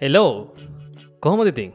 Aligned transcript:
Hello 0.00 0.32
කොහොමද 1.22 1.50
ඉතින්? 1.50 1.70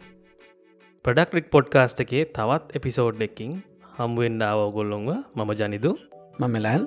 ප්‍රඩක්රික් 1.06 1.48
podcast 1.54 2.00
එකේ 2.04 2.24
තවත් 2.38 2.78
එපිසෝඩ් 2.80 3.24
එකින් 3.28 3.52
හම්ුවෙන්ඩාව 3.98 4.60
ඔගොල්ලොන්ව 4.68 5.10
මම 5.36 5.52
ජනිදු. 5.60 5.92
මමලන් 6.40 6.84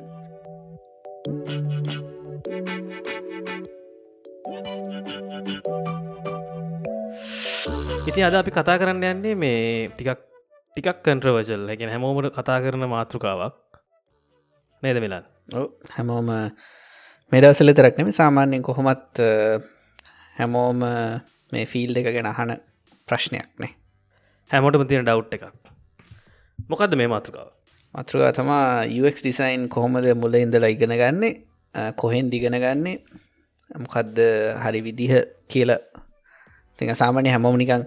ඉති 8.09 8.21
අද 8.23 8.35
අපි 8.41 8.51
කතා 8.51 8.81
කරන්න 8.81 9.05
යන්නේ 9.05 9.37
මේ 9.37 9.61
ටිකක් 9.93 10.21
ටිකක් 10.77 10.99
කන්ට්‍රවර්ශල් 11.05 11.69
හැකෙන 11.69 11.93
හැමෝමට 11.93 12.33
කතා 12.33 12.59
කරන 12.65 12.89
මාතෘකාවක්. 12.89 13.57
නේද 14.83 14.99
මෙලන් 15.05 15.36
හැමෝම 15.49 16.29
මෙදවසල 17.33 17.73
තරක්නෙම 17.73 18.13
සාමාන්‍යයෙන් 18.13 18.63
කොහොමත් 18.63 19.21
හැමෝම 20.37 20.81
මේ 21.53 21.67
ෆිල් 21.67 21.97
එක 21.97 22.11
ගැන 22.11 22.27
අහන 22.27 22.57
ප්‍රශ්නයක් 23.09 23.49
නේ. 23.59 23.73
හැමෝටම 24.51 24.89
තියෙන 24.89 25.05
ඩව් 25.05 25.23
එකක්. 25.33 25.45
මොකක්ද 26.69 26.95
මේ 26.95 27.09
මාතෘකාව? 27.09 27.49
මතෘකා 27.95 28.33
තමා 28.33 28.85
UX 28.85 29.23
ඩිසයින් 29.23 29.69
කොහොමද 29.69 30.07
මුල 30.15 30.35
ඉඳලා 30.35 30.69
ඉගෙන 30.69 30.93
ගන්නේ 30.93 31.33
කොහෙන් 31.97 32.31
දිගෙන 32.31 32.53
ගන්නේ 32.55 32.99
මොකක්ද 33.79 34.19
හරි 34.57 34.81
විදිහ 34.83 35.15
කියල. 35.49 35.71
තික 36.79 36.91
සාමානය 36.93 37.31
හැමෝම 37.31 37.57
නිකං 37.57 37.87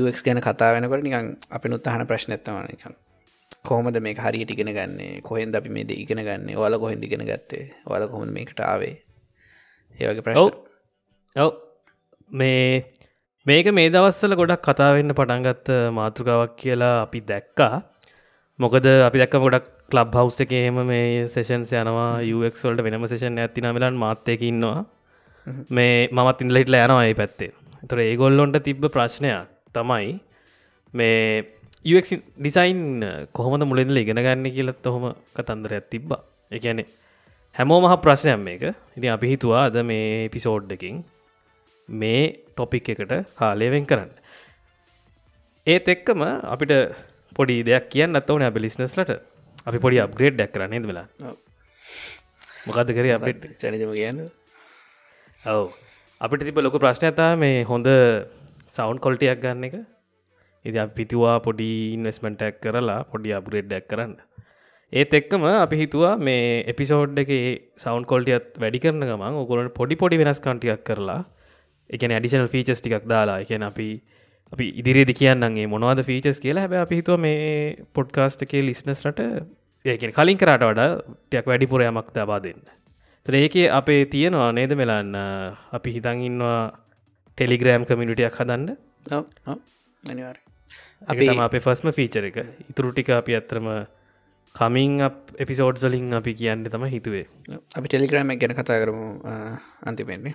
UX 0.00 0.22
ගැන 0.22 0.40
කතා 0.40 0.74
වෙනකොට 0.74 1.02
නිකං 1.02 1.36
අපි 1.50 1.66
නුත්තහන 1.68 2.06
ප්‍රශ්නඇත්තම 2.06 2.58
නිකං 2.66 3.05
කොහොමද 3.70 3.98
මේ 4.06 4.14
හරියට 4.24 4.52
ඉගෙන 4.54 4.70
ගන්නේ? 4.76 5.20
කොහෙන් 5.28 5.54
අපි 5.60 5.72
මේ 5.76 5.96
ඉගෙන 6.02 6.22
ගන්න? 6.28 6.50
ඔල 6.66 6.78
කොහෙන් 6.84 7.00
දිගෙන 7.04 7.24
ගත්තේ? 7.30 7.64
ඔල 7.86 8.06
කොහොම 8.12 8.32
මේකට 8.38 8.60
ආවේ? 8.70 8.94
ඒවගේ 9.98 10.26
ප්‍රශ්න. 10.26 10.52
ඔව්. 11.36 11.50
මේ 12.30 12.84
මේක 13.46 13.70
මේ 13.78 13.92
දවස්සල 13.94 14.34
ගොඩක් 14.40 14.62
කතාවෙන්න 14.68 15.16
පටන්ගත්ත 15.18 15.68
මාතෘකාවක් 15.98 16.56
කියලා 16.62 16.94
අපි 17.04 17.20
දැක්කා. 17.30 17.74
මොකද 18.58 18.86
අපි 19.08 19.22
දැක්ක 19.22 19.36
ගොඩක් 19.46 19.66
ලබ් 19.94 20.14
හවස් 20.18 20.38
එකේම 20.44 20.78
මේ 20.90 21.26
සේෂන්ස් 21.34 21.72
යනවා 21.80 22.10
යක්වල්ට 22.48 22.84
වෙනම 22.86 23.06
සේෂන් 23.12 23.42
ඇතිනමිලන් 23.44 24.00
මාත්‍යයක 24.04 24.42
ඉන්නවා. 24.50 24.78
මේ 25.76 26.08
මමත් 26.16 26.46
ඉන්ලයිටල 26.46 26.78
යනවා 26.78 27.04
ඒ 27.10 27.18
පැත්තේ. 27.20 27.52
තොර 27.88 27.98
ඒගොල්ලොන්ට 28.06 28.58
තිබ්බ 28.66 28.88
ප්‍රශ්නයක් 28.96 29.52
තමයි 29.76 30.08
මේ 30.94 31.20
ඩිසයින් 31.86 32.80
කොහොමද 33.38 33.64
මුලින්ල 33.70 33.98
ඉගෙන 34.02 34.20
ගන්න 34.26 34.46
කියලත් 34.56 34.86
ඔහොම 34.90 35.04
කතන්දරයක් 35.36 35.84
තිබ්බා. 35.92 36.22
එකනේ 36.50 36.86
හැමෝ 37.56 37.78
මහ 37.82 37.94
ප්‍රශ්නයක් 38.04 38.40
මේක. 38.46 38.64
ඉතින් 38.96 39.10
අපි 39.16 39.26
හිතුවා 39.32 39.62
අද 39.68 39.78
මේ 39.90 40.28
පිසෝඩ්ඩකින් 40.34 40.96
මේ 41.88 42.22
ටොපික් 42.54 42.90
එකට 42.94 43.14
කාලයවෙන් 43.40 43.86
කරන්න. 43.90 44.10
ඒත් 45.66 45.88
එක්කම 45.94 46.22
අපිට 46.54 46.72
පොඩි 47.38 47.56
දෙයක් 47.68 47.88
කියන්න 47.94 48.18
අතවන 48.20 48.46
අප 48.50 48.58
ලිස්නස්ලට 48.64 49.12
අපි 49.68 49.78
පොඩි 49.84 50.02
අප්ග්‍රේඩ් 50.06 50.36
ඩැක් 50.36 50.52
කරන්න 50.54 50.86
වෙලා? 50.90 51.06
මොකද 52.66 52.94
කර 52.96 53.06
අපට 53.16 53.44
චනිතම 53.62 53.92
කියන්න. 53.98 54.22
ඔව. 55.44 55.66
අපිට 56.20 56.46
තිබ 56.48 56.58
ලොක 56.66 56.78
ප්‍රශ්න 56.84 57.10
ඇතා 57.10 57.32
මේ 57.44 57.62
හොඳ 57.72 57.88
සවන්් 58.76 58.98
කොල්ටයක් 59.06 59.38
ගන්න 59.44 59.68
එක 59.68 59.76
ඉති 60.68 60.86
පිතුවා 60.98 61.36
පොඩි 61.46 61.68
ඉන්වස්මෙන්ටක් 61.96 62.58
කරලා 62.64 62.98
පොඩි 63.12 63.36
අප්ග්‍රේඩ්ඩක් 63.38 63.86
කරන්න. 63.92 64.14
ඒත් 64.92 65.14
එක්කම 65.18 65.44
අපි 65.52 65.76
හිතුවා 65.82 66.14
මේ 66.26 66.42
එපිසෝඩ් 66.72 67.18
එක 67.22 67.30
සවන්් 67.82 68.04
කොල්ටියත් 68.12 68.60
වැඩි 68.62 68.82
කරන 68.84 69.06
ගමන් 69.08 69.40
ඔකොලට 69.42 69.72
පොඩි 69.78 69.96
පොඩි 70.02 70.20
වෙනස් 70.22 70.40
කන්ටියක් 70.44 70.84
කරලා 70.88 71.20
එකන 71.90 72.14
ඇඩිෂනල් 72.16 72.48
ෆීචස් 72.54 72.80
ටිකක් 72.80 73.08
දාලා 73.12 73.42
එකන 73.44 73.66
අපි 73.70 73.88
අපි 74.52 74.66
ඉදිරිදි 74.80 75.14
කියන්නගේ 75.20 75.66
මොනවද 75.66 76.02
ෆීචස් 76.08 76.40
කියලා. 76.44 76.64
හැබ 76.64 76.74
අපි 76.84 77.00
හිතුව 77.00 77.20
මේ 77.26 77.84
පොඩ්කාස්ට් 77.98 78.46
එකේ 78.46 78.62
ලිස්නස්ට 78.68 79.22
ඒකෙන 79.84 80.16
කලින් 80.18 80.40
කරට 80.42 80.66
වඩා 80.70 80.88
ටයක් 81.30 81.46
වැඩිපුරයමක් 81.50 82.10
දබා 82.16 82.40
දෙන්න. 82.46 82.62
ඒක 83.26 83.54
අපේ 83.80 84.02
තියෙනවා 84.06 84.50
නේද 84.52 84.72
මෙලන්න? 84.80 85.14
අපි 85.72 85.96
හිතන් 85.96 86.26
ඉන්නවා 86.30 86.58
ටෙලිග්‍රෑම් 87.38 87.88
කමිනිටියක් 87.88 88.38
හදන්න. 88.40 88.68
අනිවාර 90.04 90.36
අපි 91.02 91.28
අපේ 91.28 91.60
ෆස්ම 91.60 91.88
ෆීචර 91.90 92.24
එක. 92.24 92.38
ඉතුරු 92.70 92.92
ටික 92.92 93.10
අපි 93.10 93.34
ඇත්තරම 93.34 93.68
කමින් 94.54 94.92
එපිසෝඩ් 95.38 95.78
සලින් 95.78 96.12
අපි 96.14 96.34
කියන්න 96.34 96.64
තම 96.66 96.84
හිතුවේ. 96.86 97.26
අපි 97.76 97.86
ටෙලිග්‍රෑම 97.88 98.32
ගැන 98.34 98.54
කතා 98.54 98.78
කරමු 98.82 99.06
අන්තිපෙන්නේ 99.82 100.34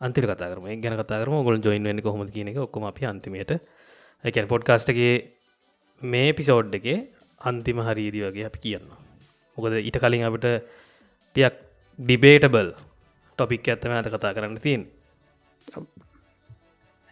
අන්තිර 0.00 0.24
කතාරම 0.24 0.66
ගැන 0.84 0.96
කතාරම 1.00 1.36
ගොල් 1.44 1.58
ජොයින් 1.58 1.84
වෙන්න 1.84 2.02
කොහොම 2.02 2.26
කියන 2.28 2.48
එක 2.48 2.58
ඔක්කොම 2.66 2.84
අපි 2.84 3.06
අන්තිමයට. 3.06 3.52
එකැන් 4.24 4.48
පොඩ්කාස්ටගේ 4.48 5.14
මේ 6.02 6.32
පිසෝඩ් 6.32 6.74
එකේ 6.74 6.98
අන්තිම 7.40 7.78
හරීදි 7.80 8.20
වගේ 8.26 8.46
අපි 8.50 8.58
කියන්න 8.58 8.86
මොකද 9.58 9.76
ඊට 9.78 9.98
කලින් 10.02 10.24
අපට 10.28 10.46
ටියක් 11.36 11.54
ඩිබේටබල් 11.98 12.70
ටොපික් 13.38 13.68
ඇත්තම 13.68 13.92
ඇත 13.92 14.08
කතා 14.14 14.34
කරන්න 14.36 14.58
තින් 14.60 14.82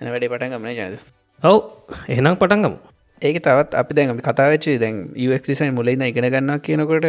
එන 0.00 0.10
වැඩේ 0.12 0.30
පටන් 0.32 0.52
ගමන 0.54 0.76
ජනද 0.78 1.17
ඔව් 1.42 1.58
එහෙනම් 2.08 2.36
පටන්ගමු 2.36 2.78
ඒක 3.22 3.36
තවත් 3.38 3.74
අපි 3.74 3.94
දැන් 3.94 4.20
කතාවච්චේ 4.20 4.78
දැන් 4.78 4.96
UXසයි 5.16 5.70
මුලයින්න 5.70 6.02
ඉගෙන 6.02 6.26
ගන්න 6.26 6.60
කියනකොට 6.60 7.08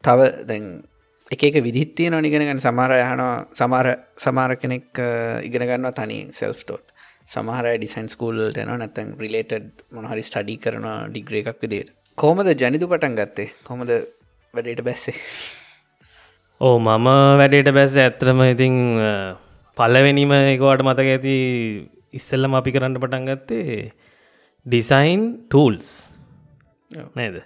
තව 0.00 0.18
දැන් 0.44 0.64
එක 1.30 1.56
විදිත්තිය 1.60 2.10
නොනිගෙනගන්න 2.10 2.60
සමාර 2.60 2.92
යහනවා 2.92 3.46
සමාර 3.52 3.86
සමාර 4.16 4.56
කෙනෙක් 4.56 5.02
ඉගෙන 5.42 5.62
ගන්න 5.62 5.92
තනි 5.92 6.18
සෙල්ස්ටෝට් 6.32 6.90
සමහර 7.26 7.66
ඩිසයින් 7.72 8.08
ස්කූල්ට 8.08 8.58
න 8.58 8.72
නැතැන් 8.74 9.14
රිලේටඩ් 9.16 9.84
මොනහරි 9.92 10.22
ස්ටඩි 10.22 10.56
කරන 10.58 10.86
ඩිග්‍රේ 11.10 11.42
එකක් 11.44 11.62
විදියට. 11.62 11.94
කොහොමද 12.18 12.50
ජනිතු 12.54 12.90
පටන් 12.90 13.14
ගත්තේ? 13.14 13.48
කොහොමද 13.62 13.92
වැඩට 14.54 14.82
බැස්සේ? 14.82 15.14
ඕ 16.60 16.74
මම 16.78 17.06
වැඩේට 17.38 17.70
බැස්ස 17.72 17.94
ඇත්‍රම 17.96 18.42
ඉතිං 18.46 18.74
පල්ලවෙනීම 19.76 20.34
එකවාට 20.34 20.82
මතක 20.82 21.14
ඇති 21.14 21.36
ඉස්සල්ලම 22.14 22.54
අපි 22.54 22.70
කරන්න 22.72 22.96
පටන් 22.96 23.26
ගත්තේ 23.28 23.92
ඩිසයින් 24.66 25.22
ටූල්ස් 25.46 25.90
නේද? 27.14 27.36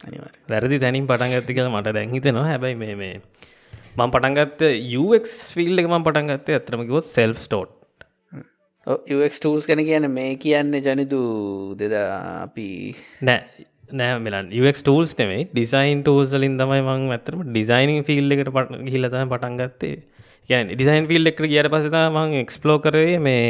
වැරදි 0.48 0.78
තැනින් 0.78 1.06
පටන්ගත්ති 1.06 1.56
කියල 1.56 1.70
මට 1.70 1.94
දැන්හිතනවා 1.96 2.46
හැබැයි 2.46 2.78
මේ 2.78 2.94
මේ 2.96 3.14
මං 3.96 4.10
පටන්ගත්ත 4.10 4.62
UX 5.00 5.36
ෆිල් 5.54 5.78
එක 5.78 5.88
මං 5.88 6.06
පටන්ගත්තේ 6.06 6.58
ඇතරමකිවොත් 6.58 7.06
සෙල්් 7.08 7.34
ටෝට් 7.36 7.72
UX 9.14 9.38
ටූල්ස් 9.38 9.68
කැන 9.68 9.84
කියන 9.84 10.08
මේ 10.10 10.32
කියන්න 10.38 10.80
ජනිතු 10.80 11.20
දෙදා 11.78 12.08
අපි 12.42 12.68
නෑ 13.22 13.64
නෑ 13.92 14.18
මෙලන්. 14.20 14.50
UX 14.60 14.82
ටූල්ස් 14.82 15.14
නෙමේ 15.18 15.46
ඩිසයින් 15.46 16.02
ටූල්සලින් 16.02 16.58
තමයි 16.58 16.82
මං 16.82 17.08
ඇතරම 17.12 17.46
ඩිසයිනින් 17.48 18.04
ෆිල් 18.04 18.36
එකට 18.36 18.50
පට 18.50 18.82
හිලතම 18.90 19.32
පටන්ගත්තේ 19.32 19.96
ගැන 20.50 20.70
ඩිසයින් 20.70 21.08
ෆිල් 21.10 21.30
එකට 21.30 21.44
කියට 21.44 21.70
පසතා 21.70 22.06
මං 22.10 22.38
එක්ස්පලෝ 22.40 22.78
කරේ 22.80 23.18
මේ 23.20 23.44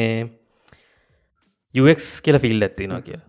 UX 1.74 2.00
කියල 2.20 2.38
ෆිල් 2.38 2.62
ඇත්තිනවා 2.62 3.02
කිය 3.02 3.20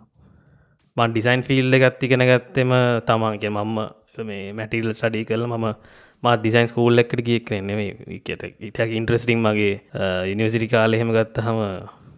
මන් 0.98 1.12
ඩිසයින් 1.12 1.44
ෆිල් 1.44 1.78
එකත්තිගෙන 1.78 2.24
ගත්තෙම 2.24 2.74
තමාගේ 3.08 3.52
මම්ම 3.52 3.78
මේ 4.24 4.44
මැටිල් 4.54 4.90
සඩි 4.94 5.24
කල 5.26 5.46
මම 5.48 5.66
මත් 6.24 6.36
ඩිසයින් 6.40 6.70
ස්කූල් 6.72 7.04
එකට 7.04 7.22
කිය 7.22 7.40
කරන්නේ 7.42 7.88
ට 8.22 8.52
ඉටක් 8.62 8.94
ඉන්ට්‍රස්ටිං 9.00 9.42
මගේ 9.42 9.74
ඉනිවසිටි 10.32 10.70
කාල 10.70 10.94
එහෙම 10.94 11.12
ගත්ත 11.12 11.46
හම 11.46 11.60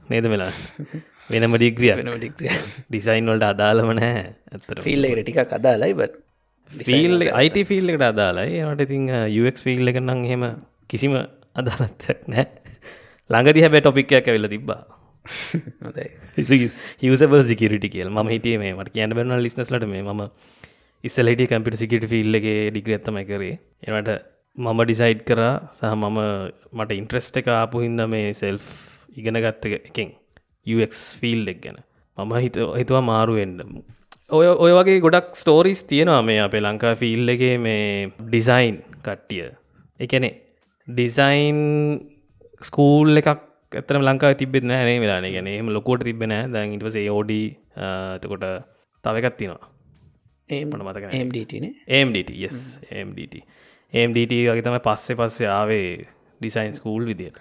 නේද 0.10 0.28
මෙලා? 0.28 0.52
වෙනම 1.32 1.56
ඩිග්‍රිය 1.56 1.94
වෙනම 1.94 2.14
ඩිග්‍රිය 2.16 2.54
ඩිසයින් 2.88 3.32
වලට 3.32 3.48
අදාළම 3.50 3.90
නෑ 3.94 4.22
ඇතර 4.52 4.84
ෆිල් 4.84 5.08
එකට 5.08 5.24
ටික 5.24 5.42
කදාලයි 5.54 5.96
බ 5.96 6.12
ෆිල් 6.72 7.26
අයිට 7.34 7.58
ෆිල් 7.72 7.94
එකට 7.94 8.06
අදාලයි 8.06 8.62
ඒට 8.62 8.86
ඉතින් 8.86 9.10
UX 9.42 9.66
ෆිල් 9.66 9.94
එක 9.94 10.00
නම් 10.04 10.22
හෙම 10.25 10.46
කිසිම 10.88 11.18
අදාලත්යක් 11.56 12.22
නෑ 12.28 12.48
ළඟදි 13.30 13.66
හැබැ 13.66 13.84
ටොපික්යක් 13.84 14.24
ඇවෙල 14.25 14.50
තිබ්බා 14.50 14.81
හිවසබල් 17.01 17.44
සිකරටි 17.51 17.89
කියල්. 17.89 18.09
ම 18.09 18.31
හිටිය 18.33 18.57
මේ 18.57 18.74
මට 18.74 18.94
කියන්න 18.94 19.18
බැන 19.18 19.35
ලිස්නස්ලට 19.39 19.88
මේ 19.88 20.03
ම 20.03 20.24
ඉස්සලට 21.03 21.44
කම්පිට 21.51 21.79
සිකට 21.81 22.06
ෆිල්ලගේ 22.09 22.57
ඩිග්‍රත්තම 22.71 23.19
කරේ. 23.29 23.59
එනට 23.88 24.09
මම 24.57 24.79
ඩිසයිඩ් 24.83 25.21
කරා 25.24 25.51
සහ 25.74 25.94
මම 25.94 26.19
මට 26.74 26.97
ඉන්ට්‍රස්ට 27.01 27.35
එක 27.41 27.50
ආපු 27.53 27.83
හින්ද 27.83 28.01
මේ 28.07 28.33
සෙල්් 28.33 28.57
ඉගෙන 29.15 29.38
ගත්ත 29.38 29.77
එකෙන් 29.81 30.09
UX 30.65 31.03
ෆිල් 31.15 31.45
එක් 31.47 31.62
ගැන. 31.62 31.77
මම 32.18 32.33
හිත 32.38 32.57
හිතුවා 32.79 33.03
මාරුවෙන්ඩ 33.03 33.62
ඔය 34.29 34.47
ඔය 34.57 34.71
වගේ 34.74 35.00
ගොඩක් 35.00 35.29
ස්ටෝරිස් 35.35 35.83
තියෙනවා 35.83 36.21
මේ 36.21 36.39
අපේ 36.39 36.62
ලංකා 36.62 36.95
ෆිල් 36.95 37.29
එක 37.29 37.44
මේ 37.59 38.12
ඩිසයින් 38.21 38.81
කට්ටිය. 39.06 39.50
එකනෙ 40.00 40.29
ඩිසයින් 40.88 41.59
ස්කූල් 42.62 43.21
එකක් 43.21 43.47
ඇතම 43.77 44.03
ලංකා 44.03 44.33
තිබෙත් 44.35 44.65
නෑනේ 44.65 44.97
වෙලාන 45.00 45.29
ගැන 45.29 45.51
එම 45.51 45.69
ලොකොට 45.69 46.03
තිබෙන 46.03 46.35
දැන් 46.53 46.75
ඉටවසේ 46.75 47.07
ඕඩි 47.09 47.41
තකොට 48.21 48.47
තවකත් 49.03 49.38
තිනවා 49.38 49.63
ඒමට 50.50 50.83
මතක 50.83 51.15
MDටන 51.21 51.71
MDT 52.01 52.29
yes 52.38 52.59
MDT 53.03 53.45
එම්ඩට 53.94 54.33
වගේ 54.33 54.62
තම 54.62 54.77
පස්සෙ 54.79 55.15
පස්සේ 55.15 55.47
ආවේ 55.50 56.07
ඩිසයින් 56.41 56.75
ස්කූල් 56.75 57.06
විදියට. 57.06 57.38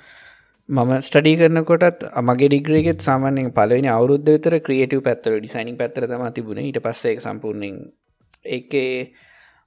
මම 0.68 0.92
ස්ටඩි 1.00 1.32
කරනකොටත් 1.36 2.04
මගේ 2.22 2.48
ඩිග්‍රේගෙත් 2.48 3.00
සාමාන්‍යෙන් 3.00 3.52
පලවෙනි 3.52 3.88
අවුද්ධ 3.88 4.28
විතර 4.28 4.54
ක්‍රියටව 4.60 5.02
පැත්තර 5.02 5.36
ඩිසයිනිින් 5.36 5.76
පැත්තර 5.76 6.06
තම 6.06 6.24
තිබුණ. 6.30 6.58
ඊට 6.60 6.78
පස්සේ 6.80 7.20
සම්පූර්ණෙන් 7.20 7.76
එකේ 8.44 9.12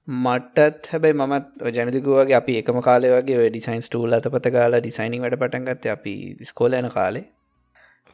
මටත් 0.08 0.86
හැබයි 0.86 1.12
මත් 1.14 1.72
ජනතිකුවගේ 1.72 2.36
අපි 2.36 2.56
එකම 2.58 2.80
කාලේ 2.80 3.10
වගේ 3.12 3.48
ඩිසයින් 3.48 3.82
ස්ටූල් 3.82 4.12
අත 4.12 4.26
පත 4.28 4.52
කාලා 4.52 4.80
ඩිසයිනිින් 4.80 5.22
වැඩ 5.22 5.36
පටන්ගත්ත 5.36 5.86
අපි 5.88 6.14
ස්කෝලයන 6.42 6.88
කාලේ. 6.90 7.24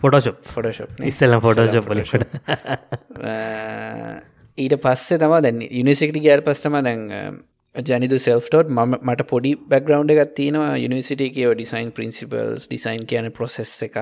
ෆොටෝශප් 0.00 0.40
ෆොටෝශප් 0.46 1.00
ඉස්සල්ල 1.02 1.40
ෆොටෝශප් 1.40 1.86
පලිට 1.86 2.12
ඊට 4.58 4.74
පස්සේ 4.78 5.18
තම 5.18 5.36
දැන් 5.40 5.62
යුනිසිටි 5.70 6.20
ගෑර් 6.20 6.42
පස්සම 6.42 6.76
දැන් 6.80 7.06
ජනිදු 7.76 8.16
සෙල්ටෝට් 8.18 8.68
ම 8.68 8.78
මට 8.96 9.24
පොඩි 9.28 9.50
බැක්ග්‍රවන්් 9.70 10.10
එකක් 10.12 10.30
තියෙනවා. 10.34 10.76
යනිසිට 10.78 11.22
කියව 11.34 11.50
ඩිසයින් 11.54 11.90
පින්සිපල්ස් 11.92 12.68
ඩිසයින් 12.68 13.04
කියන 13.06 13.28
ප්‍රොසෙස් 13.30 13.72
එකක් 13.82 13.98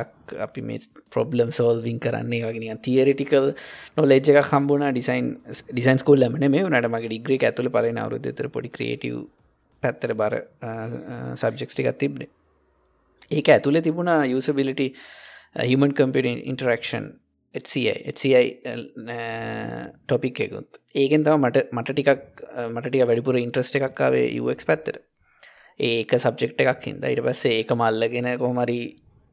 අපි 0.47 0.63
මේ 0.63 0.79
ප්‍රොබ්ලම් 1.11 1.51
සෝල්වින් 1.51 1.99
කරන්නේ 1.99 2.43
වගෙන 2.45 2.79
තියරිටිකල් 2.81 3.51
නොලෙජ් 3.97 4.31
එක 4.33 4.39
කම්බුණ 4.51 4.87
ඩිසයින් 4.91 5.33
ඩිසයින් 5.73 5.99
ස්කූල් 5.99 6.23
ලමන 6.23 6.47
මේ 6.51 6.63
නට 6.63 6.93
මගේ 6.93 7.11
ඩිග්‍රේ 7.11 7.41
ඇතුල 7.43 7.71
පලන 7.71 7.99
අවරුදතර 7.99 8.49
පොඩි 8.49 8.71
ක්‍රේටව් 8.71 9.19
පැත්තර 9.83 10.15
බර 10.15 10.39
සබ්ජෙක්ස්ටිකත් 11.35 11.99
තිබ්නේ 11.99 12.31
ඒක 13.31 13.49
ඇතුළ 13.49 13.81
තිබුණා 13.81 14.23
usability 14.27 14.89
human 15.71 15.93
computer 15.93 16.35
interaction 16.53 17.05
topic 20.07 20.37
uh, 20.39 20.45
එකකුත්. 20.47 20.71
ඒකෙන් 20.95 21.25
තම 21.25 21.39
මට 21.41 21.59
මට 21.73 21.89
ටිකක් 21.93 22.11
uh, 22.11 22.69
මට 22.69 22.87
ටික 22.89 23.07
වැඩිපුර 23.07 23.39
ඉන්ට්‍රස්ට 23.39 23.79
එකක්කාවේ 23.81 24.27
යක් 24.31 24.67
පැත්තර 24.67 24.99
ඒක 25.81 26.11
සබ්ජෙක්් 26.17 26.61
එකක් 26.65 26.85
හිද 26.89 27.05
ඉට 27.05 27.23
පස්සේ 27.23 27.59
ඒක 27.61 27.71
මල්ලගෙන 27.75 28.29
කොහමරි 28.39 28.79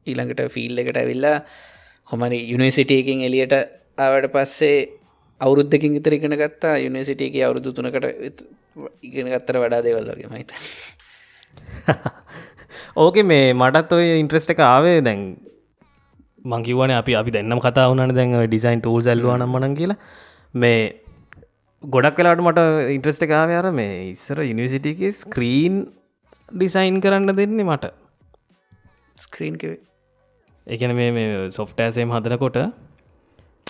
ඊළඟට 0.06 0.42
ෆිල් 0.50 0.78
එකට 0.78 0.96
ඇවිල්ලා 0.96 1.36
කොමරි 2.08 2.40
යුනිසිටියකින් 2.48 3.22
එලියට 3.22 3.54
ආවට 3.98 4.32
පස්සේ 4.32 4.78
අවුරුද්ධකින් 5.40 5.98
ඉතර 5.98 6.12
ඉගෙන 6.12 6.36
ගත්තා. 6.36 6.74
යුනිසිටියක 6.78 7.36
අවුරුදු 7.42 7.72
තුනකට 7.72 8.42
ඉගෙන 9.02 9.28
ගත්තර 9.28 9.56
වඩා 9.58 9.82
දේවල් 9.82 10.10
වගේ 10.10 10.30
මහිත 10.32 10.52
ඕක 13.02 13.16
මේ 13.24 13.52
මටත් 13.52 13.92
ඔය 13.92 14.06
ඉන්ට්‍රස්ට 14.18 14.54
එක 14.54 14.62
ආවේ 14.62 15.00
දැන් 15.00 15.22
මංකිවන 16.44 16.92
අපි 16.92 17.14
අපි 17.14 17.30
දෙන්නම් 17.30 17.60
කතා 17.60 17.86
වනන 17.90 18.14
දැන් 18.14 18.34
ඩිසයින් 18.46 18.80
ටූල් 18.80 19.02
සැල්ලවානම් 19.02 19.54
මන 19.54 19.74
කියලා. 19.74 19.98
මේ 20.54 20.78
ගොඩක් 21.84 22.16
කලාට 22.16 22.40
මට 22.40 22.60
ඉන්ට්‍රස්ට 22.96 23.24
කාවයාර 23.32 23.70
මේ 23.72 24.10
ඉස්සර 24.10 24.38
යනිසිටික 24.42 25.02
ස්ක්‍රීන් 25.14 25.76
ඩිසයින් 26.52 27.00
කරන්න 27.00 27.36
දෙන්නේ 27.40 27.64
මට. 27.64 27.92
ස්ක්‍රීන් 29.18 29.54
එකන 30.66 30.94
මේ 30.96 31.50
සොෆ්ටෑසේම් 31.50 32.10
හදනකොට 32.10 32.58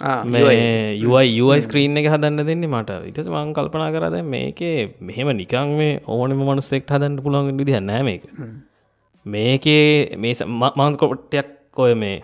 යුයි 0.01 1.61
ස්ක්‍රීන් 1.61 1.97
එක 1.97 2.09
හදන්න 2.09 2.47
දෙන්නේ 2.47 2.69
මට. 2.69 2.91
ඉට 3.11 3.29
මං 3.29 3.55
කල්පනා 3.55 3.93
කරද 3.93 4.19
මේකේ 4.25 4.77
මෙහෙම 5.01 5.29
නිකං 5.37 5.77
මේ 5.77 6.01
ඕනම 6.07 6.41
මනුස්සෙක් 6.43 6.85
හදන්න 6.89 7.23
පුළන් 7.23 7.57
විදි 7.59 7.81
නෑ 7.81 8.03
මේක. 8.03 8.23
මේකේ 9.27 10.17
මේ 10.17 10.35
මංකොට්ටයක් 10.77 11.49
කොය 11.73 11.95
මේ 11.95 12.23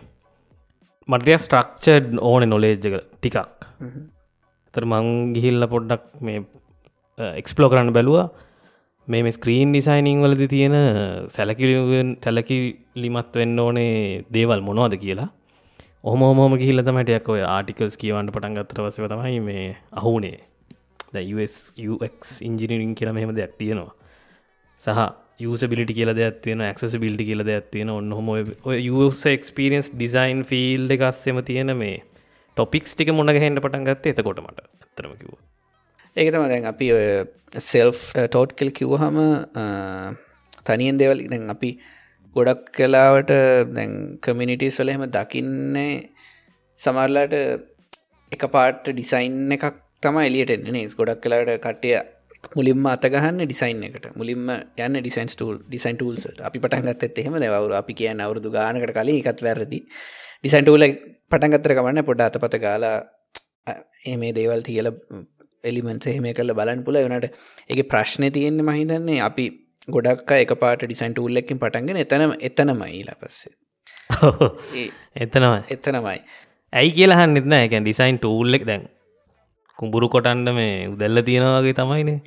මටය 1.08 1.37
ස්ට්‍රක්චඩ් 1.44 2.19
ඕන 2.31 2.44
නොලේජ්ජක 2.52 2.96
ටිකක්. 3.14 3.38
තර 4.75 4.84
මං 4.93 5.06
ගිහිල්ල 5.37 5.66
පොඩ්ඩක් 5.75 6.05
මේ 6.20 6.44
එක්ස්පලෝ 7.40 7.70
කරන්න 7.72 7.94
බැලවා. 7.96 8.26
මේ 9.08 9.32
ස්ක්‍රීන් 9.38 9.72
ඩිසයිනිං 9.72 10.22
වලද 10.25 10.49
තියෙන 10.55 10.76
සැලකිලුවෙන් 11.37 12.10
සැලකි 12.25 12.58
ලිමත් 13.02 13.38
වෙන්න 13.40 13.62
ඕනේ 13.64 14.25
දේවල් 14.37 14.60
මොනවාද 14.69 14.96
කියලා. 15.05 15.28
ඔහම 16.05 16.20
හෝම 16.26 16.58
ගිහිල්ල 16.62 16.84
තමටයක් 16.88 17.32
ඔය 17.34 17.40
ආටිකල්ස් 17.54 17.96
කියවන්න 18.02 18.28
පටන් 18.34 18.58
ගත්තර 18.58 18.82
වසව 18.84 19.08
තමයි 19.14 19.40
මේ 19.49 19.64
අහුනේ. 20.02 20.38
UX 21.93 22.43
ඉංජිනිරින් 22.49 22.93
කියලා 22.94 23.16
මෙහෙම 23.16 23.32
දෙයක් 23.38 23.56
තියෙනවා. 23.61 23.94
සහ 24.82 25.00
යසබිලිටි 25.40 25.94
කියල 25.94 26.11
දෙයක් 26.14 26.38
තියෙන 26.43 26.62
ක්ස 26.70 26.94
බිල්ටි 26.99 27.25
කියල 27.25 27.43
දෙයක් 27.44 27.67
තියෙන 27.73 27.90
ඔන්න 27.90 28.11
හොම 28.11 28.31
එක්ස්පිරියන්ස් 29.32 29.90
ඩිසයින් 29.93 30.40
ෆිල් 30.44 30.87
එකස්සෙම 30.90 31.38
තියෙන 31.44 31.73
මේ 31.76 31.99
ටොපික්ස් 32.56 32.94
ටික 32.94 33.12
මොන 33.14 33.31
හෙන්ට 33.37 33.62
පටන් 33.62 33.87
ගත්තේ 33.87 34.14
එතකොටමට 34.14 34.64
ඇතරම 34.64 35.14
කිව 35.17 35.37
ඒකතම 36.17 36.46
දැන් 36.46 36.67
අපි 36.67 36.88
ඔය 36.93 37.06
සෙල්් 37.62 37.94
ටෝට් 37.94 38.56
කෙල් 38.58 38.73
කිව්හම 38.73 39.19
තනියෙන් 40.67 40.99
දෙවල් 40.99 41.23
දැන් 41.29 41.55
අපි 41.55 41.70
ගොඩක් 42.37 42.73
කලාවට 42.75 43.32
දැන් 43.73 43.94
කමිනිිටස් 44.20 44.81
වල 44.81 44.93
එහෙම 44.93 45.06
දකින්නේ 45.08 45.93
සමරලාට 46.81 47.35
එක 48.32 48.43
පාට 48.50 48.82
ඩිසයින් 48.88 49.38
එකක් 49.52 49.67
තම 50.02 50.19
එලියට 50.20 50.55
එන්නේ 50.56 50.87
ගොඩක් 50.93 51.23
කලාට 51.23 51.55
කට්ටය 51.58 51.94
මුලින්ම 52.52 52.87
අතගහන්න 52.87 53.40
ඩිසයින් 53.40 53.82
එකට. 53.85 54.08
මුලින්ම 54.14 54.49
යන්න 54.79 54.99
ඩිසයින් 54.99 55.29
ටූල් 55.29 55.56
ඩිසයින් 55.64 55.96
ටූල්සට 55.96 56.40
අපි 56.40 56.58
පටන්ගත් 56.58 57.19
එහෙම. 57.19 57.37
දෙවරු 57.37 57.75
අපි 57.75 57.94
කියන්න 57.94 58.20
අවුරදු 58.20 58.50
ගානකට 58.50 58.93
කලින් 58.93 59.20
එකත් 59.23 59.43
වැරදි. 59.43 59.81
ඩිසයින් 60.40 60.64
ටූල 60.64 60.87
පටන්ගත්තර 61.31 61.75
කමන්න 61.75 62.05
පොඩ 62.05 62.20
අතපත 62.20 62.58
ගාලා 62.58 62.96
එමේ 64.06 64.32
දේවල් 64.32 64.62
තියල 64.62 64.90
එලිමන්ස 65.64 66.06
එහෙම 66.06 66.29
කල්ල 66.32 66.55
බලන් 66.55 66.85
පුල 66.85 66.99
වනට 66.99 67.32
එක 67.69 67.81
ප්‍රශ්නය 67.87 68.31
තියෙන්නේ 68.31 68.69
මහිතන්නේ 68.69 69.20
අපි 69.20 69.46
ගොඩක් 69.88 70.31
එක 70.37 70.52
පාට 70.58 70.85
ඩිසයින් 70.85 71.14
ටූල්ලකින් 71.14 71.58
පටන්ගෙන 71.58 71.99
එතනම 71.99 72.37
එතනමයිලා 72.40 73.17
පස්සේ. 73.17 73.52
එතනම 75.17 75.55
එතනමයි. 75.69 76.20
ඇයි 76.73 76.93
කියලහන් 76.93 77.35
නිත්න 77.35 77.56
එක 77.56 77.76
ඩිසයින් 77.79 78.19
ටූල්ලෙක් 78.19 78.64
දැන් 78.64 78.88
කුඹුරු 79.78 80.08
කොටන්ඩ 80.14 80.50
මේ 80.58 80.72
උදැල්ල 80.92 81.22
තියෙනවාගේ 81.28 81.75
තමයිනේ 81.80 82.19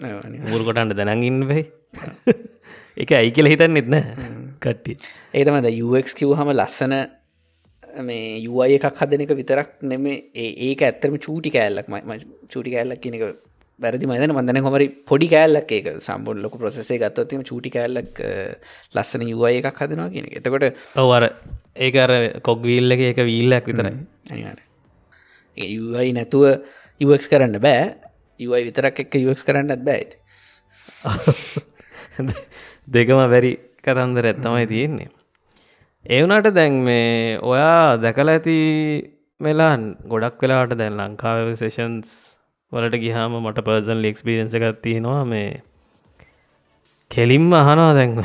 මුරු 0.46 0.64
කොටන්ට 0.68 0.98
දැනගන්න 1.00 1.42
වෙයි 1.50 1.64
එක 2.98 3.12
ඇයි 3.20 3.34
කියල 3.38 3.52
හිතන්න 3.54 3.76
නෙත්න 3.78 3.98
කට්ටි 4.64 4.98
ඒතමද 5.34 5.70
යුක් 5.74 6.14
කිව් 6.20 6.34
හම 6.40 6.52
ලස්සන 6.54 6.96
මේ 8.02 8.26
යුවයි 8.40 8.80
එකක් 8.80 9.00
හදන 9.02 9.26
එක 9.26 9.34
විතරක් 9.40 9.72
නෙම 9.84 10.06
ඒක 10.10 10.84
ඇත්තරම 10.90 11.18
චූටි 11.20 11.54
කෑල්ලක් 11.58 11.90
ම 11.90 12.14
චූටි 12.48 12.76
කෑල්ලක් 12.76 13.02
කියනක 13.06 13.26
වැරදි 13.80 14.08
මදන 14.08 14.36
මදන 14.36 14.62
හොමරි 14.64 14.88
පොඩි 15.10 15.28
කෑල්ලක් 15.28 15.72
ඒක 15.72 15.88
සම්බුන් 16.00 16.42
ලොක 16.44 16.58
ප්‍රසෙසේ 16.58 17.00
ගත්තවත්ම 17.04 17.44
චූටි 17.44 17.76
කෑල්ලක් 17.76 18.22
ලස්සන 18.96 19.28
යුවයි 19.28 19.62
එකක් 19.62 19.82
හදනවා 19.84 20.10
කියන 20.16 20.32
එතකොට 20.32 20.68
ඔවර 21.04 21.28
ඒක 21.78 21.96
අර 21.98 22.14
කොග්වීල්ල 22.42 22.92
එක 22.92 23.24
වීල්ලක් 23.24 23.66
විතරයි. 23.66 23.96
යුවයි 25.58 26.14
නැතුව 26.14 26.64
යුවක්ස් 27.02 27.28
කරන්න 27.28 27.58
බෑ. 27.60 27.86
යුවයි 28.40 28.64
විතරක් 28.68 29.00
එක්ක 29.04 29.14
යුවක්ස් 29.18 29.44
කරන්නත් 29.44 29.84
බෑයිති 29.84 30.18
දෙකම 32.88 33.22
වැරි 33.26 33.52
කතන්දර 33.80 34.26
ඇත්තමයි 34.26 34.68
තියෙන්නේ. 34.68 35.10
ඒවනට 36.06 36.54
දැන් 36.54 36.78
මේ 36.84 37.38
ඔයා 37.44 37.98
දැකල 37.98 38.34
ඇති 38.34 38.58
මෙලාන් 39.40 39.82
ගොඩක් 40.08 40.42
වෙලාට 40.42 40.78
දැන් 40.78 40.98
ලංකාව 41.00 41.52
සේෂන්ස් 41.56 42.10
වලට 42.72 43.02
ගිහාම 43.04 43.38
මට 43.42 43.66
පර්සන් 43.68 44.02
ලික්ස්පිරෙන්ස 44.02 44.54
එකත් 44.54 44.82
තියෙනවා 44.82 45.24
මේ 45.26 45.62
කෙලින්ම 47.12 47.48
අහනවා 47.54 47.94
දැන්. 47.94 48.18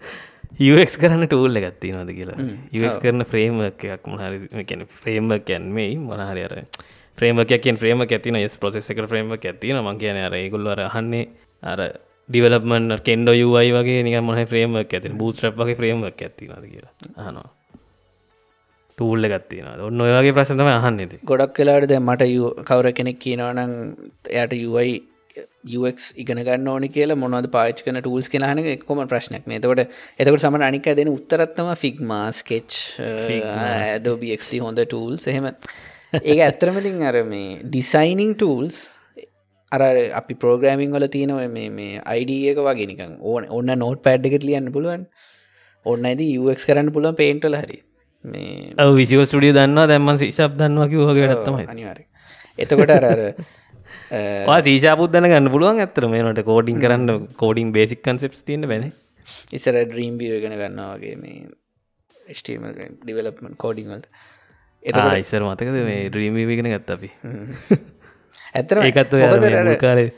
යස් 0.66 0.94
කරන්න 0.96 1.26
ටූල්ල 1.26 1.58
එකත්ති 1.60 1.92
නොද 1.92 2.10
කියලා. 2.10 2.38
යස් 2.72 2.98
කරන 3.02 3.24
ෆ්‍රේම 3.24 3.62
එකක් 3.66 4.06
මහරි 4.08 4.64
කැන 4.64 4.86
ෆ්‍රේම්ම 4.98 5.32
කැන්මයි 5.42 5.88
මනහරි 6.00 6.44
අර 6.48 6.54
්‍රේමකෙන් 7.18 7.78
්‍රේම 7.78 8.02
ඇතින 8.02 8.40
ස් 8.40 8.56
පොසෙස 8.58 8.90
එක 8.90 9.02
්‍රේම 9.06 9.32
ඇතින 9.32 9.78
ම 9.78 9.90
කියන 9.98 10.18
අර 10.18 10.36
ගොල්ලර 10.50 10.82
අහන්නේ 10.82 11.24
අර 11.62 11.80
ඩිවලපමන් 12.28 12.96
කෙන්ඩ 13.02 13.34
යුවයි 13.34 13.70
වගේ 13.72 14.02
නික 14.02 14.18
මහ 14.20 14.48
්‍රේම 14.50 14.76
ඇති 14.76 15.14
බූත් 15.14 15.42
්‍රප් 15.42 15.60
වගේ 15.60 15.78
්‍රේම 15.78 16.04
ඇතින 16.04 16.54
කියලා 16.64 16.94
හනවා 17.20 17.48
ටූල්ල 18.98 19.28
ගත්තින 19.28 19.66
ඔන්න 19.82 20.00
ඔයගේ 20.02 20.32
ප්‍රශ්තම 20.32 20.70
අහන්නෙද 20.70 21.18
ගොඩක් 21.24 21.52
කලාට 21.54 21.88
දැ 21.90 22.00
මට 22.00 22.30
කවර 22.64 22.88
කෙනෙක් 22.92 23.18
කියනවනං 23.18 23.74
එයට 24.34 24.56
යුවයි 24.56 24.96
UX 25.78 26.12
ඉගෙන 26.16 26.40
ගන්න 26.40 26.68
ඕනි 26.68 26.88
කියලා 26.88 27.16
මොනවද 27.16 27.48
පාච් 27.52 27.82
කන 27.84 27.98
ටූල්ස් 28.00 28.30
කෙනහන 28.32 28.62
එක්කොම 28.66 29.02
ප්‍රශ්නයක් 29.06 29.44
නතකොට 29.48 29.82
එතකට 29.82 30.38
සමන 30.38 30.64
අනික 30.64 30.88
දෙන 30.96 31.12
උත්තරත්තම 31.12 31.68
ෆික්මා 31.76 32.30
ස්කෙච් 32.32 32.78
ඇඩෝබක්ට 33.00 34.56
හොඳ 34.62 34.80
ටූල්ස් 34.84 35.28
එහෙම 35.28 35.50
ඒ 36.24 36.38
ඇත්තරමතින් 36.40 37.02
අර 37.02 37.16
මේ 37.24 37.56
ඩිසයිනිං 37.64 38.34
ටූල්ස් 38.34 38.78
අර 39.72 39.82
අපි 40.14 40.34
පෝග්‍රමිං 40.36 40.92
වල 40.92 41.08
තියෙනව 41.08 41.42
මේ 41.50 42.02
අයිඩියක 42.06 42.60
වගෙනකම් 42.60 43.12
ඕන 43.22 43.50
ඔන්න 43.50 43.74
නෝට් 43.76 44.02
පැඩ් 44.02 44.26
එකත් 44.26 44.44
ලියන්න 44.44 44.72
පුළුවන්. 44.72 45.04
ඔන්න 45.86 46.04
ඇද 46.04 46.22
UX 46.22 46.64
කරන්න 46.64 46.92
පුළුවන් 46.92 47.16
පේන්ටල 47.16 47.56
හරි. 47.56 47.78
මේ 48.24 48.90
විසිව 48.94 49.22
ස්ටිය 49.24 49.52
දන්නවා 49.52 49.86
දැම්ම 49.86 50.12
ශිෂප් 50.16 50.54
දන්නවා 50.56 50.88
කිවගේ 50.88 51.28
ගත්තමයි 51.32 51.66
අනිවාර 51.66 52.00
එතකොට 52.58 52.92
අර 52.92 53.20
සීශාපුද්දන 54.62 55.28
ගන්න 55.32 55.50
පුළුවන් 55.50 55.82
ඇත්තර 55.82 56.06
මේනට 56.06 56.42
කෝඩින් 56.42 56.80
කරන්න 56.80 57.28
කෝඩින් 57.34 57.72
බේසික් 57.72 58.02
කන්සෙප්ස් 58.02 58.42
තියන්න 58.42 58.68
බැන 58.68 58.88
ඉසර 59.52 59.78
ඩ්‍රීම් 59.82 60.18
බිය 60.18 60.40
ගෙන 60.40 60.56
ගන්නවාගේ 60.56 61.16
මේ 61.16 62.34
ස්ටීම 62.34 62.66
ඩිවලප්මන් 62.72 63.54
කෝඩිංවල්ට 63.56 64.08
ඉස්සර 64.86 65.42
මතකද 65.42 65.82
මේ 65.84 66.08
ඩ්‍රීම්ගෙන 66.08 66.70
ගත්ත 66.72 66.90
අපි? 66.90 67.10
ඇතර 68.56 68.82
ඒකත් 68.82 69.16
කාරේ 69.80 70.08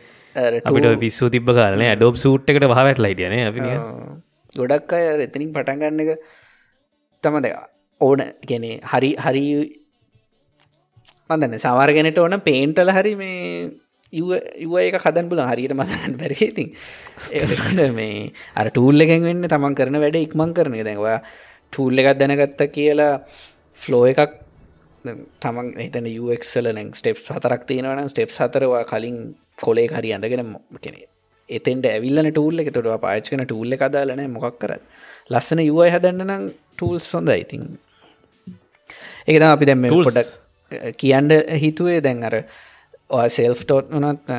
අපිට 0.64 1.00
පිස්සු 1.00 1.30
තිබ 1.30 1.48
කාරන 1.52 1.84
ඩෝබ් 1.94 2.16
සූට් 2.16 2.50
එකට 2.50 2.68
හවට 2.68 3.00
ලයිටන 3.00 3.36
අපි 3.46 3.60
ගොඩක් 4.54 4.92
අය 4.92 5.08
එතනින් 5.24 5.50
පටන්ගන්න 5.52 6.00
එක 6.04 6.10
තම 7.24 7.42
දෙ 7.42 7.50
ඕන. 8.00 8.22
ගැනේ 8.42 8.80
හරි 8.84 9.10
හරි 9.16 9.44
මදන්න 11.30 11.60
සවාර්ගෙනට 11.60 12.18
ඕන 12.18 12.40
පේන්ටල 12.40 12.90
හරි 12.90 13.14
මේ 13.14 13.70
ඉව 14.12 14.72
ඒක 14.78 14.98
කදන් 14.98 15.28
පුල 15.28 15.42
හරියට 15.42 15.74
මතන්න 15.74 16.16
බැරහිති 16.16 16.64
ඒකට 17.32 17.80
මේ 17.92 18.32
අර 18.56 18.70
ටූල්ල 18.70 19.00
එකෙන් 19.00 19.22
වෙන්න 19.22 19.44
තමන් 19.44 19.74
කරන 19.74 20.00
වැඩ 20.00 20.18
ඉක්මං 20.18 20.54
කරන 20.54 20.76
දැවා 20.82 21.18
ටූල්ල 21.72 22.00
එකක් 22.00 22.18
දැනගත්ත 22.18 22.62
කියලා 22.72 23.14
ෆ්ලෝ 23.78 24.04
එකක් 24.06 24.47
තමන් 25.42 25.68
එතන 25.84 26.08
යක්සල 26.08 26.72
නැ 26.78 26.88
ස්ටෙප් 26.94 27.20
හතරක් 27.28 27.62
තියෙනවන 27.68 28.10
ස්ටෙප් 28.12 28.34
හතරවා 28.36 28.82
කලින් 28.84 29.18
කොලේ 29.58 29.88
හරි 29.90 30.12
අඳගෙන 30.16 30.54
කෙනෙ 30.80 31.00
එතෙන්ට 31.50 31.86
ඇවිල්ලන 31.86 32.30
ටූල්ල 32.30 32.62
එක. 32.62 32.72
තොට 32.72 33.00
පාච්කන 33.04 33.44
ටූල්ල 33.44 33.76
කදාලන 33.76 34.24
මොකක් 34.30 34.58
කරත්. 34.62 34.82
ලස්සන 35.30 35.62
යුවයි 35.64 35.92
හදන්න 35.94 36.26
නම් 36.26 36.44
ටූල්ස් 36.74 37.08
හොඳ 37.14 37.32
ඉතින් 37.34 37.64
එක 39.28 39.42
අපි 39.44 39.68
දැම 39.70 39.88
පොඩක් 40.00 40.30
කියන්න 40.96 41.30
හිතුවේ. 41.62 42.00
දැන් 42.00 42.22
අර 42.24 42.36
සෙල්ෆ් 43.30 43.64
ටෝට් 43.64 43.90
වනත් 43.92 44.38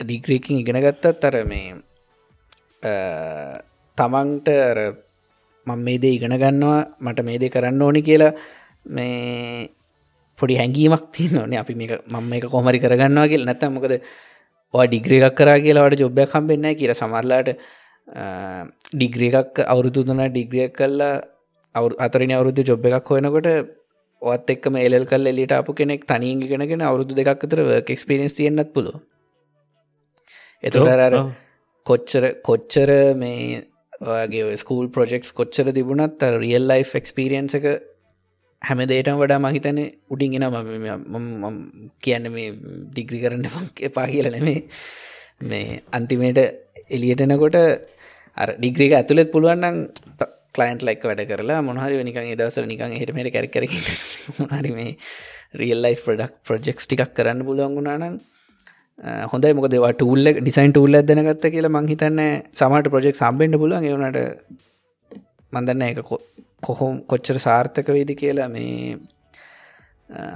ඩිග්‍රීකින් 0.00 0.60
ඉගෙන 0.60 0.82
ගත්තත් 0.84 1.30
අර 1.30 1.36
මේ 1.44 1.74
තමන්ට 3.98 4.48
මං 5.66 5.80
මේ 5.82 5.98
දේ 5.98 6.14
ඉගෙන 6.18 6.36
ගන්නවා 6.42 6.80
මට 7.00 7.26
මේ 7.28 7.40
දේ 7.42 7.50
කරන්න 7.50 7.82
ඕනි 7.82 8.02
කියලා 8.02 8.32
මේ 8.86 9.68
පොඩි 10.38 10.58
හැඟීමක් 10.60 11.04
තිය 11.12 11.28
ඕනේ. 11.36 11.60
අපි 11.62 11.74
මේ 11.74 11.98
මම 12.06 12.32
එක 12.32 12.48
කොමරි 12.50 12.78
කරගන්නවා 12.78 13.28
කියල. 13.28 13.44
නැත 13.44 13.62
මොකද 13.70 13.96
ඩිග්‍රී 14.74 15.22
එකක් 15.22 15.36
කරා 15.38 15.58
කියලාට 15.60 15.98
ජොබ්බයක් 15.98 16.30
කම්බෙන්න 16.32 16.68
කියල. 16.80 16.92
සමරලාට 16.94 17.48
ඩිග්‍රී 18.94 19.32
එකක් 19.34 19.64
අවුරුදු 19.66 20.04
තුන 20.04 20.22
ඩිග්‍රියක් 20.26 20.76
කල්ලා 20.78 21.14
අවු 21.74 21.88
අතරින් 21.98 22.32
අවුරුද්ධ 22.32 22.62
ජොබ් 22.70 22.86
එකක් 22.90 23.10
හොයනකොට 23.12 23.48
ඔත් 24.22 24.50
එක්ම 24.50 24.76
එල් 24.76 25.06
කල් 25.06 25.26
එලිට 25.26 25.52
අප 25.52 25.68
කෙනෙක් 25.74 26.06
තනින් 26.06 26.40
ගෙනගෙන 26.42 26.86
අවුරුදු 26.90 27.18
දෙකක් 27.18 27.44
අතර 27.46 27.60
එක්ස්පිරෙන්ස් 27.94 28.36
තියෙන්න්නත් 28.38 28.72
පුල 28.74 28.86
එතුර 30.62 30.88
කොච්චර 31.86 32.24
කොච්චර 32.42 32.90
මේ 33.14 33.62
ඔයාගේ 34.02 34.56
ස්කූල් 34.56 34.88
ප්‍රජෙක්ස් 34.88 35.32
කොච්චර 35.32 35.72
තිබුණත් 35.72 36.24
රියල් 36.38 36.64
ලයි් 36.70 36.86
එක්ස්පිරියන්ස 37.00 37.58
එක 37.58 37.66
හැම 38.62 38.80
දේටම 38.84 39.18
වඩා 39.18 39.38
මහිතන 39.38 39.80
උඩින්ගෙන 40.10 40.46
ම 40.46 41.58
කියන්න 42.02 42.28
මේ 42.28 42.48
ඩිග්‍රි 42.88 43.18
කරන්න 43.20 43.46
එපා 43.80 44.06
කියල 44.06 44.28
නෙමේ 44.30 44.60
මේ 45.42 45.82
අන්තිමේට 45.92 46.40
එලියටනකොට 46.90 47.58
අර 48.36 48.48
ඩිග්‍රික 48.56 48.92
ඇතුළෙත් 48.92 49.32
පුළුවන්නම් 49.32 49.78
කලයින්ට 50.54 50.82
ලයික් 50.82 51.02
වැඩ 51.02 51.24
කරලා 51.24 51.60
මොහරි 51.62 52.02
නිකන් 52.02 52.30
දවසර 52.32 52.66
නිකන් 52.66 52.94
හටමට 52.94 53.32
කැරකර 53.32 53.66
හරි 54.54 54.72
මේ 54.72 54.96
රියල් 55.54 55.82
ලයි් 55.82 55.96
ප්‍රඩක් 55.98 56.32
ප්‍රජෙක්ස් 56.44 56.86
ටිකක් 56.86 57.12
කරන්න 57.14 57.42
පුලුවන්ගුණනම් 57.42 58.16
හොඳයි. 59.26 59.52
මොක 59.52 59.68
දෙවා 59.68 59.92
ටූල්ල 59.92 60.26
ඩිසයින් 60.36 60.72
ටූල් 60.72 60.94
ඇදනගත්ත 60.94 61.44
කියලා 61.48 61.74
මංහිතන්න 61.76 62.20
සමට 62.54 62.88
ප්‍රජෙක් 62.88 63.16
සම්බෙන්ඩ 63.16 63.60
පුලුවන් 63.62 63.84
ඒවනට 63.84 64.18
මන්දන්න 65.52 65.82
එක 65.82 66.00
කොහොම 66.62 67.02
කොච්චර 67.04 67.38
සාර්ථක 67.38 67.88
වේද 67.90 68.12
කියලා 68.14 68.48
මේ 68.48 68.96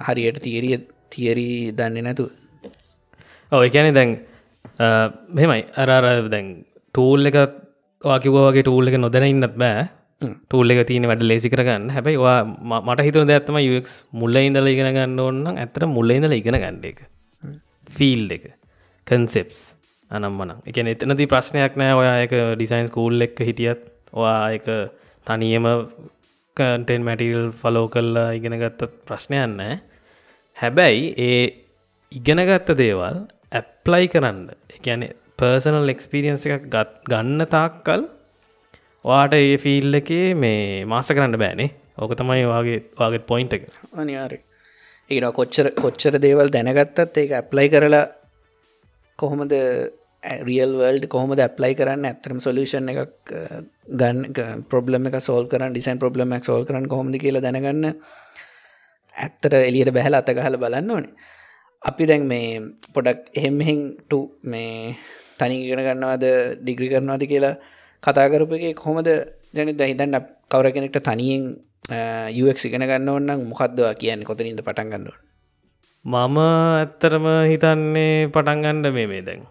හරියට 0.06 0.42
තීරිය 0.42 0.78
තියරී 1.10 1.72
දන්නේ 1.72 2.02
නැතු 2.02 2.26
ඔව 3.52 3.62
එකැනෙ 3.62 3.92
දැන් 3.92 4.10
මෙමයි 5.30 5.62
අරාර 5.76 6.28
දැන් 6.28 6.48
ටූල් 6.94 7.30
එක 7.30 7.38
වාකිවගේ 8.04 8.62
ටූල් 8.62 8.88
එක 8.88 8.96
නොදැන 8.96 9.26
ඉන්නත් 9.26 9.56
බෑ. 9.56 9.88
ටූල් 10.44 10.72
එක 10.72 10.86
තියන 10.86 11.06
වැඩ 11.06 11.22
ලේසි 11.22 11.50
කරගන්න. 11.52 11.90
හැබයි 11.90 12.16
වා 12.18 12.44
මට 12.44 13.06
හිතුන 13.06 13.28
දැත්තම 13.28 13.58
යක් 13.58 13.90
මුල්ල 14.12 14.36
ඉඳල 14.36 14.66
ඉගෙන 14.66 14.92
ගන්න 14.94 15.18
ඕන්න 15.18 15.50
ඇතර 15.54 15.86
මුල්ල 15.86 16.10
ඉඳල 16.10 16.32
ඉගෙන 16.32 16.56
ගන්න 16.56 16.80
එක. 16.84 17.04
ෆිල් 17.88 18.24
එක. 18.30 18.44
කන්සෙප්ස් 19.06 19.60
අනම්මන 20.10 20.56
එක 20.66 20.80
එතනති 20.84 21.26
ප්‍රශ්නයක් 21.26 21.76
නෑ 21.76 21.94
ඔයා 21.94 22.16
එක 22.24 22.32
ඩිසයින්ස් 22.54 22.90
කූල් 22.90 23.20
එක්ක 23.20 23.44
හිටියත්. 23.48 23.82
ඔයා 24.12 24.52
එක 24.56 24.66
තනියම 25.26 25.66
කටෙන් 26.56 27.02
මැටිල් 27.02 27.50
ෆලෝ 27.52 27.86
කල්ලා 27.88 28.28
ඉගෙනගත්ත 28.32 28.82
ප්‍රශ්නයන්න 29.06 29.58
හැබැයි 30.56 31.02
ඒ 31.20 31.42
ඉගෙනගත්ත 32.12 32.70
දේවල් 32.76 33.18
ඇප්ලයි 33.52 34.06
කරන්න 34.08 34.40
එකැන 34.76 35.04
පර්සනල් 35.38 35.92
එක්ස්පිරියන්ස 35.94 36.46
එකක් 36.48 36.66
ගත් 36.68 36.90
ගන්න 37.10 37.46
තාක්කල් 37.48 38.02
වාට 39.04 39.34
ඒ 39.34 39.56
ෆිල් 39.56 39.94
එකේ 39.94 40.26
මේ 40.36 40.84
මාස 40.84 41.10
කරන්න 41.10 41.40
බෑනේ 41.42 41.70
ඕක 41.98 42.14
තමයි 42.14 42.44
වගේ 42.46 42.80
වගේ 42.98 43.26
පොයින්ට 43.30 43.56
එක. 43.56 43.62
අනිවාර 43.94 44.34
ඒන 45.10 45.26
කොච්චර 45.32 45.66
කොච්චර 45.76 46.14
දේවල් 46.18 46.48
දැනගත්තත් 46.48 47.16
ඒක 47.16 47.32
ඇප්ලයි 47.32 47.68
කරලා 47.68 48.04
කොහොමද 49.18 49.54
රියල් 50.22 50.72
වල්ඩ 50.76 51.08
කොහොම 51.08 51.32
ඇප්ලයි 51.34 51.74
කරන්න 51.74 52.04
ඇතරම 52.04 52.40
සොලූෂන් 52.46 52.90
එකක් 52.92 53.32
ගන්න 54.00 54.64
ප්‍රබ්ලම 54.70 55.08
එක 55.08 55.16
සෝල් 55.20 55.48
කරන්න 55.48 55.72
ඩිසයින් 55.72 56.00
ප්‍රබ්ලමක් 56.02 56.44
සෝල් 56.44 56.66
කරන්න 56.68 56.88
කොහොමද 56.88 57.16
කියලා 57.16 57.40
දැනගන්න. 57.40 57.96
ඇත්තට 59.16 59.54
එලියට 59.60 59.92
බැහල 59.96 60.14
අතගහල 60.14 60.56
බලන්න 60.60 60.90
ඕනේ. 60.90 61.14
අපි 61.82 62.06
දැන් 62.06 62.26
මේ 62.28 62.60
පොඩක් 62.94 63.32
එහෙම්හෙන්ට 63.34 64.12
මේ 64.44 64.96
තනි 65.38 65.56
ඉගෙන 65.64 65.80
ගන්නවාද 65.80 66.24
ඩිග්‍රි 66.60 66.92
කරනවාද 66.92 67.24
කියලා 67.24 67.56
කතා 68.02 68.28
කරපු 68.28 68.60
එක 68.60 68.76
කොහොමද? 68.76 69.08
ජන 69.54 69.72
දහිතන්න 69.72 70.20
කවර 70.50 70.68
කෙනෙක්ට 70.74 71.00
තනියෙන් 71.00 71.48
යක් 72.36 72.60
ඉගෙන 72.68 72.84
ගන්න 72.84 73.08
ඔන්න 73.08 73.48
මොකක්දවා 73.48 73.94
කියන්න? 73.96 74.28
කොතනින්ද 74.28 74.60
පටන් 74.60 74.92
ගන්නව 74.92 75.16
මම 76.04 76.36
ඇත්තරම 76.40 77.26
හිතන්නේ 77.48 78.28
පටන්ගණ්ඩ 78.28 78.92
මේ 78.92 79.06
මේ 79.06 79.22
දැන්. 79.22 79.42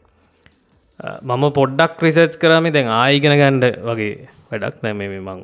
මම 1.00 1.44
පොඩ්ඩක් 1.54 2.04
රිසර්ච් 2.06 2.38
කරම. 2.38 2.70
දැන් 2.72 2.94
ආයිගෙන 2.94 3.36
ගණ්ඩ 3.42 3.82
වගේ 3.82 4.14
වැඩක් 4.52 4.80
නැම 4.84 4.98
මේ 4.98 5.20
මං 5.20 5.44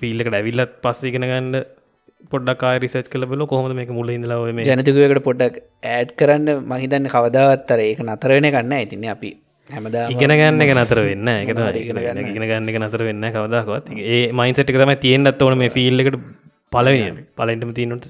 ෆිල්ලක 0.00 0.28
ඩැවිල්ලත් 0.28 0.74
පස්ස 0.82 1.08
ඉගෙන 1.10 1.24
ගන්න 1.24 1.64
පොඩ්ඩක් 2.32 2.62
රිසච් 2.82 3.08
කල 3.10 3.26
බල 3.26 3.46
කොහොම 3.46 3.74
මේ 3.78 3.96
මුල 3.98 4.12
ඉදලාව 4.16 4.44
මේ 4.58 4.68
ජනතකකට 4.68 5.24
පොඩ්ඩක් 5.28 5.56
ඇඩ් 5.94 6.12
කරන්න 6.20 6.68
මහිතන්න 6.70 7.10
කවදාවත්තර 7.14 7.82
ඒක 7.86 8.04
නතරවෙන 8.06 8.50
කන්න 8.50 8.76
ඇතින්නේ 8.78 9.14
අපි 9.16 9.32
හැමදා 9.70 10.06
ඉගෙන 10.10 10.32
ගන්න 10.32 10.62
එක 10.64 10.72
නතර 10.76 11.00
වෙන්න 11.08 11.28
එක. 11.32 11.50
ඉගෙන 12.30 12.44
ගන්න 12.44 12.70
එක 12.70 12.78
නතර 12.80 13.02
වෙන්න 13.08 13.28
කවදක්වත්. 13.36 13.86
ඒ 14.12 14.22
මයින්සට 14.32 14.64
එක 14.64 14.76
තමයි 14.76 14.96
තියෙන්න්නත් 15.04 15.42
ඕන 15.42 15.58
මේ 15.58 15.74
ෆිල්ලකට 15.76 16.18
පලවෙන 16.72 17.18
පලෙන්ටම 17.38 17.72
තියනට 17.78 18.06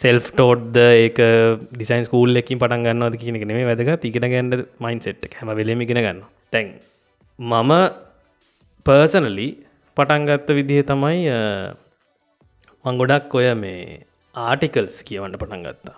සෙල්් 0.00 0.18
ටෝඩ්ද 0.26 0.76
ඒක 0.78 1.16
ඩිසයින් 1.70 2.04
ස්කූල් 2.06 2.40
එකින් 2.40 2.58
පටන් 2.58 2.84
ගන්නවද 2.86 3.16
කියන 3.20 3.38
නෙේ 3.50 3.68
වැදක 3.68 4.04
ඉගෙන 4.04 4.26
ගන්න 4.32 4.66
මයින් 4.78 5.00
සෙට් 5.00 5.24
හැම 5.38 5.50
වෙලම 5.60 5.80
ඉගෙන 5.84 5.98
ගන්න 5.98 6.20
තැන් 6.52 6.68
මම 7.38 7.72
පර්සනලි 8.86 9.48
පටන්ගත්ත 9.96 10.50
විදිහ 10.58 10.82
තමයි 10.90 11.24
මංගොඩක් 12.84 13.34
ඔය 13.34 13.48
මේ 13.54 13.80
ආටිකල්ස් 14.34 15.00
කියවන්න 15.02 15.34
පටන් 15.34 15.64
ගත්තා. 15.66 15.96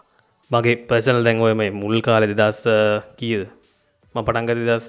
මගේ 0.51 0.77
පර්සනල් 0.89 1.21
දැන් 1.27 1.45
ඔය 1.47 1.55
මේ 1.55 1.71
මුල් 1.73 2.01
කාලෙ 2.01 2.33
දස් 2.33 2.63
කියද? 3.19 3.45
ම 4.15 4.19
පටන්ගති 4.23 4.67
දස් 4.71 4.87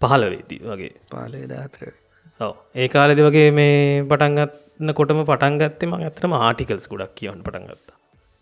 පහලවෙදී 0.00 0.60
වගේ. 0.64 0.92
පාලේ 1.08 1.46
දාත්‍ර 1.46 1.94
ඔව. 2.40 2.54
ඒ 2.74 2.88
කාලෙදි 2.88 3.28
වගේ 3.28 3.46
මේ 3.52 3.78
පටන්ගත්න 4.04 4.96
කොටම 4.98 5.22
පටන්ගත්තේ 5.24 5.90
ම 5.90 5.96
ඇතරම 6.00 6.36
ආටිකල්ස් 6.40 6.90
ගොඩක් 6.92 7.16
කියවන්න 7.16 7.46
පටන්ගත්තා 7.46 7.99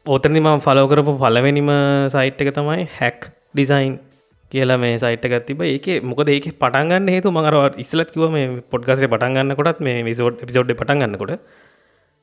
ඕතනි 0.09 0.41
ම 0.41 0.49
ෆලෝකරපු 0.59 1.13
පලවෙනිම 1.23 1.71
සයිට් 2.09 2.43
එක 2.43 2.51
තමයි 2.55 2.85
හැක් 2.93 3.19
ඩිසයින් 3.53 3.95
කියලා 4.53 4.79
මේ 4.79 4.97
සයිට් 4.97 5.25
ගත්තිබ 5.33 5.63
ඒක 5.67 5.87
මොකද 6.03 6.29
ඒක 6.29 6.47
පටන්ගන්න 6.57 7.09
හේතු 7.09 7.31
මඟරවට 7.31 7.81
ඉස්සලත් 7.85 8.13
කිව 8.15 8.25
මේ 8.31 8.47
පොඩ්ගසේ 8.73 9.11
පටන්ගන්න 9.15 9.57
කොටත් 9.59 9.81
මේ 9.81 9.99
විසෝඩ් 10.03 10.39
පිසෝඩ් 10.43 10.73
පටන්ගන්නකොට 10.73 11.35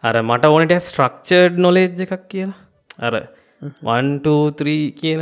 අර 0.04 0.16
මට 0.22 0.52
ඕනට 0.52 0.74
ස්ට්‍රක්චර්ඩ් 0.80 1.60
නොලේජ් 1.60 2.06
එකක් 2.06 2.26
කියලා. 2.28 2.58
අර 3.00 3.14
123 3.86 4.76
කියන 4.94 5.22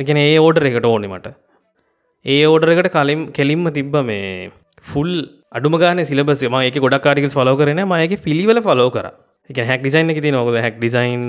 ලගෙන 0.00 0.22
ඒ 0.22 0.38
ඕඩර 0.38 0.68
එකට 0.70 0.86
ඕනෙ 0.86 1.08
මට. 1.10 1.34
ඒ 2.24 2.42
ඕඩරකට 2.46 2.90
කලින් 2.96 3.22
කෙලින්ම 3.32 3.68
තිබ්බ 3.72 3.96
මේ 4.04 4.50
ෆුල් 4.84 5.12
අඩුම 5.52 5.76
ගාන 5.76 6.04
සිලබස 6.04 6.42
ම 6.46 6.58
එක 6.62 6.78
ගොඩක් 6.78 7.04
කාටිකස් 7.04 7.36
ෆලෝ 7.38 7.56
කරන 7.56 7.82
මයක 7.86 8.16
පිළිවල 8.22 8.60
ෆලෝ 8.62 8.90
කර. 8.90 9.08
එක 9.50 9.58
හැක් 9.62 9.80
ඩිසයින් 9.82 10.10
එක 10.10 10.20
ති 10.22 10.30
නොකද 10.30 10.56
හැක් 10.58 10.78
ඩිසයින් 10.78 11.24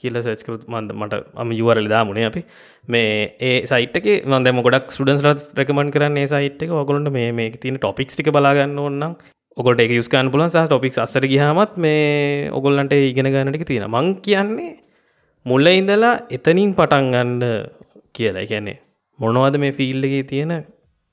කියල 0.00 0.18
සච්කරුත් 0.18 0.64
මන්ද 0.66 0.94
මට 0.94 1.20
අම 1.36 1.52
යුවරල 1.52 1.88
දාමුණේ 1.88 2.26
අපි. 2.30 2.42
මේ 2.88 3.12
ඒ 3.40 3.54
සයිටක 3.70 4.06
මන්දම 4.26 4.58
ගොඩක් 4.66 4.90
සුඩන්ස් 4.90 5.22
රත් 5.22 5.44
රකමන් 5.56 5.92
කරන්න 5.94 6.18
ඒ 6.18 6.26
සයිට් 6.26 6.62
එක. 6.62 6.74
ඔගොලට 6.74 7.12
මේ 7.12 7.30
මේ 7.32 7.54
තින 7.56 7.78
ටොපික්ස් 7.78 8.16
ටික 8.16 8.32
බලාගන්න 8.32 8.78
ඔන්නම් 8.78 9.14
ඔකොට 9.56 9.80
එක 9.80 9.94
යුස්කන් 9.98 10.32
පුලන් 10.34 10.50
සහ 10.50 10.66
ටොපික් 10.66 10.98
අස්සර 10.98 11.24
ගහමත් 11.26 11.78
මේ 11.78 12.50
ඔගොල්ලන්ට 12.50 12.96
ඉගෙන 13.02 13.30
ගන්නටික 13.32 13.64
තියෙන 13.70 13.86
මං 13.88 14.12
කියන්නේ 14.20 14.72
මුල්ල 15.46 15.66
ඉඳලා 15.70 16.14
එතනින් 16.30 16.74
පටන් 16.74 17.08
ගන්න 17.14 17.42
කියලා. 18.12 18.42
එකැනේ 18.42 18.78
මොනවද 19.18 19.62
මේ 19.62 19.76
ෆිල්ඩගේ 19.78 20.28
තියෙන 20.30 20.52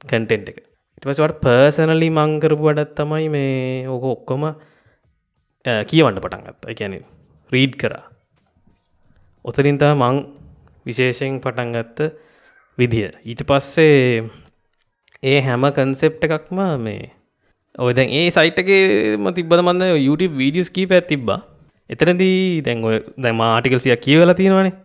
කටෙන්ට් 0.02 0.50
එක? 0.52 0.60
ඉටපසවට 0.98 1.42
පර්සනලි 1.44 2.10
මංකරපු 2.12 2.64
වඩත් 2.68 2.96
තමයි 2.98 3.28
මේ 3.30 3.88
ඕක 3.88 4.06
ඔක්කොම 4.12 4.44
කියවන්න 5.66 6.20
පටන්ගත්ත 6.20 6.66
එකැන 6.68 6.96
රීඩ් 7.52 7.76
කරා 7.80 8.04
ඔතරින්තා 9.46 9.94
මං 9.96 10.18
විශේෂයෙන් 10.86 11.40
පටන්ගත්ත 11.40 12.00
විදිහ 12.78 13.12
ඊට 13.24 13.44
පස්සේ 13.44 14.28
ඒ 15.24 15.38
හැම 15.42 15.64
කන්සෙප්ට 15.72 16.28
එකක්ම 16.28 16.60
මේ 16.80 17.08
ඔය 17.80 17.94
දැන් 17.94 18.12
ඒ 18.12 18.28
සයිට්ගේ 18.30 18.84
තිබද 19.32 19.56
මන්න 19.60 19.96
YouTube 19.98 20.36
වීඩියස් 20.36 20.70
කී 20.70 20.86
පැත් 20.86 21.08
තිබ්බා 21.08 21.40
එතනදී 21.90 22.62
දැන් 22.62 22.84
ඔය 22.84 23.00
දැම 23.18 23.42
ආටිකල්සියක් 23.42 24.04
කියවලා 24.04 24.36
තියෙනවානේ 24.36 24.76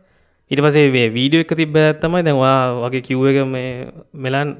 ඉට 0.50 0.62
පසේ 0.62 1.10
වීඩියෝ 1.10 1.44
එක 1.44 1.58
තිබ 1.58 1.76
ඇත්තමයි 1.78 2.22
දැවා 2.22 2.56
වගේ 2.84 3.02
කිව්ව 3.02 3.30
එක 3.32 3.42
මේ 3.48 3.70
මෙලන් 4.16 4.56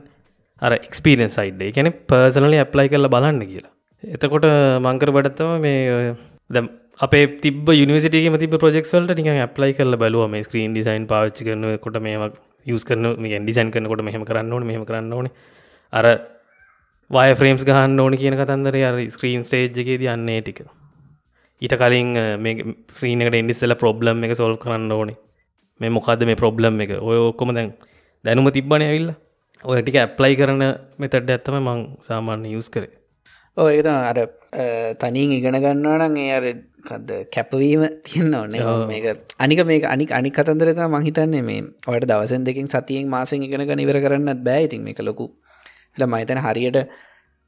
අර 0.63 0.81
එක්ස්පිරෙන් 0.81 1.31
සයිඩ් 1.31 1.63
එකැන 1.63 1.95
පර්සනලි 2.09 2.59
ඇප්ලයි 2.59 2.91
කරල 2.91 3.09
බලන්න 3.09 3.45
කියලා 3.47 3.78
එතකොට 4.05 4.45
මංකර 4.81 5.11
බඩත්තම 5.11 5.61
මේ 5.61 6.15
දැම් 6.51 6.69
අපේ 7.01 7.27
තිබ 7.41 7.69
නිවසිටගේ 7.69 8.39
තිබ 8.39 8.55
ප්‍රෙක්වල්ට 8.55 9.15
නික 9.19 9.27
ඇප්ලයි 9.27 9.75
කරල 9.75 9.97
බලුව. 9.97 10.31
මේ 10.31 10.43
ස්ක්‍රීන් 10.43 10.73
ඩිසයින් 10.73 11.07
පාච්චි 11.07 11.45
කරන 11.45 11.79
කොට 11.79 11.99
මේක් 12.01 12.39
යස් 12.67 12.85
කරන 12.85 13.07
මේ 13.19 13.39
ඩිසයින් 13.41 13.71
කරනකොට 13.71 14.03
මෙහම 14.03 14.25
කරන්න 14.25 14.53
ඕන 14.53 14.67
මෙහම 14.67 14.85
කරන්න 14.85 15.13
ඕන. 15.13 15.29
අර 15.93 16.07
වය 17.11 17.35
ෆ්‍රේම්ස් 17.35 17.65
ගහන්න 17.65 18.01
ඕන 18.01 18.17
කියන 18.17 18.37
කතන්දර 18.37 18.77
අර 18.91 18.99
ස්ක්‍රීන් 19.11 19.43
ස්ටේජ්ගේ 19.45 19.99
දන්නේ 19.99 20.43
ටික. 20.43 20.61
ඊට 21.63 21.75
කලින් 21.75 22.13
මේ 22.39 22.77
ස්ක්‍රීනකට 22.93 23.35
ඉන්ඩිස්සල 23.35 23.75
ප්‍රොබ්ලම් 23.75 24.25
එක 24.25 24.37
සොල් 24.37 24.57
කරන්න 24.57 24.93
ඕනේ. 24.93 25.19
මේ 25.81 25.91
මොකක්ද 25.91 26.23
මේ 26.25 26.37
ප්‍රොබ්ලම් 26.37 26.81
එක? 26.81 26.95
ඔය 27.01 27.19
ඔක්කොම 27.31 27.55
දැන් 27.55 27.75
දැනුම 28.25 28.51
තිබ්බන 28.51 28.83
ඇවිල්ල. 28.83 29.11
ඔය 29.65 29.83
ටික 29.83 29.99
ඇප්ලයි 30.05 30.39
කරන 30.39 30.63
මෙතට 30.99 31.19
ඇත්තම 31.19 31.59
මං 31.63 31.85
සාමාන්‍ය 32.09 32.55
යස් 32.55 32.71
කරේ. 32.71 32.98
ඕ 33.59 33.69
ඒක 33.69 33.87
අර 33.87 34.19
තනින් 34.97 35.33
ඉගෙන 35.33 35.57
ගන්නවා 35.57 35.99
නම් 36.01 36.17
ඒ 36.19 36.31
අර 36.33 36.45
කද 36.85 37.11
කැපවීම 37.35 37.83
තියන්න 38.03 38.35
ඕන්න 38.35 38.55
මේක 38.87 39.07
අනික 39.39 39.61
මේ 39.67 39.83
අනික 39.87 40.11
අනි 40.13 40.31
කතන්දරත 40.31 40.81
මහිතන්නේ 40.89 41.43
මේ 41.43 41.67
ඔයට 41.87 42.07
දවසන් 42.07 42.45
දෙකින් 42.45 42.69
සතියෙන් 42.69 43.09
මාසෙන් 43.09 43.43
ඉගෙන 43.43 43.67
ගන 43.67 43.85
ඉවර 43.85 43.99
කරන්නත් 43.99 44.41
බෑයිතින් 44.43 44.83
මේක 44.83 45.01
ලොකු 45.01 45.27
ල 45.97 46.07
මහිතන 46.07 46.41
හරියට 46.41 46.79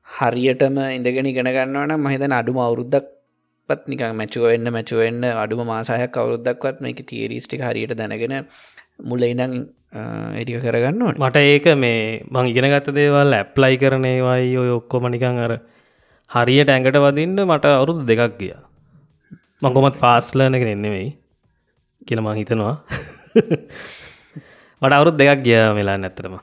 හරියටම 0.08 0.78
ඉඳගෙන 0.90 1.26
ඉගෙන 1.26 1.48
ගන්නවා 1.48 1.86
නම් 1.86 2.02
මහිතන 2.02 2.32
අඩුම 2.32 2.58
අවුරුද්දක් 2.58 3.06
පත් 3.68 3.82
නික 3.86 4.02
මැචුවෙන්න්න 4.14 4.72
මැචුවෙන්න්න 4.72 5.24
අඩුම 5.36 5.62
මාසාහයක් 5.64 6.16
අවුරුද්දක්වත් 6.16 6.80
මේක 6.80 7.06
තීරීස්ටික 7.06 7.62
හරියට 7.62 7.94
දැනගෙන 7.96 8.36
මුල 9.04 9.22
ඉඳං 9.24 9.52
එටික 10.34 10.62
කරගන්න 10.62 11.02
මට 11.14 11.48
ඒක 11.48 11.66
මේ 11.76 12.00
මං 12.26 12.50
ඉගෙනගත්ත 12.52 12.90
දේවල් 12.92 13.36
ඇප්ලයි 13.36 13.78
කරනේවයි 13.78 14.56
ඔය 14.58 14.70
ඔක්කොමනිකං 14.72 15.44
අර 15.46 15.54
හරියට 16.30 16.70
ඇඟට 16.70 16.98
වදින්න 17.04 17.38
මට 17.42 17.70
අවුරුදු 17.70 18.02
දෙකක් 18.06 18.36
ගිය. 18.40 18.52
මංකොමත් 19.62 19.96
ෆාස්ලන 20.02 20.56
එක 20.56 20.66
එන්නෙවෙයි 20.66 21.08
කියල 22.06 22.20
මං 22.22 22.38
හිතනවා. 22.40 22.74
මට 24.82 24.92
අවුරුත් 24.92 25.16
දෙකක් 25.16 25.42
ගිය 25.46 25.58
වෙලා 25.78 25.96
නැත්තරම 25.98 26.36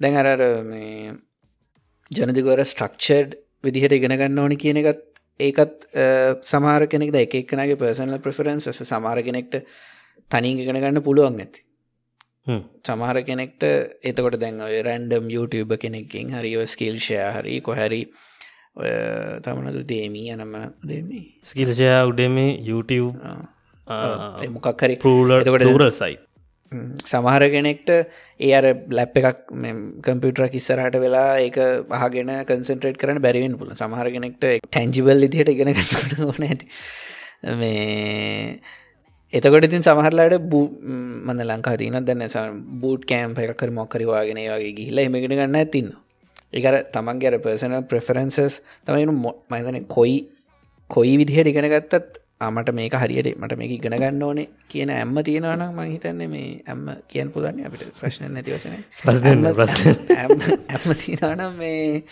දැන් 0.00 0.18
අරර 0.22 0.42
මේ 0.64 1.14
ජනතිකවර 2.10 2.62
ස්ට්‍රක්ෂඩ් 2.64 3.34
විදිහට 3.64 3.96
ඉගෙන 3.98 4.14
ගන්න 4.14 4.38
ඕනි 4.38 4.56
කියන 4.56 4.80
එකත් 4.82 5.02
ඒකත් 5.40 5.88
සමාර 6.44 6.86
කෙනෙක් 6.86 7.14
එක 7.16 7.36
එක්නගේ 7.42 7.76
පර්සනල 7.76 8.22
ප්‍රෆරන්ස් 8.24 8.70
සමාර 8.84 9.22
කෙනෙක්ට 9.22 9.60
තනින් 10.30 10.64
ඉගෙන 10.64 10.80
ගන්න 10.80 11.02
පුළුවන් 11.02 11.38
ඇති 11.40 11.66
සමහර 12.82 13.22
කෙනෙක්ට 13.22 13.62
එතකොට 14.02 14.36
දැන් 14.40 14.60
ඔය 14.60 14.82
රැන්ඩම් 14.82 15.30
YouTube 15.30 15.78
කෙනෙකින් 15.78 16.32
හරි 16.32 16.54
ස්කිල්ෂය 16.66 17.18
හරි 17.36 17.60
කොහැරි 17.60 18.00
ඔය 18.76 18.90
තමනතු 19.44 19.80
දේමී 19.88 20.34
යනම 20.34 20.52
දෙමේ 20.90 21.24
ස්කිල්ෂය 21.44 21.88
උඩම 22.10 22.36
YouTube 22.68 23.16
මොකක් 24.56 24.84
හරි. 24.84 24.96
පරූලට 24.96 25.50
රුරල් 25.64 25.90
සයි 25.92 26.14
සමහර 27.04 27.44
කෙනෙක්ට 27.54 27.90
ඒ 27.92 28.52
අර 28.58 28.66
ලැප් 28.98 29.16
එකක් 29.20 29.40
කම්පියුටර 30.06 30.46
කිස්සරහට 30.54 30.96
වෙලා 31.04 31.30
ඒක 31.38 31.58
පහගෙන 31.90 32.30
කන්සන්ට්‍රේට් 32.50 33.00
කරන 33.02 33.20
බැරිවෙන් 33.26 33.58
පුල 33.62 33.74
සමහර 33.74 34.08
කෙනෙක්ට 34.14 34.46
ටැන්ජිබල් 34.68 35.26
ඉදිහට 35.28 35.52
ඉගෙන 35.54 35.72
ඕන 36.28 36.46
ඇති. 36.48 36.66
මේ 37.60 38.60
එතකොට 39.32 39.66
ඉතින් 39.68 39.84
සමහරලාට 39.84 40.38
බූ 40.52 40.64
මන්න 41.26 41.44
ලංකා 41.50 41.76
තින 41.82 41.98
දන්න 42.00 42.64
බූට් 42.80 43.04
කෑම් 43.12 43.36
එකකර 43.44 43.74
මොක්කරවාගෙන 43.80 44.40
වගේ 44.46 44.72
ගිහිලා 44.78 45.06
එමගෙන 45.08 45.28
ගන්න 45.32 45.60
ඇතින්නවා 45.60 46.01
ඒකර 46.52 46.78
තමන්ගේ 46.92 47.30
අර 47.30 47.38
පර්සන 47.40 47.76
ප්‍රෆරන්සස් 47.84 48.60
තමයි 48.86 49.06
මතන 49.08 49.78
කොයි 49.88 50.18
කොයි 50.90 51.14
විදිහට 51.16 51.48
ඉගෙන 51.48 51.68
ගත්තත් 51.68 52.22
ආමට 52.40 52.70
මේක 52.72 52.94
හරියට 52.94 53.28
මට 53.36 53.56
මේක 53.56 53.72
ඉගෙන 53.72 53.94
ගන්න 53.94 54.22
ඕනේ 54.22 54.48
කියන 54.68 54.90
ඇම්ම 54.90 55.16
තියෙනවනම් 55.20 55.72
මං 55.72 55.92
හිතන්නේ 55.92 56.28
මේ 56.28 56.48
ඇම්ම 56.66 56.88
කියන් 57.08 57.30
පුලන්නේ 57.30 57.66
අපිට 57.66 57.92
ප්‍රශ්න 57.98 58.24
නැති 58.28 58.50
වචන. 58.52 58.74
ඇම්ම 60.70 60.90
තියෙනවනම් 61.02 61.54
මේ 61.56 62.02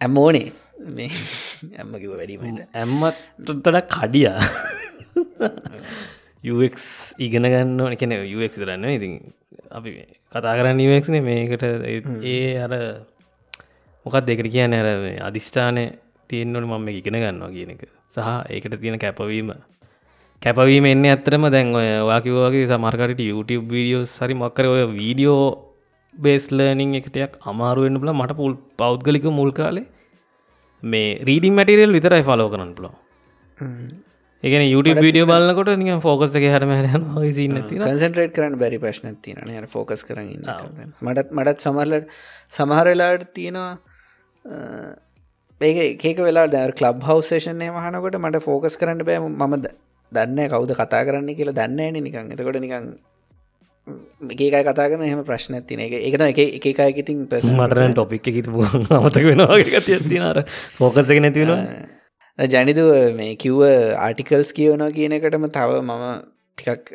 ඇම්ම 0.00 0.18
ඕනේ. 0.18 0.46
මේ 0.90 1.10
ඇම්ම 1.78 1.92
කිව 1.96 2.12
වැඩීම 2.12 2.62
ඇම්මත් 2.74 3.24
තුත්තට 3.40 3.82
කඩියා 3.90 4.40
UX 6.44 7.14
ඉගෙන 7.18 7.42
ගන්න 7.44 7.92
එකන 7.94 8.12
UX 8.36 8.58
දරන්න 8.58 8.84
ඉතින් 8.88 9.14
අපි 9.70 9.90
කතා 10.32 10.54
කරන්න 10.58 10.80
UXන 10.86 11.16
මේකට 11.22 11.64
ඒ 12.24 12.58
අර 12.58 12.72
මොකක් 14.06 14.20
දෙකට 14.26 14.50
කියන 14.54 14.74
ඇර 14.74 14.88
අධිෂ්ඨානය 15.28 15.84
තියෙන්න්නවන 16.30 16.68
මම 16.68 16.88
ඉගෙන 17.00 17.18
ගන්නවා 17.18 17.50
කියන 17.50 17.74
එක. 17.74 17.82
සහ 18.14 18.28
ඒකට 18.50 18.80
තියෙන 18.80 18.98
කැපවීම. 18.98 19.50
කැපවීම 20.42 20.86
එන්න 20.86 21.04
ඇත්තරම 21.04 21.44
දැන් 21.50 21.74
ඔය 21.74 21.88
වාකිවගේ 22.10 22.66
සමර්කට 22.70 23.22
YouTube 23.30 23.66
වීඩියෝ 23.74 24.04
සරි 24.06 24.34
මක්කර 24.34 24.66
ඔය 24.74 24.84
වීඩියෝ 24.98 25.44
බේස් 26.14 26.44
ලර්නිං 26.50 26.94
එකටයක් 27.00 27.32
අමාරුවෙන්න්න 27.50 28.00
බල 28.02 28.12
මට 28.14 28.36
පුල් 28.40 28.54
පෞද්ගලික 28.82 29.26
මුල් 29.38 29.50
කාලේ 29.58 29.86
මේ 30.82 31.08
රීඩිම් 31.28 31.56
මැටිරල් 31.58 31.96
විතරයි 31.98 32.24
ෆලෝ 32.28 32.48
කරන්න 32.52 32.72
පුලො 32.78 32.90
එකන 34.42 34.64
YouTube 34.64 35.00
වීඩියෝ 35.00 35.26
බලන්නකොට 35.26 35.72
නික 35.78 36.00
ෆෝකස් 36.00 36.34
එක 36.34 36.46
හරම 36.46 36.72
සින්න 37.32 37.58
කන්සන්ට්‍රේට් 37.64 38.32
කරන්න 38.36 38.56
බැරි 38.60 38.78
ප්‍රශ්න 38.78 39.18
තියන 39.20 39.42
ය 39.50 39.66
ෆෝකස් 39.68 40.06
කරන්න 40.06 40.46
මටත් 41.02 41.34
මටත් 41.34 41.66
සමරලට 41.66 42.16
සමහරලාට 42.52 43.28
තියෙනවා 43.34 43.72
ඒක 45.60 46.04
ඒක 46.04 46.18
වෙලා 46.20 46.46
දැ 46.48 46.70
කලබ් 46.72 47.02
හවසේෂනය 47.02 47.68
මහනකොට 47.72 48.18
මට 48.18 48.42
ෆෝකස් 48.42 48.78
කරන්න 48.78 49.04
බෑ. 49.04 49.18
මම 49.20 49.54
දන්න 50.12 50.48
කවුද 50.48 50.72
කතා 50.74 51.04
කරන්න 51.04 51.34
කියලා 51.34 51.58
දන්න 51.58 51.98
නිකං 51.98 52.32
එතකොට 52.32 52.62
නිකං 52.62 52.88
ඒකයි 54.30 54.64
කතාගන 54.64 55.02
එහම 55.02 55.26
ප්‍රශ්න 55.26 55.60
තින 55.64 55.80
එක 55.80 55.98
එකත 56.00 56.22
එක 56.22 56.66
එකයි 56.66 56.90
ඉතින් 56.96 57.26
පෙස 57.26 57.44
මටරන් 57.44 57.92
ටොපික් 57.92 58.28
එකට 58.28 58.48
අමතක 58.94 59.24
වෙනවා 59.24 59.84
තියනර 59.84 60.44
ෆෝකසක 60.78 61.16
නැතිවෙනවා 61.18 61.97
ජනිදුව 62.38 62.90
මේ 63.14 63.36
කිව්ව 63.36 63.62
ආටිකල්ස් 63.98 64.52
කියවනවා 64.52 64.90
කියන 64.90 65.12
එකටම 65.12 65.46
තව 65.50 65.80
මම 65.80 66.04
ටිකක් 66.58 66.92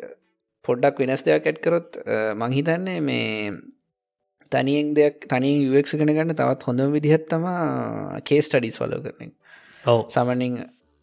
පොඩ්ඩක් 0.64 1.00
වෙනස් 1.00 1.22
දෙයක් 1.22 1.46
ඇට්කරොත් 1.46 1.98
මංහිතන්නේ 2.36 3.00
මේ 3.02 3.50
තනියෙන් 4.52 4.94
දෙයක් 4.94 5.26
තනින් 5.28 5.60
යුවක් 5.64 5.92
ගෙන 5.94 6.10
ගන්න 6.10 6.34
තවත් 6.34 6.62
හොඳ 6.62 6.86
විදිහත්තම 6.94 7.44
කේස් 8.24 8.48
ටඩිස් 8.48 8.80
වලෝ 8.80 9.02
කරන 9.02 9.34
සමනින් 10.08 10.56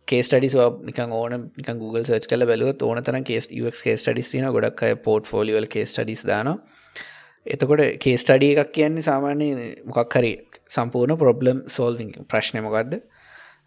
කේස්ටඩිස් 0.07 0.55
නික 0.81 0.99
ඕන 1.11 1.51
Google 1.77 2.03
සර්ච් 2.03 2.27
කල 2.27 2.45
බැලුවත් 2.45 2.81
ඕන 2.81 3.03
තන 3.03 3.23
කේස් 3.23 3.47
ක් 3.47 3.77
කේස් 3.79 4.03
ටඩිස් 4.03 4.33
න 4.35 4.49
ගොඩක් 4.51 4.83
අය 4.83 4.95
පෝට් 4.97 5.29
ෆෝලිවල් 5.29 5.67
කේස් 5.67 5.93
ටඩිස් 5.93 6.25
දාන 6.25 6.49
එතකොට 7.45 7.85
කේස් 7.99 8.25
ටඩිය 8.25 8.57
එකක් 8.57 8.73
කියන්නේ 8.73 9.03
සාමාන්‍ය 9.03 9.49
මොකක් 9.85 10.17
හරි 10.17 10.33
සම්පූර්ණ 10.69 11.21
ප්‍රොබ්ලම් 11.23 11.63
සෝල්විං 11.69 12.11
ප්‍රශ්නයමකක්ද 12.25 13.01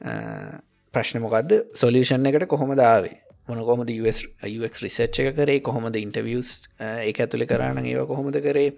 ප්‍රශ්න 0.00 1.20
මොකක්ද 1.20 1.54
සොලියෂන් 1.74 2.26
එකට 2.26 2.48
කොහොම 2.48 2.74
දාවේ 2.76 3.20
මොන 3.46 3.58
කොමද 3.60 3.90
UX 3.90 4.82
රිසච්ච 4.82 5.18
එක 5.20 5.36
කරේ? 5.36 5.60
කොහොමද 5.60 5.96
ඉන්ටවියස් 5.96 6.50
එක 6.80 7.18
ඇතුළි 7.20 7.46
කරන්න 7.46 7.84
ඒව 7.84 8.06
කොහොමද 8.08 8.36
කරේ? 8.40 8.72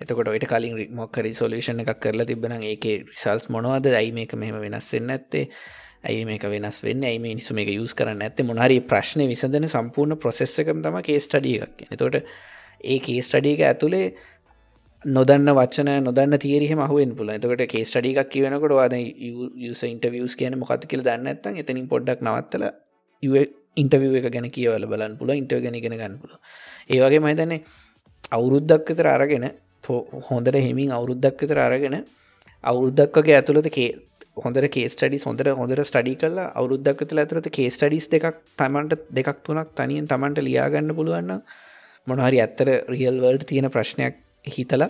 එතකොට 0.00 0.28
ඔට 0.28 0.46
කලින් 0.46 0.76
මොක්කරි 0.92 1.32
සොලියෂන් 1.34 1.80
එකක් 1.80 2.00
කරලා 2.00 2.26
තිබෙන 2.26 2.56
ඒක 2.62 2.84
රිසල්ස් 3.06 3.48
මොනවද? 3.48 3.88
ඇයි 3.92 4.12
මේක 4.12 4.34
මෙහම 4.34 4.60
වෙනස්සෙන් 4.60 5.08
ඇත්තේ 5.08 5.48
ඇයි 6.04 6.26
මේක 6.26 6.44
වෙනස් 6.44 6.82
වෙන්න? 6.84 7.02
ඇයි 7.02 7.18
මේ 7.18 7.34
නිසු 7.34 7.54
මේක 7.54 7.72
යුස් 7.72 7.94
කරන්න 7.94 8.20
ඇත්තේ 8.20 8.44
මොනහරි 8.44 8.80
ප්‍රශ්නය 8.82 9.24
විසඳන 9.26 9.68
සම්පූර්ණ 9.68 10.18
ප්‍රොසෙස්සකම 10.18 10.84
තම 10.84 11.00
කේ 11.02 11.18
ස්ටඩිය 11.18 11.64
එකක් 11.64 11.96
තොට 11.96 12.20
ඒ 12.84 12.98
කේ 13.00 13.22
ස්ටඩියක 13.22 13.64
ඇතුළේ 13.64 14.12
නොදන්න 15.04 15.48
වචන 15.50 16.04
නොදන්න 16.04 16.38
තීරහ 16.38 16.72
මහුවෙන් 16.74 17.14
පුල 17.16 17.28
එතකට 17.30 17.62
කේ 17.66 17.84
ස්ටඩි 17.84 18.10
එකක් 18.14 18.28
කියවනකොට 18.28 18.72
වාද 18.72 18.92
යස 18.92 19.82
ඉන්ටවියස් 19.84 20.36
කියන 20.36 20.58
මොකත් 20.58 20.84
කියල 20.86 21.02
දන්න 21.02 21.26
ඇත්තන් 21.26 21.56
එතනින් 21.56 21.88
පොඩ්ඩක් 21.88 22.20
නවත්තල 22.22 22.64
ඉන්ටවිය 23.76 24.18
එක 24.20 24.28
ගැන 24.30 24.50
කියවල 24.50 24.84
බලන් 24.86 25.16
පුල 25.16 25.32
ඉන්ටව 25.32 25.62
ගැන 25.62 25.80
ගෙන 25.80 25.96
ගන්න 25.96 26.18
පුල 26.18 26.36
ඒවගේ 26.90 27.20
මහිතන්නේ 27.20 27.64
අවුරුද්දක් 28.32 28.84
විතර 28.86 29.08
අරගෙන 29.08 29.48
හොඳට 30.28 30.54
හෙමින් 30.58 30.92
අවුරුද්දක් 30.92 31.40
විතර 31.40 31.58
අරගෙන 31.60 31.96
අවුරුද්දක්වගේ 32.64 33.36
ඇතුළත 33.36 33.72
කේ 33.72 33.90
හොඳර 34.36 34.68
කේස්ටඩි 34.70 35.24
හොඳර 35.24 35.54
හොඳර 35.56 35.80
ස්ටඩි 35.82 36.16
කල්ලා 36.16 36.50
අවුරුද්දක් 36.54 37.06
තුළ 37.06 37.20
ඇතුරත 37.20 37.48
කේස්ටඩිස් 37.50 38.08
දෙකක් 38.10 38.44
තමන්ට 38.58 39.08
දෙකක් 39.10 39.38
තුනක් 39.42 39.72
තනියෙන් 39.74 40.08
තමන්ට 40.08 40.44
ලියාගන්න 40.44 40.94
පුළුවන්න 40.94 41.38
මොනහරි 42.06 42.40
ඇත්තර 42.40 42.68
රියල් 42.90 43.16
වල්ඩ් 43.20 43.48
තියෙන 43.48 43.70
ප්‍රශ්නයක් 43.70 44.26
හිතල 44.44 44.82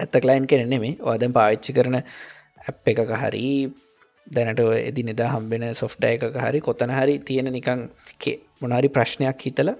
ඇත්ත 0.00 0.14
කලයින් 0.16 0.46
කෙනෙ 0.46 0.78
මේ 0.78 0.96
ඔදැන් 1.02 1.32
පාවිච්චි 1.32 1.72
කරන 1.72 1.96
ඇප් 1.96 2.86
එකක 2.86 3.14
හරි 3.16 3.46
දැනට 4.26 4.60
එදි 4.80 5.02
නිදා 5.02 5.30
හම්බෙන 5.30 5.64
සොෆ්ටය 5.74 6.08
එකක 6.08 6.36
හරි 6.38 6.60
කොතන 6.62 6.90
හරි 6.92 7.18
තියෙන 7.20 7.52
නිකං 7.52 7.88
මොනාරි 8.60 8.88
ප්‍රශ්නයක් 8.90 9.38
හිතල 9.40 9.72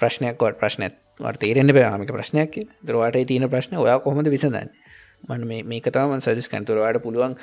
ප්‍රශ්නයක්වට 0.00 0.58
ප්‍රශ්නත් 0.58 0.94
තේරෙන්න්න 1.36 1.72
පෑමික 1.72 2.10
ප්‍රශ්නයක් 2.10 2.60
දරවාට 2.82 3.18
තියෙන 3.24 3.48
ප්‍රශ්න 3.48 3.76
ඔයා 3.76 3.98
කොහොමද 3.98 4.28
විසඳන්න? 4.28 4.70
මන් 5.28 5.64
මේක 5.64 5.86
තම 5.86 6.14
සජස් 6.18 6.48
කන්තුරවාට 6.48 7.02
පුළුවන් 7.02 7.34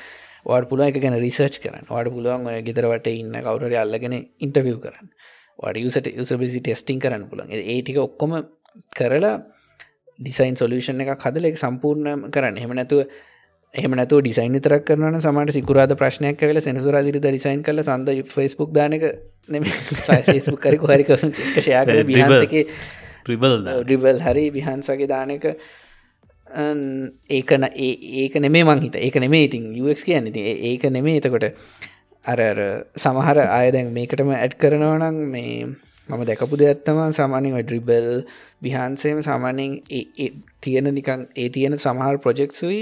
වාට 0.45 0.69
පුළුව 0.69 0.87
එක 0.87 0.97
ගැන 0.97 1.17
රිසර්ච් 1.17 1.59
කරන්න. 1.59 1.85
වාට 1.87 2.09
පුළුවන් 2.09 2.47
ඔය 2.47 2.61
ගෙදරවට 2.61 3.11
ඉන්න 3.13 3.35
කවුරට 3.39 3.75
අල්ලගෙන 3.75 4.15
ඉන්ටවිය් 4.39 4.77
කරන්න. 4.77 5.11
වාට 5.59 5.77
යුසට 5.77 6.09
යුසබිසි 6.11 6.61
ටෙස්ටිං 6.61 6.99
කරන්න 6.99 7.29
පුළන් 7.29 7.53
ඒටික 7.53 7.99
ඔක්කොම 7.99 8.39
කරලා 8.91 9.35
ඩිසයින් 10.19 10.55
සොලූෂන් 10.55 11.01
එක 11.01 11.15
කදල 11.23 11.47
එක 11.51 11.57
සම්පූර්ණ 11.57 12.29
කරන්න. 12.31 12.57
හෙම 12.57 12.73
නැතුව 12.73 13.07
එහමනතු 13.73 14.21
ඩිසයින් 14.21 14.59
තරක් 14.59 14.85
කරන 14.85 15.19
සමට 15.19 15.53
සිකුරාද 15.53 15.95
ප්‍රශ්නයක් 15.95 16.37
කල 16.39 16.61
සෙනසුරාදිරි 16.61 17.19
රිසයින් 17.29 17.63
කල 17.63 17.83
සඳ 17.83 18.15
ෆස්බුක් 18.25 18.71
දානක 18.73 19.03
ෆස්බුක් 19.49 20.61
කරි 20.61 20.79
හරික 20.85 21.11
ෂයා 21.57 21.83
කර 21.85 22.03
බිහන්සක 22.03 22.55
රිබල් 23.27 24.21
හරි 24.21 24.45
විහන්සගේ 24.51 25.07
දානක 25.07 25.45
ඒකන 26.49 27.67
ඒක 27.79 28.35
නෙමේ 28.37 28.63
මංහිත 28.63 28.95
ඒක 28.97 29.15
නෙමේ 29.17 29.43
ඉතින් 29.43 29.75
යක් 29.75 29.99
කියන්න. 29.99 30.31
ති 30.31 30.39
ඒක 30.39 30.83
නෙමේ 30.89 31.17
එතකොට 31.17 31.51
අර 32.25 32.39
සමහර 32.97 33.37
අයදැන් 33.51 33.93
මේකටම 33.93 34.31
ඇඩ් 34.31 34.55
කරනවනම් 34.55 35.19
මේ 35.27 35.75
මම 36.09 36.23
දැකපු 36.23 36.55
දෙයක්ත්තම 36.55 36.99
සාමානෙන් 37.11 37.57
ඩ්‍රිබල් 37.59 38.07
විහන්සේම 38.61 39.19
සාමානෙන් 39.21 39.71
තියෙන 40.61 40.87
නිකං 40.93 41.27
ඒ 41.35 41.49
තියෙන 41.49 41.75
සමහර 41.77 42.17
ප්‍රොජෙක්සුයි 42.17 42.81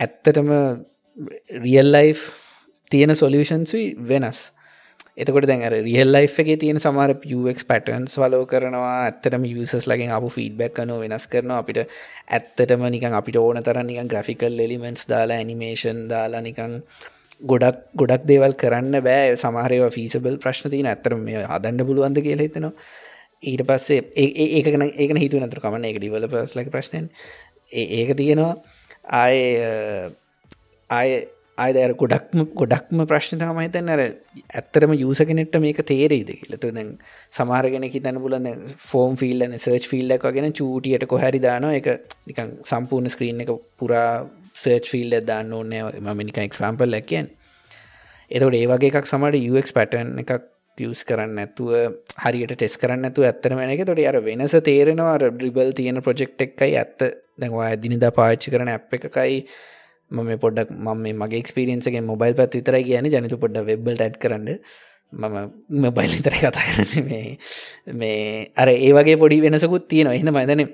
ඇත්තටම 0.00 0.50
රියල් 1.58 1.90
ලයි් 1.92 2.14
තියෙන 2.92 3.12
සොලියෂන්සුයි 3.14 3.96
වෙනස්. 4.04 4.40
එතකොට 5.16 5.46
දැන් 5.46 5.64
රියල් 5.84 6.12
ලයි් 6.12 6.28
එක 6.42 6.60
තියෙන 6.60 6.78
සමර 6.78 7.12
පක් 7.16 7.58
පටන්ස් 7.64 8.14
වලෝ 8.16 8.44
කරනවා 8.46 8.94
ඇත්තටම 9.00 9.44
යසස් 9.46 9.86
ලගින් 9.86 10.12
අප 10.12 10.26
ෆීඩබැක් 10.30 10.74
කන 10.74 10.92
වෙනස් 10.94 11.26
කරන 11.26 11.50
අපිට 11.52 11.80
ඇත්තටම 12.28 12.84
නිකන් 12.88 13.14
අපිට 13.14 13.38
ඕන 13.38 13.62
තර 13.62 13.80
නිකන් 13.82 14.06
ග්‍රෆිකල් 14.06 14.60
එලිමෙන්ස් 14.60 15.08
දාලා 15.08 15.38
ඇනිමේෂන් 15.38 16.04
දාලා 16.08 16.42
නිකං 16.42 16.82
ගොඩක් 17.40 17.82
ගොඩක් 17.94 18.24
දේවල් 18.26 18.54
කරන්න 18.62 19.02
බෑ. 19.08 19.36
සමහරව 19.36 19.90
ෆීසබල් 19.96 20.38
ප්‍රශ්න 20.44 20.70
තියන. 20.70 20.86
ඇතරම 20.86 21.22
මේ 21.22 21.44
අදන්න 21.56 21.86
පුළුවන්ද 21.86 22.22
කියල 22.26 22.44
හිතනවා. 22.46 22.72
ඊට 23.42 23.62
පස්සේ 23.62 24.00
ඒකන 24.58 24.86
ඒක 24.86 25.16
හිතු 25.24 25.40
නතුර 25.40 25.62
කමන 25.64 25.88
එක 25.90 25.98
ඩිවල 26.00 26.28
පස් 26.28 26.56
ලක 26.56 26.74
ප්‍රශ්නයෙන් 26.76 27.10
ඒක 27.72 28.16
තියෙනවා. 28.16 28.54
ආය 29.22 29.36
ආය 30.90 31.10
අයදර 31.58 31.92
ගොඩක්ම 32.00 32.40
ගොඩක්ම 32.60 33.00
ප්‍රශ්න 33.10 33.40
තමයි 33.40 33.70
තැන්නර 33.74 34.02
ඇත්තරම 34.02 34.92
යුස 34.94 35.20
කෙනෙට 35.28 35.56
මේක 35.64 35.80
තේරේද 35.90 36.30
කියලතු 36.40 36.70
දැන් 36.76 36.90
සමාරගෙන 37.38 37.86
තැන 37.96 38.20
පුලන්න 38.24 38.48
ෆෝම් 38.90 39.16
ෆිල්ලන 39.22 39.56
සර්ච් 39.58 39.88
ෆිල්ලක් 39.92 40.26
වගෙන 40.28 40.54
චූටියට 40.60 41.06
කොහැරි 41.12 41.40
දාන 41.46 41.66
එක 41.70 41.88
නිකන් 42.26 42.52
සම්පූර්ණ 42.70 43.14
ස්ක්‍රීන් 43.14 43.42
එක 43.44 43.52
පුරා 43.80 44.10
සර්ච් 44.60 44.92
ෆිල්ල 44.92 45.18
දාන්න 45.30 45.52
ඕනෑ. 45.52 46.00
මමිනික 46.06 46.38
එක්ස්පම්පල් 46.44 46.94
ලැකෙන් 46.96 47.26
එතකට 48.30 48.56
ඒවගේ 48.60 48.92
එකක් 48.92 49.06
සමට 49.08 49.38
යක් 49.40 49.74
පැටන් 49.76 50.18
එකක් 50.22 50.32
පියස් 50.78 51.00
කරන්න 51.08 51.40
ඇතුව 51.42 51.70
හරියට 52.24 52.52
ටෙස් 52.54 52.76
කරන්න 52.80 53.08
ඇතු 53.08 53.24
ඇත්තරම 53.28 53.62
එක. 53.64 53.82
තොට 53.88 54.04
අර 54.10 54.20
වෙනස 54.28 54.54
තේරෙනවා. 54.68 55.16
රිබල් 55.44 55.72
තියෙන 55.78 56.02
ප්‍රජෙක්් 56.06 56.36
එකයි 56.46 56.76
ඇත්ත. 56.82 57.08
දැන්වා 57.40 57.72
දිනිදා 57.84 58.12
පාච්චි 58.18 58.52
කරන 58.54 58.72
ඇ් 58.74 58.78
එකකයි. 58.98 59.40
මම 60.10 60.30
පොඩක් 60.44 60.70
මම 60.70 61.06
මගේ 61.22 61.42
ක්ස්පිරියන්සගේ 61.42 62.04
මොබයිල් 62.12 62.34
පැත් 62.34 62.54
විතරයි 62.54 62.84
කියන 62.84 63.10
ජනතු 63.14 63.40
පොඩ 63.44 63.58
වෙබ්බල් 63.70 63.96
ට් 63.96 64.20
කරන්න. 64.22 64.48
මම 65.12 65.36
මොබයිල් 65.84 66.12
විතර 66.16 66.36
කතා 66.36 66.66
කරන්න. 66.68 67.08
මේ 67.08 67.38
මේ 67.94 68.50
අර 68.56 68.68
ඒ 68.70 68.92
වගේ 68.92 69.16
පොඩි 69.16 69.40
වෙනසකුත් 69.40 69.88
තියෙනවා. 69.88 70.18
එහන 70.20 70.32
මයිදන 70.32 70.64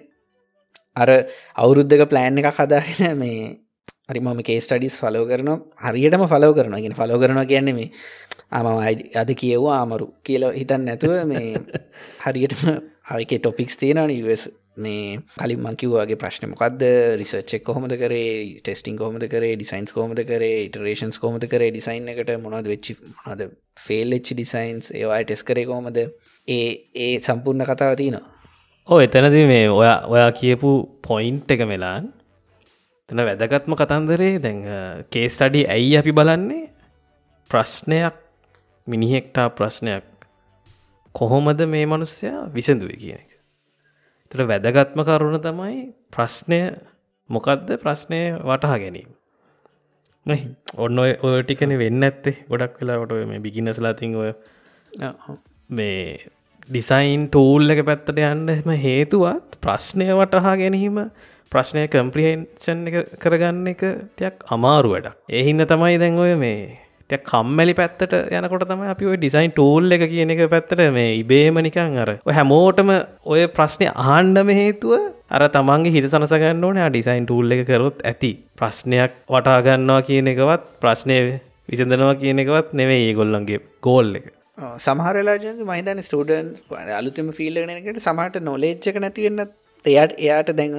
අර 0.96 1.10
අවුරුද්ධක 1.56 2.08
ප්ලෑන් 2.10 2.38
එක 2.38 2.50
කදාගෙන 2.58 3.18
මේ 3.18 3.63
හරි 4.08 4.20
මම 4.20 4.40
කේස්ටඩිස් 4.42 4.96
ෆලෝ 4.96 5.24
කරන 5.26 5.50
හරියටම 5.82 6.24
ෆලෝ 6.26 6.52
කරන 6.52 6.74
ගෙන 6.78 6.94
ෆලෝ 6.94 7.18
කරනවා 7.18 7.46
කියන්නේ 7.46 7.74
මේ 7.74 7.90
ආම 8.52 8.66
අද 9.16 9.30
කියව්වා 9.34 9.76
ආමරු 9.76 10.08
කියල 10.22 10.44
හිතන් 10.52 10.82
නැතුව 10.84 11.14
මේ 11.26 11.46
හරියටම 12.24 12.74
අවික 13.06 13.32
ටොපික්ස් 13.36 13.76
තියෙනන 13.76 14.12
මේ 14.76 15.18
කලින් 15.36 15.60
මංකිවගේ 15.60 16.16
ප්‍රශ්න 16.16 16.50
මොකක්ද 16.50 16.82
රිසර්ච්චෙක් 17.16 17.62
කොහොමද 17.62 17.94
කරේ? 17.94 18.58
ටෙස්ටිං 18.58 18.96
කොමද 18.96 19.24
කරේ? 19.26 19.54
ඩිසයින්ස් 19.54 19.92
කොමද 19.92 20.20
කරේ? 20.22 20.64
ඉටරේෂන්ස් 20.64 21.18
කොමද 21.18 21.46
කරේ? 21.46 21.70
ඩිසයින් 21.70 22.08
එකට 22.08 22.32
මොනද 22.40 22.66
වෙච්චි 22.66 22.96
හද 23.24 23.48
ෆෙල් 23.78 24.12
එච් 24.12 24.32
ඩිසයින්ස් 24.32 24.90
ඒවා 24.92 25.22
ටෙස් 25.22 25.44
කරේ 25.44 25.66
කොමද 25.66 25.96
ඒ 26.48 26.66
ඒ 26.96 27.14
සම්පූර්ණ 27.20 27.64
කතාව 27.64 27.96
තියනවා. 27.96 28.26
ඕ 28.88 29.00
එතනද 29.00 29.38
මේ 29.46 29.64
ඔයා 29.70 29.96
ඔයා 30.08 30.30
කියපු 30.32 30.74
පොයින්ට් 31.02 31.50
එක 31.50 31.64
මෙලාන් 31.66 32.12
තන 33.08 33.20
වැදගත්ම 33.20 33.74
කතන්දරේ 33.76 34.38
දැන් 34.38 34.60
කේස්ටඩි 35.12 35.66
ඇයි 35.68 35.96
අපි 35.98 36.12
බලන්නේ? 36.12 36.70
ප්‍රශ්නයක් 37.50 38.16
මිනිහෙක්ටා 38.86 39.48
ප්‍රශ්නයක්. 39.50 40.04
කොහොමද 41.14 41.60
මේ 41.66 41.86
මනුස්්‍යයා 41.86 42.48
විසඳුව 42.54 42.94
කියන 42.96 43.18
එක? 43.18 43.30
තර 44.30 44.40
වැදගත්ම 44.44 45.04
කරුණ 45.04 45.38
තමයි 45.40 45.82
ප්‍රශ්නය 46.10 46.60
මොකක්ද 47.30 47.68
ප්‍රශ්නය 47.82 48.20
වටහා 48.40 48.78
ගැනීම. 48.78 49.10
ඔන්න 50.76 50.98
ඔය 50.98 51.42
ටිකන 51.42 51.76
වෙන්න 51.78 52.08
ඇත්තේ 52.08 52.36
ගොඩක් 52.48 52.80
වෙලාට 52.80 53.12
ඔය 53.12 53.24
මේ 53.26 53.44
බිගිනස්ලාතින් 53.44 54.16
ඔය 54.16 54.32
මේ 55.70 56.00
ඩිසයින් 56.68 57.24
ටූල් 57.28 57.70
එක 57.70 57.80
පැත්තට 57.84 58.18
යන්නම 58.18 58.70
හේතුවත් 58.80 59.56
ප්‍රශ්නය 59.60 60.06
වටහා 60.10 60.54
ගැනීම 60.56 61.00
ප්‍රශ්නය 61.52 61.82
කම්ප්‍රිහෙන්ෂන් 61.86 62.86
එක 62.90 63.10
කරගන්න 63.18 63.66
එක 63.68 63.82
තියක් 64.16 64.46
අමාරු 64.48 64.94
වැඩක්. 64.94 65.18
එහින්ද 65.30 65.64
තමයි 65.64 65.98
දැන් 65.98 66.16
ඔය 66.18 66.32
මේ 66.34 67.18
කම්මැලි 67.22 67.74
පැත්තට 67.74 68.14
යනකොට 68.32 68.64
තම 68.64 68.84
අපි 68.92 69.10
ඔය 69.10 69.16
ඩිසයින් 69.16 69.52
ටෝල් 69.52 69.92
එක 69.92 70.04
කියන 70.08 70.32
එක 70.34 70.40
පැත්තට 70.48 70.80
මේ 70.90 71.10
ඉබේම 71.18 71.60
නිකං 71.60 71.98
අර 71.98 72.12
හැමෝටම 72.30 72.92
ඔය 73.26 73.42
ප්‍රශ්නය 73.58 73.90
ආණ්ඩම 74.06 74.52
හේතුව 74.60 74.94
අර 75.30 75.44
තමන්ගේ 75.48 75.92
හිත 75.92 76.08
සනසගන්න 76.10 76.64
ඕන 76.64 76.80
ඩිසයින් 76.86 77.26
ටූල් 77.26 77.52
එක 77.52 77.66
කරොත් 77.66 78.00
ඇති. 78.02 78.32
ප්‍රශ්නයක් 78.56 79.20
වටාගන්නවා 79.28 80.00
කියන 80.08 80.32
එකවත් 80.32 80.64
ප්‍රශ්නය 80.80 81.18
විසඳනවා 81.68 82.16
කියන 82.16 82.40
එකවත් 82.40 82.72
නෙවේ 82.72 83.04
ඒ 83.04 83.12
ගොල්ලන්ගේ 83.12 83.60
ගෝල් 83.82 84.10
එක. 84.20 84.32
සමහරලාජ 84.58 85.44
මහිතන 85.62 86.00
ස්ටඩන් 86.00 86.48
අලුතම 86.92 87.30
ෆිල්ලනකට 87.32 88.00
සමහට 88.00 88.36
නොලේච්චක 88.42 88.98
නැතිවෙන්නත් 88.98 89.54
එයාට 89.84 90.12
එයාට 90.18 90.50
දැන් 90.52 90.76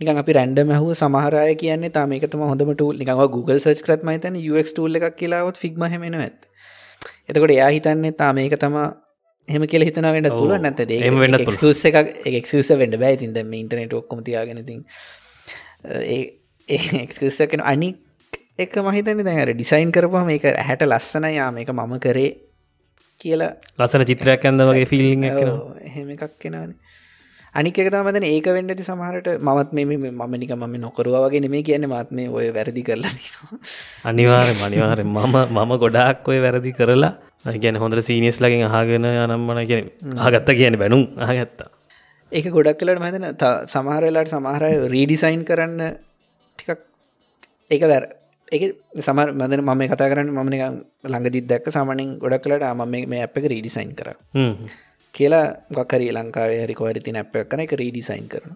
නිකන් 0.00 0.20
අපි 0.22 0.32
රැන්ඩම 0.32 0.72
හුව 0.74 0.94
සමහරය 0.94 1.42
කියන්නේ 1.56 1.90
තාම 1.90 2.14
එකතම 2.16 2.44
හොඳම 2.44 2.72
ටූල් 2.72 2.96
නිකව 3.02 3.20
Google 3.34 3.58
සර්ච් 3.58 3.84
කරත් 3.86 4.06
මහිතන 4.10 4.38
UX 4.44 4.72
ටූල් 4.72 5.00
එකක් 5.00 5.18
කියලාවත් 5.20 5.60
ෆික්ම 5.64 5.84
හෙමෙන 5.94 6.18
ඇත් 6.20 6.48
එතකොට 7.28 7.54
එයා 7.58 7.68
හිතන්නේ 7.68 8.14
තා 8.14 8.30
මේක 8.32 8.56
තමා 8.56 8.88
හෙම 9.48 9.66
කියල 9.66 9.84
හිතන 9.84 10.08
වෙන්න 10.08 10.30
පුල 10.30 10.56
නැත 10.58 10.82
ක්ස 11.46 11.84
එකක් 11.84 11.96
එක්ස 12.32 12.72
වෙන්ඩ 12.74 12.98
බෑ. 13.04 13.16
තින් 13.16 13.32
දැම 13.32 13.54
ඉටනෙට 13.54 13.96
ඔක්කොම 14.00 14.24
තියාගෙනති 14.24 14.80
ඒක්කන 16.68 17.62
අනි 17.64 17.94
එක 18.58 18.76
මහිතන 18.82 19.24
දැර 19.24 19.54
ඩිසයින් 19.54 19.92
කරපුම 19.92 20.26
මේක 20.26 20.44
හැට 20.64 20.84
ලස්සන 20.84 21.30
යා 21.30 21.50
මේක 21.52 21.70
මම 21.70 21.98
කරේ 22.00 22.30
කියලා 23.20 23.52
ලස්සන 23.78 24.04
චිත්‍රයක් 24.04 24.44
ඇඳ 24.44 24.64
වගේ 24.64 24.86
ෆිල්ලිං 24.86 25.24
එහෙම 25.24 26.08
එකක් 26.10 26.34
කෙනනේ 26.38 26.66
අනික 27.54 27.78
තමතන 27.86 28.24
ඒක 28.24 28.48
වෙන්නට 28.48 28.82
සමහරට 28.82 29.28
මත් 29.40 29.72
මේ 29.72 29.86
මම 29.86 30.34
නික 30.36 30.52
මම 30.52 30.74
නොකරුවගේ 30.78 31.40
නෙමේ 31.40 31.62
කියන 31.62 31.86
මත් 31.86 32.10
මේ 32.12 32.28
ඔය 32.30 32.50
වැරදි 32.50 32.82
කරලා 32.82 33.12
අනිවාර 34.04 34.50
මනිවාර 34.56 35.00
මම 35.04 35.36
මම 35.54 35.72
ගොඩාක් 35.78 36.28
ඔය 36.28 36.38
වැරදි 36.40 36.72
කරලා 36.72 37.12
ගැන 37.56 37.76
හොඳ 37.76 37.98
සීනිස් 38.02 38.38
ලකින් 38.40 38.68
අහගෙන 38.70 39.06
යනම්මන 39.06 39.64
කිය 39.66 39.82
ආගත්ත 40.18 40.50
කියන 40.52 40.76
බැනුම් 40.76 41.02
ආගත්තා 41.20 41.70
ඒක 42.32 42.46
ගොඩක් 42.50 42.78
කලට 42.78 43.00
මතන 43.00 43.26
සමහරලාට 43.66 44.30
සමහරය 44.30 44.72
රීඩිසයින් 44.88 45.42
කරන්න 45.44 45.82
ටිකක් 46.58 46.80
ඒක 47.70 47.82
වැර 47.84 48.04
එක 48.48 48.62
සමර 48.98 49.32
මදන 49.32 49.62
මම 49.62 49.82
කතා 49.86 50.08
කරන්න 50.08 50.30
මම 50.32 50.50
ළඟදිත් 51.04 51.46
දැක් 51.46 51.66
සාමනින් 51.68 52.18
ගොඩක් 52.18 52.44
කලට 52.44 52.68
මම 52.72 53.08
මේ 53.08 53.22
අප 53.22 53.36
එක 53.36 53.46
රීඩිසයින් 53.46 53.90
කර. 53.94 54.10
කියලා 55.14 55.46
ගක්කරී 55.70 56.12
ලංකාවේ 56.12 56.62
හරිකොවරි 56.64 57.00
තින 57.00 57.16
අප 57.16 57.34
කන 57.44 57.60
එක 57.60 57.74
රීඩිසයින් 57.74 58.28
කරන 58.28 58.54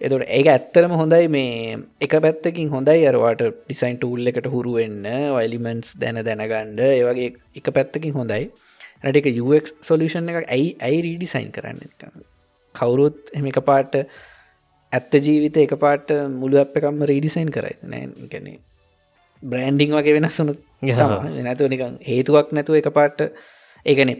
එතට 0.00 0.26
ඒක 0.28 0.46
ඇත්තරම 0.46 0.92
හොඳයි 0.92 1.28
මේ 1.28 1.78
එක 2.00 2.14
පැත්තකින් 2.18 2.68
හොඳයි 2.68 3.06
අරවාට 3.06 3.42
ඩිසයින් 3.42 3.96
ටූල් 3.96 4.26
එකට 4.26 4.46
හුරුවෙන්න 4.46 5.08
වයිලිමන්ස් 5.32 5.96
දැන 5.96 6.20
දැනගණ්ඩ 6.20 6.84
ඒවගේ 6.88 7.32
එක 7.56 7.70
පැත්තකින් 7.70 8.12
හොඳයි. 8.12 8.50
නට 9.04 9.16
එක 9.16 9.28
යුක් 9.32 9.72
සොලිෂන් 9.82 10.30
එක 10.30 10.38
ඇයි 10.48 10.76
ඇයි 10.80 11.00
රීඩිසයින් 11.02 11.50
කරන්න 11.50 11.80
කවුරුත් 12.74 13.32
එම 13.32 13.46
එක 13.46 13.60
පාට 13.62 13.98
ඇත්ත 14.92 15.12
ජීවිත 15.20 15.56
එක 15.58 15.74
පාට 15.78 16.12
මුළු 16.32 16.60
අප 16.60 16.76
එකම්ම 16.76 17.04
රීඩිසයින් 17.04 17.50
කරයි 17.50 17.76
නෑ 17.84 18.28
ගැන 18.28 18.48
බ්‍රෑන්ඩිං 19.44 19.92
වගේ 19.92 20.16
වෙනස්සුනු 20.16 20.54
නැතුව 21.42 21.68
නිකං 21.68 21.98
හේතුවක් 22.02 22.52
නැතුව 22.52 22.80
එක 22.80 22.88
පාට 22.92 23.20
ඒගන 23.86 24.12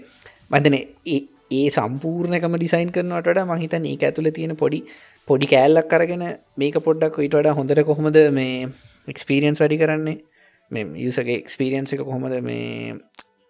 මතන 0.50 0.76
ඒ 1.06 1.64
සම්පූර්ණකම 1.70 2.56
ඩිසයින් 2.56 2.90
කරනවට 2.90 3.44
මහිතන් 3.46 3.87
ඒ 3.87 3.96
ඇතුළ 4.00 4.30
තියෙන 4.30 4.56
පොඩි 4.56 4.80
පොඩි 5.28 5.46
කෑල්ලක් 5.46 5.88
කරගෙන 5.88 6.24
මේක 6.56 6.78
පොඩ්ඩක් 6.80 7.18
ඊට 7.18 7.34
වඩා 7.34 7.54
හොඳට 7.54 7.82
කොහොමද 7.82 8.18
මේ 8.32 8.68
එක්ස්පිරියන්ස් 9.08 9.60
වැඩි 9.60 9.78
කරන්නේ? 9.78 10.16
මේ 10.70 10.84
යසගේ 11.02 11.37
එක්ස්පිරියන්ස 11.37 11.92
එක 11.92 12.02
කොහොමද 12.02 12.37
මේ 12.42 12.94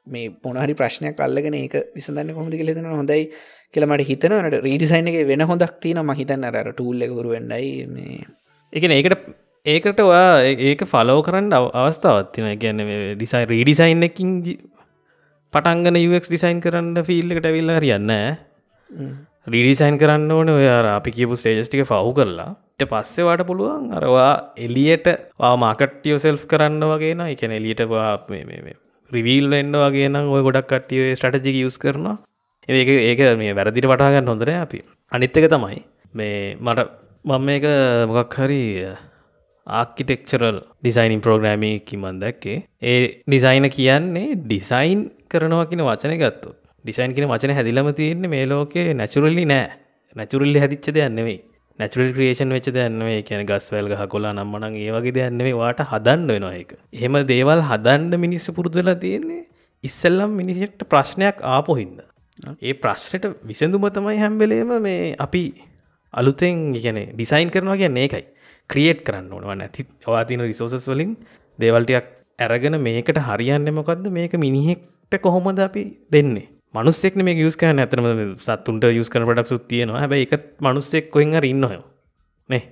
මේ 0.06 0.32
පොනහරි 0.38 0.74
ප්‍රශ්නයක් 0.74 1.20
අල්ලගෙන 1.20 1.54
ඒක 1.54 1.76
විසඳන්න 1.94 2.34
කොහොමද 2.34 2.54
කියලෙන 2.54 2.90
හොඳයි 2.92 3.30
කියලමට 3.74 4.04
හිතනට 4.04 4.58
රීඩිසයින් 4.60 5.10
එක 5.10 5.20
වෙන 5.26 5.44
හොඳක් 5.44 5.78
තියන 5.80 6.02
මහිතන්න 6.02 6.48
අර 6.50 6.72
ටූල් 6.72 7.06
එකවරු 7.06 7.34
වෙන්නයි 7.34 7.87
මේ 7.88 8.20
එකන 8.72 8.92
ඒකට 8.92 9.43
ඒකට 9.66 10.00
ඔයා 10.03 10.33
ඒක 10.62 10.83
ෆලෝ 10.85 11.20
කරන්න 11.27 11.53
අවස්ථාවත්තින 11.74 12.48
ගැන්න 12.59 12.81
ඩිසයි 13.12 13.44
රීඩිසයින් 13.46 14.03
එකින් 14.03 14.33
පටන්ගන 15.55 15.96
යුක් 15.98 16.27
ඩිසයින් 16.27 16.59
කරන්න 16.61 16.98
ෆිල්ල 17.03 17.33
එකට 17.33 17.48
ඇවිල්ල 17.50 17.72
හරියන්න 17.74 18.12
රීඩිසයින් 19.46 19.96
කරන්න 19.98 20.27
ඕන 20.31 20.50
ඔය 20.50 20.66
අපි 20.68 21.11
කියපු 21.11 21.35
ස්ටේජස්ටික 21.35 21.83
ෆව් 21.83 22.11
කරලා. 22.12 22.50
ට 22.77 22.88
පස්සෙවාට 22.90 23.46
පුළුවන් 23.46 23.87
අරවා 23.92 24.53
එලියට 24.59 25.09
මාකට්ටියෝ 25.59 26.18
සෙල්් 26.18 26.38
කරන්න 26.44 26.85
වගේන 26.85 27.24
එකන 27.27 27.53
එලියට 27.53 27.81
රිවීල් 29.11 29.48
එන්න 29.55 29.72
වගේ 29.79 30.11
නම් 30.11 30.29
ඔය 30.29 30.42
ගොඩක් 30.42 30.68
කට්ටිය 30.68 31.16
ස්ටටජි 31.16 31.64
යස් 31.64 31.79
කරනවා. 31.79 32.18
ඒක 32.68 32.92
ඒක 33.00 33.24
මේ 33.38 33.57
වැරදිට 33.57 33.87
වටාගන්න 33.87 34.29
හොඳර 34.29 34.53
අපි. 34.59 34.85
අනිත්තක 35.12 35.48
තමයි 35.48 35.83
මේ 36.14 36.55
මට 36.59 36.88
මම 37.24 37.42
මේක 37.42 37.64
මොකක් 38.09 38.40
හරි 38.40 38.62
ආර්කිටෙක්චරල් 39.66 40.59
ඩිසයිනින් 40.81 41.20
ප්‍රෝග්‍රෑමි 41.20 41.72
කිමන් 41.81 42.20
දැක්කේ. 42.20 42.59
ඒ 42.83 43.00
ඩිසයින 43.29 43.70
කියන්නේ 43.70 44.29
ඩිසයින් 44.42 45.00
කරනවා 45.29 45.64
කියන 45.66 45.83
වචන 45.83 46.14
ගත්තුත්. 46.18 46.59
ඩිසයින් 46.85 47.14
කියෙන 47.14 47.29
වචන 47.29 47.55
හැදිලම 47.55 47.90
තියන්නේ 47.94 48.29
මේ 48.29 48.44
ලෝකේ 48.46 48.87
නැචුරල්ලි 48.94 49.46
නෑ. 49.46 49.72
නැචුරල්ලි 50.16 50.59
හැදිච්ච 50.59 50.88
දෙයන්නෙවෙයි 50.90 51.40
නැචුරල් 51.79 52.11
ක්‍රේෂන් 52.16 52.55
වෙච්ච 52.55 52.68
දැන්වේ 52.70 53.22
කියන 53.22 53.40
ගස්වල් 53.44 53.88
ගහ 53.90 54.03
කොලා 54.09 54.33
නම්මනන් 54.33 54.77
ඒවගේ 54.79 55.14
දෙයන්නෙවේ 55.16 55.55
වාට 55.55 55.81
හදන්න 55.83 56.29
වෙනවා 56.29 56.55
එක 56.55 56.74
එහෙම 56.92 57.18
දේවල් 57.27 57.62
හදන්ඩ 57.70 58.14
මිනිස්සු 58.16 58.55
පුරුදුලා 58.59 58.94
තියෙන්නේ 58.96 59.40
ඉස්සල්ලම් 59.85 60.37
මිනිසෙක්ට 60.40 60.85
ප්‍රශ්නයක් 60.87 61.42
ආපොහින්ද 61.48 61.98
ඒ 62.62 62.74
ප්‍රශ්නයට 62.77 63.27
විසඳුම 63.42 63.87
තමයි 63.90 64.16
හැම්බෙලේම 64.16 64.70
මේ 64.87 65.00
අපි 65.18 65.42
අලුතෙන් 66.14 66.62
ගැන 66.77 67.00
ඩිසයින් 67.09 67.50
කරනවා 67.50 67.77
කියන්න 67.77 67.98
ඒකයි 67.98 68.24
ක්‍රියේට් 68.70 69.00
කරන්න 69.07 69.33
ඕනව 69.33 69.55
නැති 69.61 69.87
වාතින 70.07 70.42
රිසෝසස් 70.42 70.88
වලින් 70.88 71.14
දේවල්ටයක් 71.59 72.07
ඇරගෙන 72.38 72.77
මේකට 72.81 73.18
හරියන්න 73.29 73.70
මොකක්ද 73.74 74.07
මේක 74.11 74.35
මිනිහෙක්ට 74.37 75.20
කොහොමද 75.20 75.59
අපි 75.61 75.83
දෙන්නේ? 76.12 76.48
මනුස්සෙක් 76.74 77.16
මේ 77.16 77.37
යස් 77.40 77.57
කන 77.57 77.79
ඇතනම 77.79 78.37
සත්තුන්ට 78.38 78.87
යස් 78.90 79.11
කන 79.11 79.27
පටක් 79.29 79.46
සුත් 79.46 79.68
තියෙනවා. 79.68 80.00
හැබ 80.00 80.12
එක 80.14 80.33
මනුස්සෙක් 80.61 81.11
කොහෙන් 81.11 81.37
ඉන්නහය 81.44 81.79
නේ? 82.48 82.62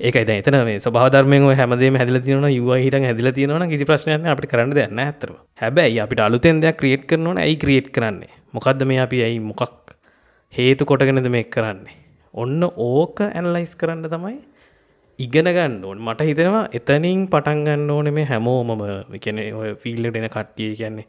ඒකයි 0.00 0.38
එතන 0.38 0.56
මේ 0.64 0.80
සබාධර්මය 0.80 1.38
හැමදේ 1.54 1.90
හැදිල 1.98 2.20
තියන 2.20 2.48
යුව 2.48 2.70
හිට 2.76 2.96
හැදිල 3.00 3.32
තියෙනවන 3.32 3.68
කිසි 3.68 3.84
ප්‍රශ්නයන 3.84 4.26
අපට 4.26 4.46
කරන්න 4.46 4.72
දෙන්න 4.72 4.98
ඇතර 4.98 5.32
හැබැයි 5.58 6.00
අපිට 6.00 6.20
අලුතෙන් 6.20 6.60
දෙයක් 6.62 6.78
ක්‍රියට් 6.80 7.04
කරනවන 7.10 7.42
ඇයි 7.44 7.56
ක්‍රියට් 7.56 7.90
කරන්නේ? 7.92 8.30
මොකක්ද 8.52 8.86
මේ 8.86 9.00
අපි 9.04 9.22
ඇයි 9.22 9.40
මොකක් 9.40 9.96
හේතු 10.52 10.86
කොටගෙනද 10.86 11.28
මේ 11.28 11.44
කරන්නේ? 11.44 11.96
ඔන්න 12.34 12.62
ඕක 12.62 13.20
ඇනලයිස් 13.26 13.74
කරන්න 13.74 14.08
තමයි 14.08 14.38
ඉගෙන 15.18 15.48
ගන්න 15.56 15.80
ඕන්. 15.84 15.98
මට 16.00 16.28
හිතෙනවා 16.28 16.68
එතනින් 16.72 17.26
පටන් 17.32 17.64
ගන්න 17.66 17.90
ඕන 17.90 18.12
මේ 18.14 18.26
හැමෝමම. 18.26 18.84
කැන 19.24 19.42
ඔය 19.54 19.74
ෆිල්ලට 19.82 20.16
එන 20.16 20.28
කට්ටිය 20.28 20.70
කියන්නේ 20.76 21.06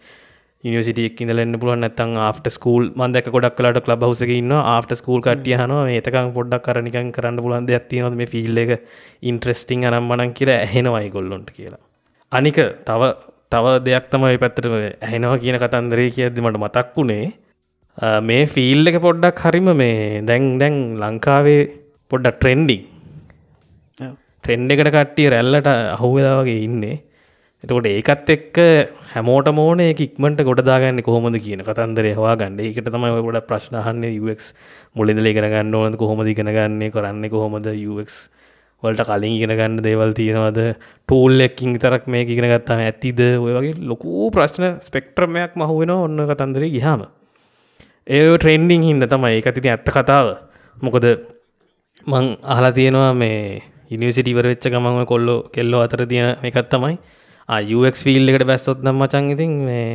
නිසිටියක් 0.64 1.20
ඉඳලන්න 1.24 1.56
පුළුවන් 1.60 1.80
නැතන් 1.80 2.16
ආට 2.20 2.48
ස්කූල් 2.56 2.90
මන්දක 2.92 3.28
ගොඩක් 3.36 3.56
කලට 3.58 3.86
ලබ 3.88 4.08
හසක 4.08 4.32
ඉන්න 4.36 4.54
ආට 4.56 4.92
ස්කූල් 5.02 5.22
කටිය 5.22 5.56
හන 5.56 5.74
ඒතකම් 5.94 6.32
පොඩ්ඩක් 6.38 6.66
කරනිකන් 6.66 7.12
කරන්න 7.16 7.38
පුලන්ද 7.46 7.70
ඇතිනොද 7.72 8.18
මේ 8.22 8.32
ෆිල්ල 8.34 8.58
එක 8.64 8.74
ඉන්ට්‍රස්ටිං 9.32 9.86
අනම් 9.90 10.10
මනන් 10.10 10.34
කියලා 10.34 10.58
ඇහෙනවයි 10.64 11.12
ගොල්ලොන්ට 11.16 11.52
කියලා. 11.52 11.84
අනික 12.32 12.60
තව 12.90 13.12
තව 13.50 13.66
දෙයක් 13.86 14.10
තමයි 14.12 14.42
පැත්තටම 14.44 14.76
ඇහෙනවා 14.80 15.40
කියන 15.44 15.60
කතන්දරේ 15.64 16.10
කියද්දි 16.16 16.44
මට 16.44 16.64
මතක් 16.64 16.88
වුණේ 16.98 17.26
මේ 18.22 18.44
ෆිල් 18.56 18.92
එක 18.92 18.98
පොඩ්ඩක් 19.06 19.44
හරිම 19.46 19.70
මේ 19.82 20.22
දැන් 20.24 20.46
දැන් 20.62 20.76
ලංකාවේ 21.02 21.62
පොඩ්ඩක් 22.12 22.38
ට්‍රෙන්ඩිං 22.38 22.84
ට්‍රෙන්ඩ් 24.44 24.74
එකට 24.74 24.92
කට්ටිය 24.96 25.30
රැල්ලට 25.34 25.70
අහුවෙලා 25.70 26.42
වගේ 26.42 26.64
ඉන්නේ. 26.68 26.96
එතකොට 27.64 27.88
ඒකත් 27.92 28.30
එක්ක 28.36 28.58
හැමෝට 29.14 29.48
මෝන 29.54 29.80
ඉක්මට 29.84 30.42
ගොඩදාගන්න 30.50 31.04
කොහොමද 31.04 31.36
කියන 31.46 31.64
කතන්දරය 31.68 32.14
හවා 32.16 32.36
ගන්න 32.40 32.60
එකට 32.64 32.88
තමයි 32.88 33.24
ගොඩ 33.26 33.40
ප්‍රශ්නහන්නේ 33.50 34.16
UX 34.22 34.54
මුලින්දල 34.96 35.28
ඉගෙන 35.28 35.48
ගන්න 35.54 35.76
ඕනද 35.76 35.98
කොහොමද 36.00 36.30
ඉගෙන 36.34 36.52
ගන්නේ 36.58 36.92
කරන්න 36.96 37.26
කොහොමද? 37.30 37.68
UX 37.68 38.30
වලට 38.84 39.04
කලින් 39.10 39.36
ඉගෙන 39.36 39.54
ගන්න 39.60 39.82
දේවල් 39.84 40.14
තියෙනවද? 40.16 40.60
ටූල් 41.04 41.46
එක්කින් 41.48 41.76
තරක් 41.84 42.08
මේ 42.08 42.24
ඉගෙන 42.24 42.48
ගත්තාම 42.48 42.84
ඇතිද? 42.86 43.20
ඔය 43.20 43.52
වගේ 43.58 43.76
ලොකූ 43.92 44.30
ප්‍රශ්න 44.32 44.80
ස්පෙක්ට්‍රමයක් 44.80 45.60
මහුවෙන 45.60 45.92
ඔන්න 45.96 46.28
කතන්දරේ 46.32 46.72
ගිහාම 46.78 47.04
ඒ 48.08 48.38
ට්‍රෙන්ඩිං 48.38 48.88
හින්ද 48.88 49.04
තමයි. 49.06 49.36
එක 49.40 49.52
තිති 49.52 49.70
ඇත්ත 49.70 49.84
කතාව. 49.86 50.28
මොකද 50.78 51.06
මං 52.08 52.26
අහලා 52.44 52.72
තියෙනවා 52.72 53.12
මේ 53.14 53.62
ඉනිසිටිවර 53.90 54.46
වෙච්ච 54.52 54.66
ගමන් 54.74 55.06
කොල්ලො 55.12 55.36
කෙල්ලෝ 55.56 55.82
අතර 55.86 56.06
තියෙන 56.06 56.48
එකත් 56.50 56.70
තමයි. 56.74 56.96
ආක් 57.50 57.96
ෆිල් 58.06 58.30
එකට 58.30 58.46
බැස්සොත් 58.52 58.84
නම් 58.86 58.98
මචන් 59.02 59.30
ඉතින් 59.36 59.54
මේ 59.68 59.86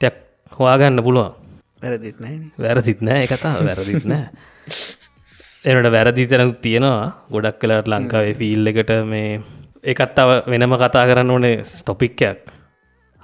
ටැක් 0.00 0.16
හවාගන්න 0.58 1.02
පුළුවන්. 1.06 1.32
වැරදිත් 1.82 2.18
වැරදිත් 2.58 3.00
නෑ 3.08 3.24
එකතා 3.26 3.54
වැරදිත් 3.68 4.06
නෑ. 4.12 4.24
එනට 5.64 5.90
වැරදි 5.96 6.26
තරක් 6.30 6.56
තියෙනවා. 6.64 7.04
ගොඩක් 7.34 7.60
කලාට 7.60 7.90
ලංකාවේ 7.92 8.34
ෆිල් 8.40 8.72
එකට 8.72 8.92
මේ 9.12 9.40
එකත් 9.84 10.18
අව 10.22 10.30
වෙනම 10.52 10.74
කතා 10.82 11.04
කරන්න 11.10 11.34
ඕනේ 11.34 11.56
ස්ටොපික්කයක් 11.72 12.40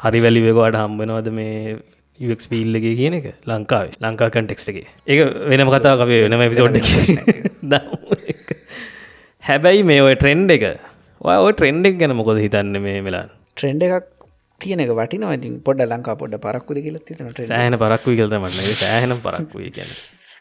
හරි 0.01 0.21
වැලි 0.25 0.41
වෙගවාට 0.47 0.77
හම්බෙනවද 0.83 1.29
මේ 1.39 1.77
ක් 2.19 2.41
ෆිල් 2.53 2.77
එක 2.77 2.85
කියන 2.99 3.15
එක? 3.19 3.27
ලංකාවේ. 3.49 3.97
ලංකා 4.05 4.29
කන්ටෙක්ස්ට 4.35 4.69
එක. 4.71 4.79
ඒ 5.07 5.25
වෙනම 5.51 5.71
කතා 5.75 5.97
කවේ 6.01 6.21
වෙනම 6.27 6.43
පිසෝඩ් 6.53 6.77
හැබැයි 9.43 9.83
මේ 9.91 10.01
ඔය 10.07 10.15
ට්‍රෙන්ඩ් 10.15 10.57
එක. 10.57 10.65
ඔය 11.21 11.53
ට්‍රෙන්ඩ් 11.53 11.91
එක 11.91 11.99
ගැන 12.01 12.17
මොකොද 12.21 12.41
හිතන්න 12.45 12.81
මේ 12.87 13.01
වෙලාන්න 13.09 13.31
ට්‍රෙන්ඩ 13.57 13.83
එකක් 13.89 14.09
තියනක 14.61 14.95
වටින 15.01 15.27
ඉතින් 15.35 15.59
පොඩ 15.67 15.83
ලංකා 15.91 16.17
පොඩ 16.23 16.37
පරක්කුද 16.47 16.81
කියල 16.87 16.97
තින 17.09 17.35
සෑහන 17.51 17.77
පරක්වී 17.83 18.17
කලත 18.21 18.39
මන්න 18.39 18.81
සෑහන 18.81 19.15
පරක්වී 19.27 19.71
කියන 19.77 19.93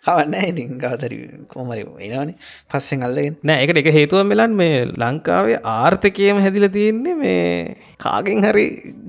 කවන්න 0.07 0.35
ඉතින් 0.51 0.69
ගවතර 0.81 1.13
කෝමරි 1.53 1.83
එනවනේ. 2.07 2.35
පස්සෙන් 2.71 3.03
අල්ලගෙන. 3.07 3.35
නෑ 3.43 3.65
එකට 3.65 3.81
එක 3.81 3.89
හේතුව 3.97 4.23
මෙලන් 4.31 4.55
මේ 4.61 4.85
ලංකාවේ 5.03 5.59
ආර්ථකයම 5.73 6.39
හැදිල 6.45 6.67
තියෙන්නේ 6.77 7.15
මේ 7.23 7.75
කාගෙන් 8.05 8.47
හරි 8.49 8.65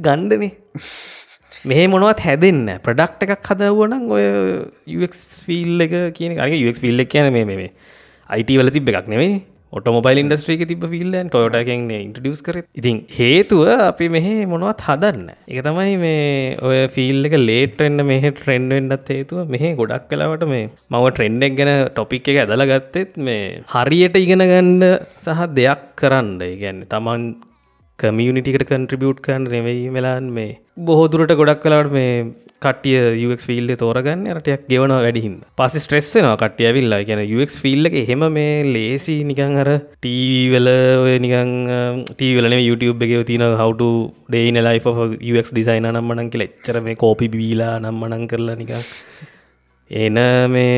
ගණ්ඩනේ. 0.07 0.53
මේ 1.71 1.87
මොනවත් 1.95 2.25
හැදන්න 2.27 2.67
ප්‍රඩක්් 2.87 3.31
එකක් 3.37 3.53
හදවුවනම් 3.53 4.11
ඔය 4.17 4.27
ෆිල් 5.47 5.87
එක 5.87 5.97
කියන 6.19 6.37
ෆිල් 6.83 7.07
එක 7.07 7.13
කියන 7.15 7.33
මේ 7.39 7.47
මේ 7.53 7.71
අයිට 8.31 8.53
වල 8.59 8.75
තිබ 8.77 8.91
එකක් 8.93 9.09
නෙවෙයි 9.15 9.39
ඔටමොබයිල් 9.79 10.21
ඉන්ඩස්ට්‍රීක 10.23 10.63
තිබ 10.71 10.85
ෆිල්ලන් 10.93 11.29
ටොයටකෙන් 11.33 11.83
ඉන්ටඩියස් 11.97 12.41
කර. 12.47 12.57
ඉතින් 12.81 12.97
හේතුව 13.19 13.63
අපි 13.89 14.07
මෙහෙ 14.15 14.33
මොනවත් 14.53 14.81
හදන්න. 14.89 15.29
එක 15.53 15.59
තමයි 15.67 15.93
මේ 16.05 16.57
ඔය 16.69 16.79
ෆිල් 16.97 17.29
එක 17.29 17.37
ලේටෙන්න්න 17.49 18.05
මෙහ 18.11 18.25
ට්‍රෙන්ඩෙන්ඩත් 18.31 19.13
හේතුව 19.17 19.53
මෙහ 19.55 19.65
ගොඩක් 19.81 20.09
කලාවට 20.13 20.45
මේ 20.55 20.65
මව 20.95 21.05
ට්‍රෙන්ඩක් 21.13 21.55
ගැන 21.61 21.73
ටොපික් 21.91 22.33
එක 22.33 22.41
ඇදල 22.45 22.67
ගත්තෙත් 22.73 23.15
මේ 23.29 23.45
හරියට 23.75 24.19
ඉගෙන 24.25 24.45
ගණ්ඩ 24.53 25.07
සහ 25.25 25.47
දෙයක් 25.61 25.87
කරන්න. 26.03 26.33
ගැන්න 26.63 26.83
තමන් 26.93 27.25
කමියනිටිකට 27.99 28.69
කන්ට්‍රිබියුට් 28.71 29.25
කන් 29.27 29.51
නෙවෙයි 29.55 29.89
වෙලාන් 29.97 30.29
මේ 30.37 30.53
බොහෝදුරට 30.89 31.35
ගොඩක් 31.41 31.63
කලාට 31.65 31.93
මේ 31.97 32.13
කටිය 32.65 32.99
UX 33.27 33.47
ෆිල්ඩ 33.49 33.73
තෝරගන්න 33.83 34.25
රටයක් 34.35 34.63
ගෙවන 34.73 34.93
වැඩිහින් 34.97 35.37
පස 35.59 35.77
ස්ට්‍රෙස් 35.85 36.09
වෙන 36.15 36.29
කටිය 36.43 36.67
ඇවිල්ලා. 36.71 37.01
ගැන 37.09 37.23
UX 37.37 37.57
ෆිල්ල 37.65 37.89
එක 37.91 37.97
හෙම 38.11 38.25
මේ 38.37 38.55
ලේසි 38.75 39.17
නිකං 39.31 39.57
හර 39.61 39.71
ටීවල 39.97 40.69
නිකං 41.25 41.53
ටීවලන 42.13 42.57
YouTube 42.59 43.07
එක 43.07 43.15
තින 43.31 43.45
හවට 43.47 43.91
ඩේන 44.29 44.61
ලයි 44.67 44.81
UX 45.33 45.55
ඩිසයින 45.55 45.89
නම්මනන් 45.93 46.31
කියල. 46.35 46.47
එච්චර 46.49 46.81
මේ 46.87 47.01
කෝපි 47.05 47.29
බීලා 47.37 47.75
නම්මනං 47.85 48.29
කරලා 48.33 48.59
නිකං 48.63 48.85
එන 49.91 50.21
මේ 50.55 50.77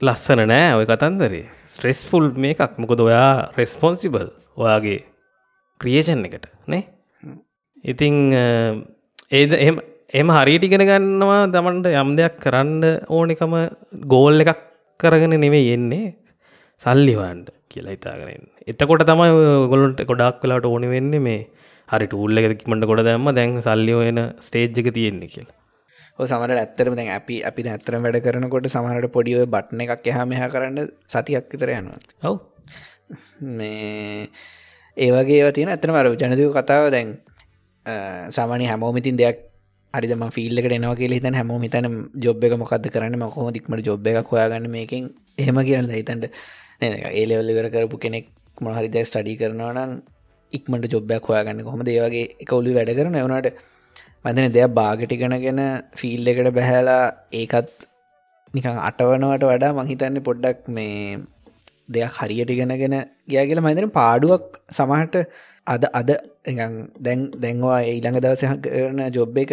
ලස්සන 0.00 0.46
නෑ 0.52 0.74
ඔය 0.80 0.86
කතන්දරේ. 0.90 1.44
ස්ට්‍රෙස්ෆුල් 1.68 2.32
මේ 2.42 2.56
එකක් 2.56 2.80
මොකද 2.82 3.00
ඔයා 3.00 3.52
රෙස්පොන්සිබල් 3.58 4.28
ඔයාගේ 4.56 4.98
ක්‍රියේෂන් 5.80 6.26
එකට 6.28 6.50
නේ? 6.72 6.84
ඉතිං 7.84 8.16
ඒද 9.30 9.52
එම 9.58 9.78
එම 10.12 10.28
හරියට 10.36 10.64
ඉගෙන 10.66 10.84
ගන්නවා 10.88 11.44
දමන්ට 11.52 11.86
යම් 12.00 12.10
දෙයක් 12.18 12.34
කරන්න 12.44 12.82
ඕනිකම 13.08 13.54
ගෝල් 14.12 14.44
එකක් 14.44 14.60
කරගෙන 15.00 15.34
නෙවේ 15.44 15.72
එන්නේ. 15.76 16.14
සල්ලිවන්ට 16.82 17.48
කියලා 17.68 17.94
හිතාගෙනෙන් 17.94 18.44
එතකොට 18.66 19.04
තමයි 19.08 19.28
ගොලොන්ට 19.72 20.00
ගොඩක් 20.10 20.40
කලාට 20.42 20.66
ඕනි 20.66 20.88
වෙන්න 20.92 21.14
මේ 21.26 21.38
හරි 21.88 22.06
ටූල්ල 22.06 22.40
එකකිමට 22.40 22.86
ගොඩ 22.90 23.02
දැම්ම 23.08 23.30
දැන් 23.38 23.54
සල්ලියෝයන 23.66 24.20
ස්ටේජ්ක 24.46 24.88
තියෙන්නේ 24.96 25.30
කියලා. 25.34 25.56
සමට 26.18 26.58
ඇත්තරම 26.62 26.96
දැන් 26.98 27.10
අපි 27.14 27.38
අපි 27.42 27.64
ඇත්තර 27.66 27.96
වැඩ 27.98 28.18
කරනකොට 28.26 28.68
සමහට 28.68 29.08
පොඩිුව 29.16 29.46
බට්න 29.54 29.84
එකක් 29.86 30.10
එහා 30.12 30.26
මෙහ 30.32 30.42
කරන්න 30.54 30.90
සතියක් 31.06 31.48
විතර 31.54 31.72
යනවා. 31.72 32.00
ඔව්. 32.22 32.36
මේ 33.40 34.28
ඒවගේ 34.96 35.52
තියෙන 35.52 35.72
ඇතන 35.74 35.94
මර 35.94 36.12
ජනතික 36.16 36.52
කතාව 36.58 36.90
දැන් 36.96 37.16
සාමානය 38.36 38.68
හැමෝමිතින් 38.68 39.16
දෙයක් 39.16 39.40
අරිදම 39.94 40.24
ෆිල්ලකට 40.30 40.72
එනවා 40.72 40.94
කියල 40.96 41.14
හිතන 41.16 41.34
හැම 41.34 41.50
හිතන 41.58 41.88
ජොබ් 42.18 42.44
එක 42.44 42.54
මොකක්ද 42.58 42.86
කරන්න? 42.94 43.18
මකොම 43.20 43.52
දික්මට 43.56 43.86
ජොබ් 43.88 44.06
එක 44.12 44.32
හොයාගන්න 44.32 44.70
මේකින්? 44.70 45.04
එහෙම 45.38 45.58
කියන්න 45.68 45.92
හිතන්ට 45.92 46.24
ඒලෙවල්ල 47.12 47.52
කර 47.56 47.68
කරපු 47.74 47.98
කෙනෙක් 47.98 48.26
මොහරිද 48.58 48.96
ස්ටඩි 49.02 49.38
කරනවා 49.40 49.72
නම් 49.74 49.92
ඉක්මට 50.52 50.92
ජොබ්බයක් 50.94 51.28
හොයාගන්න 51.28 51.64
කොහොම 51.66 51.84
දේවගේ 51.88 52.24
එකවුලි 52.42 52.74
වැඩ 52.76 52.92
කරන 52.98 53.16
එවනට 53.16 53.48
මතන 54.24 54.54
දෙයක් 54.56 54.74
බාගටිගනගෙන 54.78 55.60
ෆිල් 55.96 56.32
එකට 56.32 56.50
බැහැලා 56.58 57.04
ඒකත් 57.32 57.86
නිකං 58.54 58.80
අටවනවට 58.88 59.46
වඩා 59.50 59.72
මහිතන්න 59.78 60.18
පොඩ්ඩක් 60.22 60.68
මේ 60.68 60.96
දෙයක් 61.92 62.18
හරියට 62.18 62.50
ඉගෙනගෙන 62.50 62.98
ගයා 63.28 63.46
කියලා 63.46 63.64
මතන 63.64 63.90
පාඩුවක් 63.92 64.60
සමහට 64.70 65.16
අද 65.66 65.84
අද 65.92 66.10
දැන් 66.98 67.20
දැන්වා 67.34 67.78
ඊළඟ 67.84 68.18
දවස 68.18 68.42
කරන 68.60 69.02
ජොබ් 69.10 69.36
එක 69.38 69.52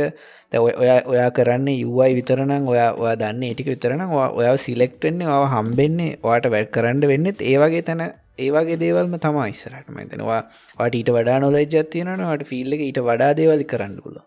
ඔය 0.58 0.72
ඔයා 1.06 1.30
කරන්න 1.32 1.68
යුවයි 1.76 2.16
විතරනම් 2.16 2.66
ඔයා 2.68 2.90
ඔයා 2.96 3.18
දන්න 3.18 3.44
ඒටික 3.44 3.70
විතරන 3.70 4.02
ඔයා 4.10 4.56
සිලෙක්ටෙන්නේ 4.60 5.30
ඔව 5.30 5.46
හම්බෙන්නේ 5.50 6.18
වාට 6.22 6.48
වැඩ 6.48 6.72
කරන්න 6.72 7.06
වෙන්නෙත් 7.06 7.46
ඒවගේ 7.46 7.84
තැන 7.84 8.04
ඒවගේ 8.40 8.80
දේවල්ම 8.80 9.14
තමා 9.20 9.48
ඉස්සරට 9.48 9.90
මතනවා 9.90 10.42
වාට 10.78 10.96
ඊට 10.96 11.12
වඩා 11.12 11.40
නොලජ 11.40 11.76
තියනට 11.88 12.46
ෆිල්ල 12.46 12.74
එක 12.74 12.82
ඊට 12.82 13.02
වඩා 13.02 13.36
දේවල් 13.36 13.64
කරන්න 13.66 14.00
පුලො 14.02 14.26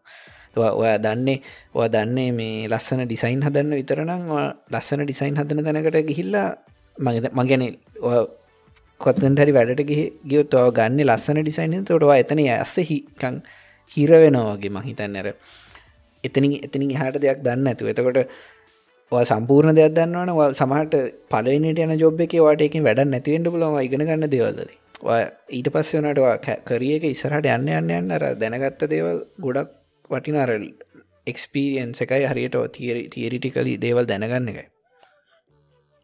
ඔයා 0.75 0.99
දන්නේ 1.01 1.39
ඔය 1.75 1.89
දන්නේ 1.91 2.31
මේ 2.33 2.69
ලස්සන 2.69 3.03
ඩිසයින් 3.05 3.43
හදන්න 3.43 3.75
විතරනම් 3.75 4.29
ලස්සන 4.71 5.03
ඩිසයින් 5.03 5.37
හදන 5.37 5.65
තැනකට 5.65 5.99
ගිහිල්ලා 6.09 6.49
මගැන 6.99 7.65
කොත්තට 9.01 9.41
හරි 9.41 9.53
වැඩට 9.53 9.83
ගියොත් 10.25 10.55
ඔව 10.55 10.71
ගන්න 10.73 11.05
ලස්සන 11.07 11.43
ඩිසයින් 11.43 11.85
තොටවා 11.85 12.19
එතන 12.19 12.43
ඇස්ස 12.47 12.77
හිකං 12.85 13.43
හිරවෙනවාගේ 13.93 14.71
මහිතන්නර 14.71 15.29
එතනින් 16.25 16.53
එතනින් 16.59 16.93
හට 16.95 17.23
දෙයක් 17.23 17.41
දන්න 17.43 17.69
ඇතු 17.69 17.89
එතකොට 17.89 18.21
සම්පූර්ණ 19.13 19.77
දෙයක් 19.77 19.95
දන්නවන. 19.95 20.55
සමහට 20.55 20.95
පලනට 21.29 21.79
යන 21.79 21.99
ජොබ් 21.99 22.21
එක 22.21 22.37
වාටයකින් 22.39 22.85
වැඩ 22.85 23.03
නැතිවෙන්ට 23.07 23.51
පුලම 23.51 23.77
ඉගෙන 23.81 24.07
ගන්න 24.07 24.31
දේවල්ද 24.31 24.63
ඊට 25.51 25.69
පස්ස 25.69 25.95
වනටවා 25.97 26.57
කරියක 26.65 27.05
ඉස්සරහට 27.05 27.49
යන්න 27.49 27.69
යන්න 27.71 27.91
යන්න 27.91 28.17
අර 28.19 28.25
දැනගත්ත 28.37 28.87
දේවල් 28.89 29.25
ගොඩක් 29.39 29.73
වටිනාරල් 30.11 30.69
එක්ස්පීරියන්ස 31.27 32.05
එකයි 32.07 32.25
හරියට 32.27 32.57
තීරිටිකලි 32.77 33.77
දේවල් 33.79 34.07
දැනගන්න 34.07 34.53
එකයි. 34.53 34.72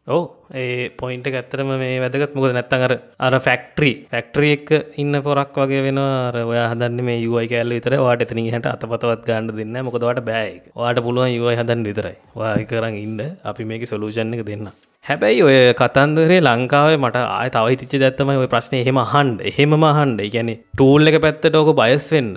ඕ 0.09 0.23
ඒ 0.53 0.89
පොයින්ට 0.99 1.29
ඇත්තරම 1.31 1.71
මේ 1.81 2.01
වැදගත්. 2.03 2.35
මොකද 2.35 2.55
නැත්තන් 2.57 2.85
අර 2.87 2.93
අර 3.19 3.35
ෆැක්ට්‍රී 3.47 3.95
ෆැක්ට්‍රිය 4.13 4.51
එක 4.57 4.69
ඉන්න 4.97 5.21
පොරක් 5.21 5.55
වගේ 5.55 5.85
වෙන 5.87 6.01
ඔය 6.01 6.59
හදන්න 6.63 6.99
මේ 7.03 7.19
යුවයි 7.19 7.47
කෑල්ල 7.53 7.77
විතර 7.77 7.95
වාට 7.99 8.25
එතනි 8.25 8.49
හට 8.49 8.75
අතපතවත් 8.75 9.25
ගන්න 9.27 9.49
දෙන්න 9.55 9.79
මොකදවට 9.87 10.25
බෑ 10.29 10.51
වාට 10.75 11.01
පුළුවන් 11.07 11.33
යුවයි 11.37 11.57
හදන්න 11.61 11.87
විතරයි. 11.89 12.15
වාය 12.35 12.69
කරන්න 12.71 13.01
ඉන්න. 13.05 13.19
අපි 13.43 13.65
මේක 13.65 13.85
සොලූෂන් 13.87 14.37
එක 14.37 14.45
දෙන්න 14.45 14.69
හැබැයි 15.05 15.43
ඔය 15.43 15.57
කතන්දරේ 15.73 16.39
ලංකාවේ 16.41 16.97
මට 16.97 17.21
ආය 17.35 17.49
තවයි 17.55 17.77
තිච්ච 17.81 17.93
දැත්තමයි 18.03 18.41
ඔය 18.41 18.49
ප්‍රශ්නය 18.53 18.79
එහෙම 18.81 18.99
හන්ඩ 19.13 19.45
එහෙම 19.51 19.71
හන්ඩ 19.77 20.25
ගැන 20.33 20.49
ටූල් 20.73 21.09
එක 21.09 21.17
පැත්තට 21.25 21.55
ඕක 21.55 21.71
බයස් 21.79 22.09
වෙන්න 22.13 22.33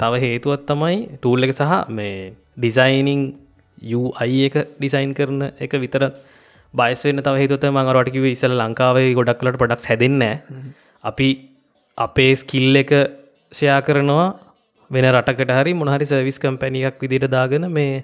තව 0.00 0.20
හේතුවත් 0.24 0.64
තමයි 0.68 0.98
ටූල් 1.14 1.46
එක 1.46 1.52
සහ 1.52 1.76
මේ 1.90 2.16
ඩිසයිනිං 2.58 3.22
යු 3.82 4.02
අයි 4.22 4.40
එක 4.48 4.56
ඩිසයින් 4.72 5.14
කරන 5.18 5.46
එක 5.58 5.78
විතර 5.84 6.04
බයිස් 6.74 7.02
වෙන්න 7.04 7.22
තව 7.22 7.34
හිතුත 7.42 7.64
මං 7.66 7.90
රටකිව 7.94 8.26
ඉසල 8.26 8.54
ලංකාවේ 8.54 9.08
ගොඩක්ලට 9.14 9.58
පොඩක් 9.58 9.88
හැදන්න. 9.90 10.22
අපි 11.04 11.28
අපේ 11.98 12.32
ස්කිල් 12.34 12.76
එක 12.76 12.92
ෂයා 13.52 13.80
කරනවා 13.82 14.28
වෙන 14.90 15.06
රටකට 15.10 15.52
හරි 15.58 15.72
මොනහරි 15.74 16.06
සර්විස් 16.06 16.38
කම්පැනියක් 16.38 17.02
විදිට 17.02 17.30
දාගෙන 17.30 17.66
මේ 17.70 18.02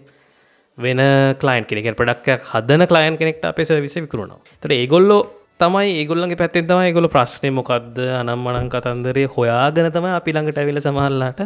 වෙන 0.79 1.00
කලයින් 1.42 1.64
කෙනෙක 1.64 1.96
පඩක්යක් 1.96 2.42
හදන 2.52 2.87
කලයින් 2.87 3.16
කෙනෙක්ට 3.16 3.44
අපේ 3.44 3.64
සර්විස 3.64 3.96
විකරුණා 3.98 4.40
තර 4.62 4.74
ඒගොල්ලෝ 4.74 5.22
තමයි 5.59 5.92
ඒගොල්ලගේ 6.00 6.37
පැත්තෙන් 6.37 6.66
තමයි 6.66 6.92
ගොල 6.92 7.09
ප්‍රශ්නය 7.09 7.50
මොකක්ද 7.50 7.98
අනම්මනං 8.20 8.68
කතන්දරේ 8.68 9.26
හොයාගෙන 9.29 9.88
තම 9.90 10.07
අපි 10.12 10.35
ළඟට 10.35 10.59
ඇවිල 10.59 10.81
සමහල්ලාට 10.81 11.40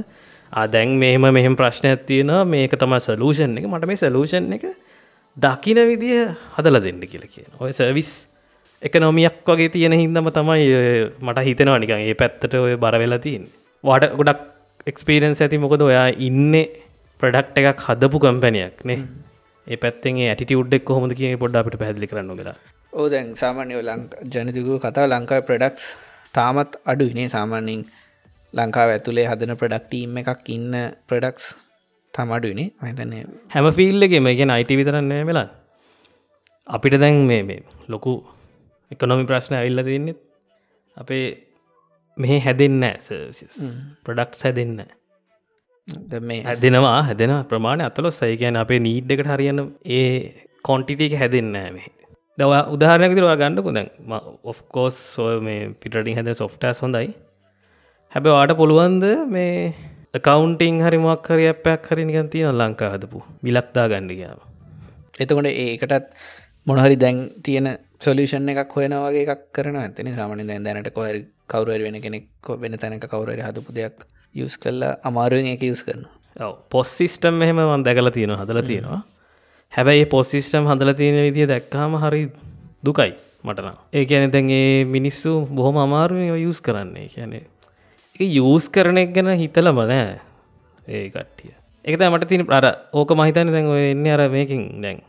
අදැන් 0.53 0.97
මෙහෙම 0.99 1.27
මෙහෙම 1.31 1.55
ප්‍රශ්නයක් 1.57 2.07
තියෙනවා 2.09 2.45
මේක 2.45 2.75
තම 2.75 2.95
සලූෂන් 2.99 3.59
එක. 3.59 3.67
මට 3.67 3.87
මේ 3.87 3.97
සලූෂන් 3.97 4.53
එක 4.53 4.65
දකින 5.37 5.81
විදිහ 5.91 6.35
හදල 6.57 6.81
දෙන්න 6.87 7.01
කියල 7.13 7.25
කියන 7.35 7.51
ඔය 7.61 7.73
සර්විස් 7.73 8.11
එක 8.83 8.95
නොමියක් 9.01 9.41
වගේ 9.47 9.73
තියෙන 9.75 9.95
හින්දම 9.95 10.31
තමයි 10.39 10.69
මට 11.21 11.47
හිතෙනවා 11.49 11.81
නිකන් 11.83 12.05
ඒ 12.05 12.15
පැත්තට 12.15 12.55
ඔය 12.57 12.77
බරවෙලා 12.77 13.25
තින් 13.27 13.45
වාට 13.85 14.07
ගොඩක් 14.21 14.41
එක්ස්පීරන්ස් 14.87 15.43
ඇති 15.45 15.63
මොකද 15.65 15.83
ඔයා 15.83 16.09
ඉන්න 16.29 16.55
ප්‍රඩක්් 17.21 17.59
එකක් 17.63 17.81
හදපු 17.87 18.19
කම්පැනයක් 18.25 18.85
නේ. 18.89 19.01
ඒ 19.67 19.77
පැත්තෙන් 19.77 20.21
ඇටි 20.27 20.61
උඩ්ඩෙක් 20.61 20.85
කොහොමද 20.85 21.13
කිය 21.19 21.37
පොඩ් 21.43 21.57
අපිට 21.61 21.77
පැදිලි 21.83 22.11
කරන්න 22.11 22.39
වෙලා. 22.41 22.57
ඕ 22.93 23.07
දැන් 23.13 23.35
සාමාන්‍යය 23.43 23.81
ලං 23.83 24.03
ජනතිකු 24.33 24.79
කතා 24.85 25.07
ලංකායි 25.13 25.47
ප්‍රඩක්ස් 25.49 25.83
තාමත් 26.35 26.73
අඩු 26.93 27.11
ඉනේ 27.13 27.29
සාමාන්‍යින් 27.37 27.83
ලංකාව 28.55 28.95
ඇතුළේ 28.95 29.27
හදන 29.31 29.53
ප්‍රඩක්ටීම් 29.61 30.17
එකක් 30.23 30.49
ඉන්න 30.57 30.73
ප්‍රඩක්ස් 31.09 31.45
තමඩුවනේ 32.21 32.69
මතන්නේ 32.83 33.25
හැම 33.55 33.69
ෆිල්ලගේ 33.79 34.23
මේගෙන 34.29 34.55
අයිට 34.57 34.73
විතරන්නේ 34.81 35.23
වෙලා. 35.31 35.49
අපිට 36.67 36.97
දැන් 37.05 37.21
මේ 37.31 37.43
මේ 37.51 37.61
ලොකු 37.95 38.13
එකනොමි 38.91 39.25
ප්‍රශ්න 39.31 39.55
ඇවිල්ල 39.59 39.83
දෙන්නෙත් 39.89 40.19
අපේ 40.97 41.25
මෙහ 42.17 42.33
හැදෙන්න 42.47 42.85
ප්‍රඩක්් 44.05 44.33
හැදෙන්න 44.43 44.81
මේ 46.29 46.41
හැදෙනවා 46.49 46.99
හැදෙන 47.09 47.33
ප්‍රමාණය 47.51 47.85
අතලො 47.89 48.11
සයිකයන 48.21 48.61
අපේ 48.65 48.81
නීඩ්ඩකට 48.89 49.33
හරියන්න 49.35 49.63
ඒ 49.99 50.11
කොන්ටිටික 50.69 51.15
හැදෙන්න 51.23 51.57
මේ 51.77 51.89
දව 52.39 52.53
උදාහරනකතිරවා 52.75 53.39
ගණඩකු 53.41 53.73
දැන් 53.77 53.89
ඔෆ්කෝස් 54.53 54.99
සෝ 55.15 55.31
මේ 55.49 55.61
පිටින් 55.83 56.15
හැද 56.19 56.31
සොෆ්ටස් 56.43 56.79
හොඳයි. 56.85 57.09
හැබ 58.13 58.25
වාට 58.35 58.53
පුළුවන්ද 58.61 59.05
මේ 59.35 59.55
කවුන්ටිං 60.15 60.81
හරි 60.81 60.99
මොක් 60.99 61.27
හරි 61.27 61.47
අපයක් 61.47 61.87
හරි 61.87 62.05
නිකන් 62.05 62.29
තියෙන 62.29 62.55
ලංකා 62.55 62.91
හදපු. 62.95 63.23
විලක්දා 63.45 63.87
ගණඩ 63.89 64.17
කියාව 64.19 64.41
එතකොට 65.21 65.47
ඒකටත් 65.47 66.15
මොනහරි 66.67 66.97
දැන් 66.97 67.19
තියෙන 67.43 67.79
සොලිෂන් 68.01 68.49
එකක් 68.49 68.73
හොයන 68.77 68.95
වගේ 68.97 69.27
එකක් 69.27 69.45
කරන 69.53 69.77
ඇතන 69.77 70.11
සාමන 70.17 70.47
දැන් 70.47 70.65
දැනට 70.65 70.91
කොහරි 70.91 71.27
කවරුවර 71.47 71.83
වෙන 71.83 72.01
කෙනෙක් 72.01 72.27
වෙන 72.59 72.75
තැනක 72.77 73.07
කවුරර 73.07 73.39
හදපු 73.41 73.71
දෙයක් 73.73 74.05
යස් 74.35 74.59
කල්ලා 74.59 74.99
අමාරුවෙන් 75.05 75.53
එක 75.55 75.63
යස් 75.63 75.83
කරන 75.83 76.05
පොස් 76.71 76.99
සිිස්ටම් 76.99 77.35
මෙහෙම 77.35 77.57
වන් 77.65 77.83
දැකල 77.83 78.11
තියෙන 78.11 78.37
හදල 78.37 78.63
තියෙනවා. 78.67 79.03
හැබැයි 79.73 80.07
පොස්සිිස්ටම් 80.07 80.67
හදල 80.67 80.93
තියෙන 80.93 81.17
විදිිය 81.27 81.47
දැක්කාම 81.47 81.93
හරි 82.03 82.23
දුකයි 82.85 83.13
මටන 83.45 83.77
ඒ 83.93 84.05
කියන 84.05 84.33
දැන්ගේ 84.33 84.85
මිනිස්සු 84.85 85.47
බොහොම 85.47 85.77
අමාරුව 85.79 86.19
යුස් 86.43 86.61
කරන්නේ. 86.61 87.07
කියනේ 87.09 87.45
යස් 88.21 88.69
කරන 88.69 88.99
එක 88.99 89.15
ගැන 89.15 89.33
හිතලම 89.37 89.81
නෑ. 89.85 90.19
ඒ 90.89 91.07
කට්ටිය. 91.11 91.55
එක 91.85 92.01
මට 92.01 92.29
තින 92.29 92.47
අර 92.51 92.67
ඕක 92.93 93.15
මහිතන 93.17 93.53
දැන් 93.53 93.67
ඔය 93.67 93.85
එන්න 93.93 94.07
අර 94.09 94.29
මේකින් 94.29 94.67
දැන්. 94.83 95.01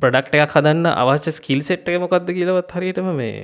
ප්‍රඩක්ට 0.00 0.34
එකක් 0.36 0.54
හදන්න 0.56 0.86
අවශ්‍ය 0.92 1.32
ස්කිල් 1.36 1.60
සෙට්ක 1.62 1.88
මොකක්ද 2.02 2.30
කියලවත් 2.36 2.74
හරියටම 2.76 3.08
මේ 3.16 3.40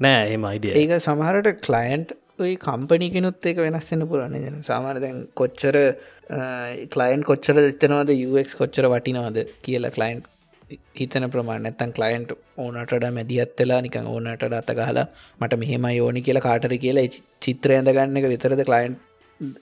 නෑ 0.00 0.24
ඒ 0.30 0.38
මයිඩිය 0.44 0.72
ඒක 0.80 0.94
සමහරට 0.98 1.60
කලයින්ට් 1.66 2.14
ඔයි 2.38 2.54
කම්පනි 2.58 3.08
කෙනුත් 3.14 3.48
එක 3.50 3.60
වෙනස්සෙන 3.62 4.02
පුරන්න 4.10 4.34
ගෙන 4.44 4.56
සාමාන 4.68 4.98
දැන් 5.04 5.20
කොච්චර 5.40 5.78
කලයින් 6.94 7.22
කොච්චර 7.30 7.60
එතනවාද 7.62 8.10
UX 8.16 8.56
කොච්චර 8.60 8.88
වටිනවාද 8.90 9.38
කියලා 9.62 9.94
කලයින්් 9.98 10.24
හිතන 10.94 11.26
ප්‍රමාණ 11.30 11.66
ඇත්තන් 11.66 11.92
කලයින්ට් 11.92 12.30
ඕනට 12.58 12.94
මැදිහත්වෙලා 13.12 13.80
නිකං 13.80 14.06
ඕනට 14.06 14.46
අත 14.52 14.70
ගහලා 14.72 15.06
මට 15.40 15.58
මෙහෙම 15.58 15.86
යෝනි 15.92 16.22
කියලා 16.22 16.42
කාටර 16.42 16.74
කියලා 16.78 17.06
චිත්‍ර 17.42 17.74
ඇඳගන්න 17.74 18.16
එක 18.16 18.28
විතරද 18.28 18.64
කලයින්් 18.64 18.96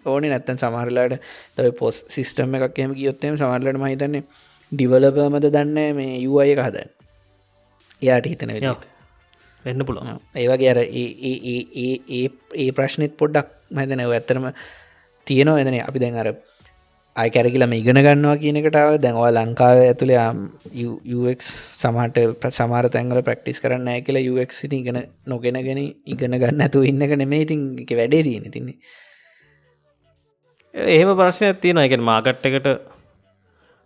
ඕනි 0.06 0.28
නැත්තන් 0.28 0.58
සමහරලාට 0.58 1.18
තව 1.56 1.74
පොස් 1.74 2.04
සිිස්ටම් 2.08 2.56
එකක් 2.58 2.78
එම 2.78 2.94
ගියොත්තම 2.94 3.36
සමරලට 3.36 3.78
මහිතන්නේ 3.78 4.24
ඩිවලපමද 4.72 5.46
දන්න 5.48 5.78
මේ 5.94 6.18
යුවය 6.18 6.46
එක 6.46 6.60
හදන්න. 6.60 6.90
එයාට 8.02 8.26
හිතන 8.26 8.52
වෙන්න 9.64 9.86
පුළුවන්. 9.86 10.20
ඒවගේ 10.36 10.70
අර 10.70 10.80
ඒ 10.80 12.28
ඒ 12.56 12.70
ප්‍රශ්නෙත් 12.72 13.16
පොඩ්ඩක් 13.16 13.48
මැතනව 13.70 14.12
ඇත්තරම 14.12 14.48
තියෙනවා. 15.26 15.60
එදන 15.60 15.78
අපි 15.80 15.98
දැන් 15.98 16.16
අර 16.16 16.28
අය 17.16 17.28
කැරකිලම 17.30 17.72
ඉගෙන 17.72 17.98
ගන්නවා 17.98 18.36
කියනකටාව 18.42 18.96
දැන්වා 19.04 19.30
ලංකාව 19.30 19.78
ඇතුළේ 19.82 20.26
UX 21.16 21.52
සමහට 21.76 22.50
සමාර 22.50 22.84
තැංගල 22.88 23.20
ප්‍රක්ටිස් 23.22 23.60
කරන්න 23.60 23.88
ඇ 23.88 24.00
කියලා 24.00 24.26
UX 24.32 24.60
සිට 24.60 24.74
ඉගෙන 24.74 25.00
නොගෙනගෙන 25.26 25.80
ඉගෙන 26.06 26.38
ගන්න 26.42 26.66
ඇතු 26.66 26.84
ඉන්නක 26.84 27.16
නෙමේ 27.22 27.42
ඉතින් 27.46 27.64
වැඩේ 27.92 28.22
තියෙන 28.22 28.50
තින්නේ 28.50 28.78
එහෙම 30.74 31.10
ප්‍රශ්නයක් 31.16 31.60
තියෙනවා. 31.60 31.84
එක 31.84 32.00
මාකට් 32.00 32.46
එකට 32.46 32.68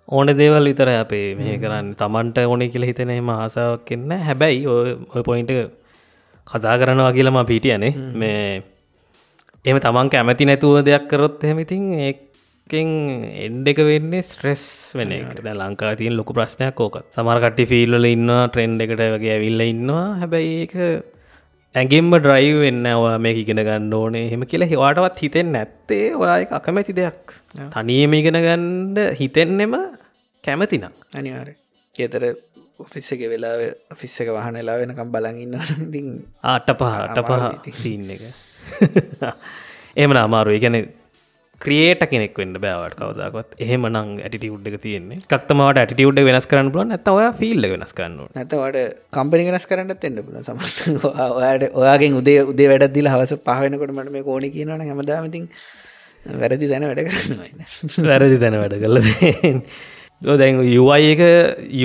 ඕන 0.08 0.26
දේවල් 0.28 0.64
විතර 0.64 0.88
අපේ 0.94 1.34
මේ 1.34 1.58
කරන්න. 1.58 1.94
තමන්ට 1.94 2.38
ඕනේ 2.44 2.68
කියල 2.68 2.86
හිතන 2.86 3.10
එම 3.10 3.28
ආසාවක් 3.30 3.90
එන්න 3.92 4.12
හැබැයි 4.20 4.66
ඔය 4.66 5.22
පොයින්ට 5.22 5.52
කතා 6.46 6.78
කරනවා 6.78 7.12
කියලම 7.12 7.38
පිටියනේ. 7.44 7.92
මේ 8.14 8.62
එම 9.64 9.78
තමන් 9.80 10.10
කැමති 10.10 10.46
නැතුව 10.46 10.84
දෙයක් 10.84 11.08
කරොත් 11.10 11.42
හෙමඉතින් 11.42 11.82
ඒකෙන් 12.66 12.88
එන්ඩ 13.46 13.68
එක 13.70 13.78
වෙන්නේ 13.86 14.22
ස්ට්‍රෙස් 14.26 14.62
වෙන 14.98 15.12
ද 15.38 15.50
ලංකා 15.54 15.94
තියන් 15.98 16.16
ලොකු 16.18 16.34
ප්‍රශ්නයක් 16.34 16.80
ඕකත් 16.84 17.14
සමරකට්ටි 17.14 17.64
ෆිල්ල 17.72 17.94
ඉන්නවා 18.08 18.48
ට්‍රෙන්ඩ් 18.50 18.82
එකට 18.82 19.02
වගේ 19.14 19.34
ඇවිල්ල 19.34 19.62
ඉන්නවා. 19.62 20.18
හැබැයි 20.20 20.56
ඒක 20.62 20.74
ඇගෙන්ම 21.74 22.10
ඩ්‍රයිව් 22.16 22.58
වෙන්න 22.64 22.88
ඔයා 22.90 23.20
මේ 23.22 23.38
ඉගෙන 23.42 23.62
ගන්න 23.62 23.94
ඕනේ. 23.94 24.24
හෙම 24.32 24.42
කියලා 24.50 24.70
හිවාටවත් 24.72 25.22
හිතෙන් 25.22 25.52
නැත්තේ. 25.54 26.14
ඔයා 26.16 26.42
අකමැති 26.58 26.96
දෙයක්. 26.98 27.38
තනියම 27.76 28.18
ඉගෙන 28.18 28.40
ගණ්ඩ 28.46 29.14
හිතෙන්නෙම 29.20 29.78
කැමතිනම් 30.44 30.90
අනිවාර 31.14 31.54
ඒතර 31.94 32.28
ඔෆිස්ස 32.82 33.14
එක 33.14 33.24
වෙලා 33.30 33.54
ෆිස්ස 33.94 34.20
එක 34.26 34.34
වහනලා 34.34 34.78
වෙනකම් 34.82 35.14
බලඟන්න 35.14 35.90
ති 35.94 36.02
ආට 36.42 36.76
පහ 36.82 37.00
අට 37.06 37.18
පහ 37.30 37.74
සීන් 37.82 38.10
එක. 38.10 38.26
එමන 39.96 40.18
අමාරු 40.18 40.58
ගැන 40.58 40.82
ක්‍රියට 41.60 42.02
කෙනෙක් 42.10 42.38
වෙන්න 42.40 42.54
බෑවට 42.64 42.96
කවදක්වත්. 42.98 43.56
එහෙම 43.58 43.86
නං 43.88 44.10
ඇටි 44.20 44.50
උඩ්ඩ 44.54 44.76
තියෙන්නේ 44.82 45.22
කක්තමට 45.24 45.80
ඇටි 45.82 46.06
උඩ 46.10 46.20
වෙනස් 46.28 46.46
කරන්න 46.50 46.70
පුලන් 46.74 46.94
ඇත 46.96 47.08
ඔය 47.08 47.26
ෆිල්ල 47.40 47.66
වෙනස් 47.72 47.96
කරන්න 47.98 48.28
නැතවට 48.34 48.78
කම්පනි 49.12 49.48
වෙනස් 49.48 49.66
කරන්න 49.70 49.96
එන්න 50.02 50.22
පුල 50.26 50.38
සමට 50.42 51.08
ඔයාට 51.08 51.66
ඔයාගෙන් 51.72 52.20
උදේ 52.20 52.38
උදේ 52.52 52.68
වැඩදිල 52.72 53.10
හවස 53.12 53.34
පහවෙනකොට 53.42 53.96
මට 53.96 54.14
මේ 54.16 54.26
කෝණ 54.28 54.48
කියනන 54.54 54.86
හැමදාමතින් 54.86 55.50
වැරදි 56.40 56.70
දැන 56.72 56.88
වැඩ 56.90 57.04
කරන්න 57.08 58.06
වැරදි 58.10 58.40
දැන 58.44 58.58
වැඩ 58.62 58.80
කල 58.82 59.00
දැන් 60.22 60.60
යුයි 60.64 61.08
එක 61.12 61.22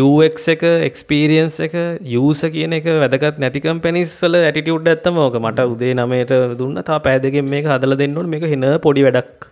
UX 0.01 0.47
එක 0.47 0.61
එක්ස්පීරියන්ස් 0.63 1.59
එක 1.59 1.73
යස 2.17 2.43
කියන 2.53 2.75
එක 2.77 2.85
වැදකත් 2.97 3.39
නැතිකම් 3.43 3.81
පැනිස්වල 3.83 4.37
ඇටිටියුඩ් 4.39 4.87
ඇත්තම 4.87 5.17
ඕක. 5.19 5.35
මට 5.35 5.67
උදේ 5.73 5.93
නමයට 5.93 6.31
දුන්න 6.57 6.83
තා 6.83 6.99
පෑදගෙන් 6.99 7.43
මේ 7.45 7.63
හදල 7.63 7.97
දෙන්නට 7.97 8.31
මේක 8.35 8.47
හෙන 8.47 8.63
පොඩි 8.79 9.03
වැඩක් 9.03 9.51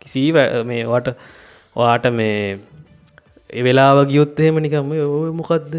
කිසි 0.00 0.24
මේවට 0.64 1.12
ඔයාට 1.76 2.08
මේ 2.12 2.40
එවෙලාව 3.52 4.00
ගියොත්තහෙම 4.08 4.58
නිකම 4.60 4.90
ඔය 4.94 5.30
මොකක්ද 5.34 5.78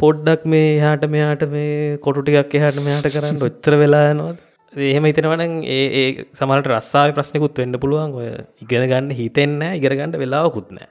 පොඩ්ඩක් 0.00 0.44
මේ 0.46 0.68
හාට 0.80 1.04
මෙයාට 1.08 1.42
මේ 1.48 1.98
කොටු 1.98 2.22
ටිකක් 2.22 2.54
එහට 2.58 2.78
මෙයාට 2.82 3.10
කරන්න 3.10 3.42
ඔච්චර 3.42 3.76
වෙලා 3.76 4.06
නොත් 4.14 4.46
එහෙම 4.72 5.04
හිතනවන 5.04 5.42
ඒ 5.68 6.04
සමට 6.32 6.70
රස්සාාව 6.70 7.16
ප්‍රශ්නකුත් 7.16 7.58
වෙන්න 7.58 7.74
පුළුවන්. 7.76 8.14
ඔය 8.14 8.28
ඉගෙන 8.62 8.86
ගන්න 8.86 9.10
හිතෙන්න 9.12 9.58
ඉගරගන්නඩ 9.70 10.16
වෙලාවකුත්නෑ 10.16 10.88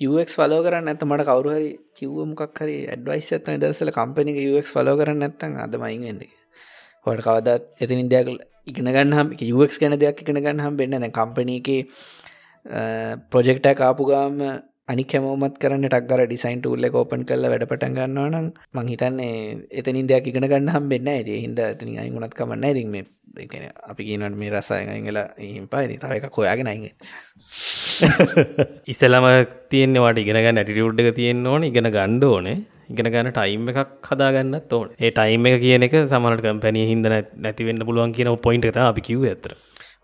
UX 0.00 0.34
ෆලෝ 0.34 0.60
කරන්න 0.64 0.88
ඇත 0.88 1.02
මට 1.04 1.26
කවරුහරි 1.28 1.70
කිව්ව 1.94 2.20
මොකක් 2.24 2.60
හරි 2.60 2.76
ඇඩ්වයිස් 2.86 3.28
ඇත්තන 3.32 3.60
දසල 3.60 3.92
කම්පනික 3.92 4.38
UX 4.44 4.72
ෆලෝ 4.72 4.96
කරන්න 4.96 5.26
ඇත්තන් 5.26 5.58
අදමයින්ගෙන්ද 5.64 6.22
හොට 7.06 7.20
කවදත් 7.20 7.84
එතිනින් 7.84 8.08
දෙයක් 8.08 8.30
ඉගෙන 8.70 8.90
ගන්නම් 8.90 9.36
යුවක් 9.42 9.76
ගැන 9.76 9.98
දෙයක් 9.98 10.24
ඉගෙන 10.24 10.38
ගන්න 10.38 10.64
හම් 10.64 10.76
වෙන්න 10.76 10.98
දැ 10.98 11.12
කම්පනීක 11.12 11.70
ප්‍රොජෙක්ට 13.30 13.70
කාපු 13.76 14.06
ගාම 14.06 14.42
අනි 14.88 15.04
කැමෝමත් 15.04 15.56
කරන්න 15.58 15.86
ටක්ගර 15.86 16.22
ඩිසයින්ට 16.24 16.66
උල්ල 16.66 16.86
කෝපන් 16.88 17.22
කල්ල 17.24 17.46
වැඩ 17.46 17.66
පටන් 17.66 17.96
ගන්නවා 17.96 18.28
නම් 18.30 18.46
මං 18.74 18.92
හිතන්නේ 18.92 19.34
එතනින් 19.72 20.08
දෙයක් 20.08 20.26
ඉගෙන 20.26 20.46
ගන්න 20.46 20.74
හම් 20.74 20.88
වෙන්න 20.88 21.10
ඇති 21.10 21.38
හිද 21.38 21.60
ඇතිනි 21.62 21.98
අයි 21.98 22.10
ගුණත් 22.10 22.34
කමන්න 22.34 22.70
ඉතින් 22.72 22.90
මේ 22.90 23.04
අපි 23.84 24.02
කියනට 24.04 24.36
මේ 24.36 24.50
රසායගලා 24.50 25.26
හිම් 25.38 25.66
පායි 25.68 25.98
තව 25.98 26.12
එක 26.18 26.26
කොයාගෙන 26.30 26.66
අයිග 26.66 26.84
ඉස්සලම 28.86 29.26
තියෙන්නවාට 29.70 30.18
ඉගෙනගන්න 30.18 30.50
ඇටිටියුඩ්ඩක 30.54 31.14
තියෙන්න්න 31.14 31.46
ඕන 31.46 31.64
ඉගෙන 31.64 31.90
ගණ්ඩ 31.90 32.24
ඕනේ. 32.24 32.56
ඉගෙන 32.90 33.08
ගන්න 33.08 33.32
ටයිම් 33.32 33.66
එකක් 33.70 34.08
හදාගන්නත් 34.08 34.72
ඕන. 34.72 34.88
ඒ 34.98 35.10
ටයිම් 35.12 35.48
එක 35.48 35.58
කියන 35.62 35.86
එක 35.86 35.96
සමනට 36.02 36.44
කම්පැනිය 36.44 36.86
හිද 36.90 37.10
නැතිවෙන්න 37.40 37.84
පුළුවන් 37.84 38.14
කියන 38.16 38.30
පොයින්ට 38.38 38.70
ත 38.70 38.84
අපි 38.84 39.02
කිව 39.02 39.26
ඇතර 39.26 39.52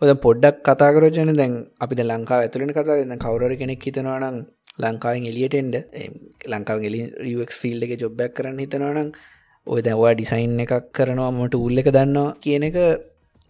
ඔද 0.01 0.11
පොඩ්ඩක් 0.19 0.59
කතාකරජන 0.65 1.33
දැන් 1.37 1.55
අපිට 1.81 2.05
ලංකා 2.05 2.39
ඇතුළෙන 2.41 2.73
කතා 2.73 2.97
දෙන්න 3.01 3.19
කවර 3.19 3.53
කෙනෙක් 3.57 3.87
හිතනවානම් 3.87 4.37
ලංකාවෙන් 4.79 5.27
එලියටෙන්ඩ 5.31 5.77
ලංකාව 6.47 6.87
එලි 6.89 7.01
රියක් 7.21 7.53
ෆිල්් 7.61 7.87
එක 7.87 7.93
ජොබ්බැක් 8.03 8.35
කරන්න 8.37 8.63
හිතනවනම් 8.63 9.09
ඔය 9.67 9.81
දැවා 9.83 10.13
ඩිසයින් 10.15 10.59
එකක් 10.65 10.75
කරනවා 10.93 11.31
මට 11.33 11.61
උල්ල 11.61 11.83
එක 11.83 11.89
දන්නවා 11.91 12.35
කියන 12.41 12.67
එක 12.69 12.77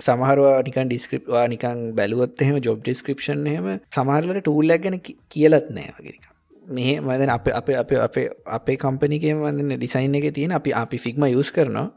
සමහරවා 0.01 0.55
නිකන් 0.63 0.89
ඩිස්ක්‍රප්වා 0.89 1.45
නිකන් 1.49 1.83
බැලුවොත් 1.99 2.43
එහෙම 2.43 2.57
ජොබ් 2.61 2.79
ඩිස්ක්‍රපෂන් 2.81 3.45
එහෙම 3.47 3.69
සමහරලට 3.93 4.41
ටූල්ලක් 4.41 4.83
ගැන 4.85 4.99
කියලත් 5.33 5.69
නෑ 5.71 5.93
වගේක 5.99 6.25
මෙහ 6.69 6.99
මදන 6.99 7.31
අප 7.31 7.49
අප 7.51 7.69
අප 7.73 7.91
අප 8.01 8.17
අපේ 8.51 8.77
කම්පනිකේ 8.77 9.35
වන්න 9.37 9.73
ඩිසයින් 9.73 10.15
එක 10.15 10.29
තියෙන 10.33 10.53
අපි 10.53 10.73
අපි 10.75 10.99
ෆික්ම 10.99 11.27
යස් 11.29 11.51
කරනවා. 11.51 11.91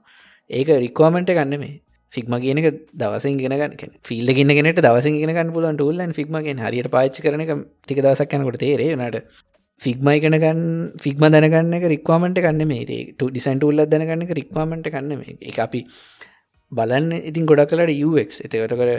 ඒක 0.50 0.68
රික්වාමට 0.80 1.32
ගන්න 1.32 1.60
මේ 1.60 1.76
ෆික්ම 2.12 2.34
කියනක 2.38 2.68
දවසින් 2.96 3.38
ගෙනගන්න 3.38 3.94
ෆිල්ල 4.04 4.30
ගෙනගෙනට 4.32 4.80
දවස 4.80 5.08
ගෙනගන්න 5.16 5.54
පුලන් 5.54 5.76
ටූල්ලන් 5.76 6.14
ෆික්මගෙන් 6.14 6.60
හරියට 6.60 6.90
පාච් 6.90 7.20
කරන 7.20 7.46
ටික 7.46 8.00
දවසක් 8.00 8.34
යනකොට 8.36 8.60
තේරේ 8.60 8.96
නට 8.98 9.24
ෆික්මයි 9.80 10.20
කනගන්න 10.20 10.62
ෆික්ම 10.98 11.26
දැනගන්න 11.28 11.88
රික්වාමට 11.88 12.40
කන්න 12.40 12.68
මේ 12.68 12.86
ඩිසයින්ට 13.16 13.64
උල්ල 13.64 13.86
දැනගන්න 13.88 14.26
රික්වාමට 14.34 14.90
කන්න 14.90 15.14
මේ 15.16 15.38
එක 15.44 15.60
අපි 15.60 15.82
බලන්න 16.72 17.12
ඉතින් 17.24 17.46
ගොඩක් 17.46 17.72
කලට 17.72 17.98
UX 18.04 18.42
එතකට 18.42 18.76
කර 18.76 18.92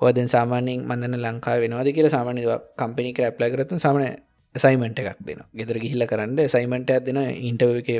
ඔදෙන් 0.00 0.28
සාමානෙන් 0.28 0.84
මඳන්න 0.84 1.22
ලංකා 1.22 1.56
වෙනවාද 1.58 1.90
කියලා 1.90 2.12
සාමානය 2.12 2.44
කම්පිනි 2.76 3.12
කරප්ලයි 3.12 3.50
කරත 3.52 3.74
සමන 3.78 4.06
සයිමට 4.54 4.98
එකක් 5.00 5.20
දෙන 5.22 5.42
ගෙදර 5.54 5.78
ගිහිල්ල 5.78 6.06
කරන්න 6.06 6.48
සයිමට 6.48 6.92
දෙන 7.02 7.20
ඉන්ටව 7.42 7.76
එක 7.82 7.90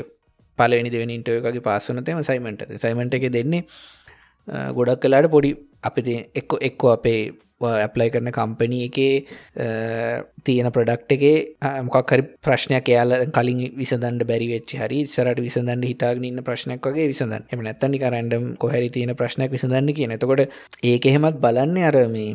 පලනි 0.59 0.89
දෙව 0.89 1.03
ඉන්ටවගේ 1.09 1.61
පාසනතම 1.61 2.23
සයිමට 2.23 2.65
සයිමට 2.77 3.13
එක 3.13 3.29
දෙන්නේ 3.29 3.63
ගොඩක් 4.71 5.01
කලාට 5.01 5.29
පොඩි 5.29 5.55
අපි 5.83 6.17
එක්ක 6.33 6.59
එක්කෝ 6.61 6.91
අපේ 6.91 7.31
ඇප්ලයි 7.61 8.09
කරන 8.09 8.29
කම්පනී 8.29 8.85
එකේ 8.87 9.13
තියෙන 10.43 10.71
ප්‍රඩක්් 10.71 11.11
එකේ 11.11 11.35
මොකක්හරි 11.83 12.23
ප්‍රශ්නයක් 12.41 12.89
එයාල 12.89 13.13
කලින් 13.29 13.61
විසඳන්ට 13.73 14.25
බැරි 14.25 14.47
වෙච්චි 14.49 14.77
හරි 14.77 15.01
සරට 15.07 15.39
විසඳන්න 15.39 15.85
හිතාගෙන 15.85 16.25
ඉන්න 16.25 16.43
ප්‍රශ්නයක් 16.43 16.81
වගේ 16.83 17.07
විසඳන් 17.07 17.45
එම 17.47 17.61
නැත්තනික 17.61 18.07
රැන්ඩම් 18.07 18.47
කොහැරි 18.57 18.89
තියෙන 18.89 19.15
ප්‍රශ්නයක් 19.15 19.51
විසඳන්න 19.51 19.93
කිය 19.93 20.09
එතකොට 20.09 20.47
ඒක 20.83 21.05
එහෙමත් 21.05 21.39
බලන්න 21.39 21.77
අරමී 21.85 22.31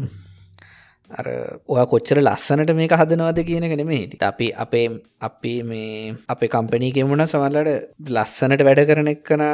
අර 1.10 1.26
ඔය 1.68 1.84
කොච්චර 1.86 2.18
ලස්සනට 2.20 2.70
මේක 2.74 2.92
හදනවාද 2.92 3.38
කියනක 3.46 3.74
නෙමේති 3.80 4.18
අපි 4.22 4.46
අපේ 4.54 4.86
අපි 5.20 5.52
මේ 5.62 6.14
අපේ 6.28 6.48
කම්පනීකෙමුණ 6.48 7.22
සමල්ලට 7.24 7.70
ලස්සනට 8.10 8.64
වැඩ 8.68 8.82
කරන 8.88 9.10
එක්කන 9.12 9.44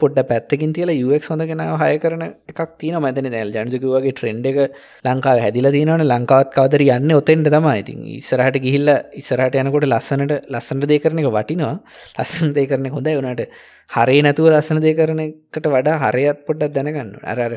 පොඩ 0.00 0.18
පැත්තකින් 0.30 0.72
තියල 0.72 0.92
යුවක් 0.94 1.28
හොඳගෙන 1.30 1.62
හය 1.82 1.92
කරන 1.98 2.24
එකක් 2.24 2.62
තින 2.78 2.96
මතන 2.96 3.30
දැල් 3.34 3.52
ජනජකවගේ 3.56 4.14
ට්‍රෙන්ඩ් 4.14 4.48
එක 4.52 4.58
ලංකාව 5.04 5.42
හැදිල 5.44 5.70
තිනවන 5.76 6.06
ලංකාවත් 6.06 6.50
කවදර 6.56 6.86
යන්න 6.88 7.16
ඔතෙන්ට 7.20 7.52
තමයි. 7.52 7.76
ඉතින් 7.82 8.02
ඉස්සරහට 8.16 8.58
ගිහිල්ල 8.66 8.92
ඉස්සරහට 9.22 9.60
යනකොට 9.62 9.88
ලස්සනට 9.92 10.34
ලස්සට 10.48 10.88
දේ 10.92 11.02
කරන 11.04 11.22
එක 11.22 11.30
වටිනවා. 11.30 11.74
ලස්සන 12.18 12.56
දේ 12.56 12.68
කරන 12.72 12.90
හොඳ 12.96 13.12
වනට 13.12 13.50
හරි 13.90 14.18
නැතුව 14.22 14.48
ලස්සන 14.50 14.80
දේ 14.80 14.94
කරන 14.94 15.20
එකට 15.20 15.68
වඩා 15.68 15.96
හරයත් 16.02 16.40
පොඩ්ඩක් 16.46 16.74
දැනගන්න 16.76 17.12
අරර 17.24 17.54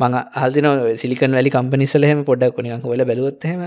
මං 0.00 0.18
හල්දින 0.34 0.68
සිලිකන් 0.96 1.32
වැලි 1.32 1.50
කම්පනිස්සලහෙම 1.50 2.22
පොඩ්ඩක් 2.24 2.56
කොනික 2.56 2.84
හොල 2.84 3.04
බැලුවත්හෙම 3.04 3.64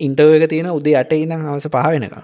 ඉන්ටව 0.00 0.36
එක 0.38 0.46
තියෙන 0.48 0.70
උදේ 0.70 0.96
අට 0.96 1.12
ඉනම් 1.14 1.36
හවස 1.42 1.68
පහවෙනක 1.68 2.16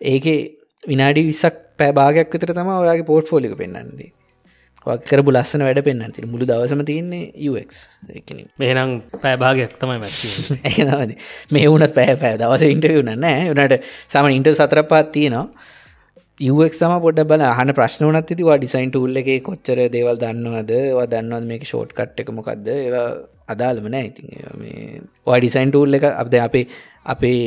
ඒකේ 0.00 0.38
විනාඩි 0.82 1.24
විසක් 1.24 1.56
පෑභාගයක් 1.78 2.30
විතර 2.30 2.52
තම 2.52 2.70
ඔයාගේ 2.74 3.06
පෝට් 3.06 3.28
ෆෝලික 3.28 3.56
පෙන්න්නන්නේ 3.56 4.12
කරපු 5.04 5.30
ලස්සන 5.32 5.62
වැඩ 5.62 5.80
පෙන්න්න 5.82 6.12
ති 6.12 6.24
මුළු 6.24 6.46
දවසම 6.46 6.82
තියන්නේ 6.84 7.24
UX 7.44 7.86
මේනම් 8.58 8.92
පෑභාගයක් 9.16 9.72
තමයි 9.80 9.98
මැති 9.98 10.28
ඇනවද 10.64 11.16
මේ 11.52 11.64
වුණත් 11.66 11.94
පෑ 11.94 12.14
පෑ 12.16 12.36
දවස 12.36 12.66
ඉන්ටවුන 12.66 13.10
නෑ. 13.16 13.48
වනට 13.50 13.80
සම 14.06 14.28
ඉන්ට 14.30 14.52
සතර 14.52 14.82
පාත් 14.84 15.10
තියනවා 15.12 15.46
සම 16.74 16.92
පොඩ 17.00 17.20
බල 17.24 17.42
හන 17.48 17.72
ප්‍රශ්න 17.72 18.04
වනත් 18.06 18.36
තිවා 18.38 18.56
ඩිසයින් 18.58 18.90
ටූල්ල 18.90 19.20
එක 19.20 19.30
කොච්චර 19.42 19.78
දේවල් 19.94 20.18
දන්නවද? 20.22 20.72
දන්නවද 21.06 21.46
මේක 21.50 21.64
ෂෝට් 21.64 21.94
කට් 21.96 22.20
එක 22.20 22.32
මොකක්ද 22.32 22.68
ඒවා 22.72 23.06
අදාළම 23.48 23.86
නෑ 23.88 24.10
ඉතින්. 24.10 24.28
මේ 24.56 25.38
ඩිසයින් 25.40 25.72
ටූල් 25.72 25.98
එක 25.98 26.04
අපද 26.10 26.36
අපේ 26.40 26.66
අපේ 27.06 27.40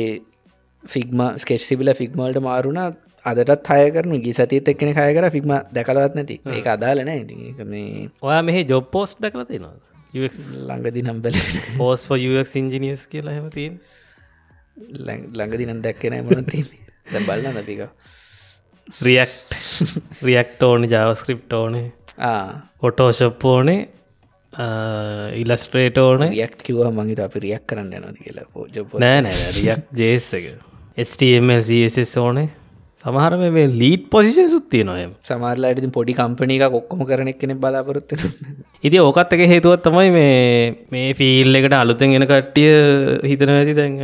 ෆිගම 0.84 1.22
ස්කෙට් 1.38 1.62
සිබිල 1.62 1.94
ෆිගමල්ට 1.94 2.42
මාරුණ 2.42 2.82
අදටත් 3.24 3.70
හය 3.72 3.86
කරන 3.94 4.16
ගි 4.26 4.32
සතිත් 4.32 4.74
එක්කෙන 4.74 4.92
කය 4.92 5.08
කර. 5.14 5.30
ෆික්ම 5.30 5.54
දැකලවත් 5.72 6.18
නැති. 6.18 6.40
ඒ 6.48 6.66
අදාලන 6.68 7.14
ඉති 7.14 7.54
මේ 7.64 8.10
ඔයා 8.22 8.42
මෙහි 8.42 8.66
ජොබ් 8.66 8.90
පෝස්් 8.90 9.14
දැකල 9.20 9.46
තිනවා 9.46 9.74
ළඟදි 10.68 11.02
නම්බල 11.02 11.36
පෝස් 11.78 12.08
ඉංජිනියස් 12.56 13.06
කියලා 13.06 13.34
හෙමතින් 13.34 13.78
ළඟදි 15.06 15.68
නම් 15.68 15.80
දැක්කෙන 15.80 16.18
මනති 16.24 16.64
දැ 17.06 17.22
බලන්න 17.28 17.60
දපික 17.60 17.86
රියක්් 19.06 19.56
රියක්ට 20.22 20.62
ඕන 20.62 20.86
ජාවස්ක්‍රිප්ට 20.90 21.52
ඕනේ 21.52 21.86
ඔටෝශප් 22.82 23.44
ඕනේ 23.44 23.88
ඉලස්ට්‍රේට 25.40 25.98
ඕන 25.98 26.26
යක් 26.34 26.56
කිව 26.66 26.82
මගේ 26.96 27.24
අප 27.24 27.36
රියක් 27.44 27.66
කරන්න 27.70 27.92
යනද 28.00 28.18
කියලා. 28.24 28.46
පෝජ 28.52 28.82
නෑ 29.04 29.20
නෑ 29.26 29.52
රියක් 29.56 29.86
ජේස් 29.96 30.32
එක. 30.34 30.50
ස්ටMSස් 30.98 32.16
ඕනේ 32.18 32.48
සමහර 33.04 33.34
මේ 33.56 33.68
ලීඩ් 33.80 34.02
පොසිෂන් 34.12 34.48
සුත්තිය 34.54 34.82
නොයම් 34.88 35.12
සමාරලා 35.28 35.68
ඇති 35.70 35.90
පොඩි 35.96 36.16
කම්පනි 36.18 36.56
එක 36.58 36.74
කොක්කොම 36.74 37.02
කරන 37.10 37.30
කෙන 37.40 37.52
බලාපොරොත්ත 37.62 38.12
ඉති 38.88 38.98
ඕකත් 39.04 39.32
එක 39.36 39.42
හේතුවත් 39.52 39.82
තමයි 39.86 40.10
මේ 40.16 40.34
මේ 40.94 41.14
ෆිල් 41.20 41.58
එකට 41.60 41.76
අලුතෙන් 41.78 42.14
එන 42.18 42.26
කට්ටිය 42.30 42.70
හිතන 43.30 43.52
ඇති. 43.54 43.74
දැන් 43.80 43.96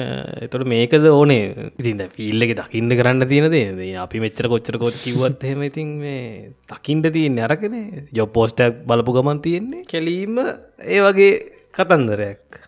එතොට 0.46 0.66
මේකද 0.72 1.06
ඕනේ? 1.12 1.70
ඉතින් 1.80 2.02
ෆිල් 2.16 2.46
එක 2.46 2.54
දකින්න 2.60 2.96
කරන්න 2.98 3.28
තියෙන 3.32 3.48
දේ. 3.52 3.94
අපි 4.04 4.22
මෙච්චර 4.24 4.48
කොච්චර 4.52 4.78
කොච් 4.84 4.96
කිවත් 5.04 5.44
හෙම 5.50 5.64
ඉතින් 5.68 5.96
මේ 6.00 6.52
දකිින්ට 6.72 7.12
තියෙන් 7.16 7.40
අරකන 7.48 7.76
ජො 8.12 8.26
පෝස්ටක් 8.36 8.84
බලපු 8.88 9.16
ගමන් 9.18 9.42
තියෙන්නේ. 9.46 9.84
කැලීම 9.92 10.40
ඒ 10.40 11.00
වගේ 11.08 11.32
කතන්දරයක් 11.76 12.65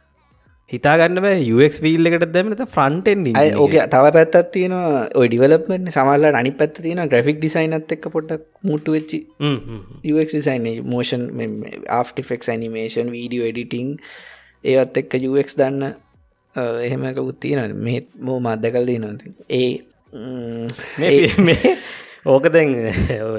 හිතාගන්න 0.70 1.20
ක් 1.22 1.76
ෆිල් 1.78 2.08
එකට 2.08 2.24
දැමත 2.32 2.62
ෆ්‍රන්ටෙන් 2.68 3.22
ඕක 3.58 3.76
තව 3.86 4.10
පැත්තත් 4.16 4.50
තියෙන 4.52 4.74
ඔය 5.14 5.28
ඩිවලපෙන් 5.28 5.86
සමල්ල 5.88 6.26
අනි 6.32 6.52
පැත් 6.54 6.74
තියෙන 6.78 7.00
ග්‍රෆික් 7.06 7.38
ඩිසයිනත් 7.38 7.94
එක් 7.96 8.08
පොට 8.08 8.34
මුට්ටු 8.62 8.96
වෙච්චි. 8.96 9.20
ඩිසයින් 10.32 10.66
මෝෂන් 10.86 11.24
ආෆිෆෙක් 11.90 12.44
නිමේෂන් 12.56 13.08
වීඩියෝ 13.10 13.48
එඩිටිං 13.48 13.94
ඒත් 14.64 15.00
එක්ක 15.02 15.16
යුක් 15.20 15.54
දන්න 15.56 15.94
එහෙමක 16.84 17.22
උත්තියන 17.22 17.76
මෙත් 17.80 18.12
මෝ 18.20 18.38
මද්දකල් 18.40 18.86
දී 18.86 18.98
නොති 18.98 19.32
ඒ 19.50 19.72
ඕක 22.26 22.50
දැන් 22.50 22.76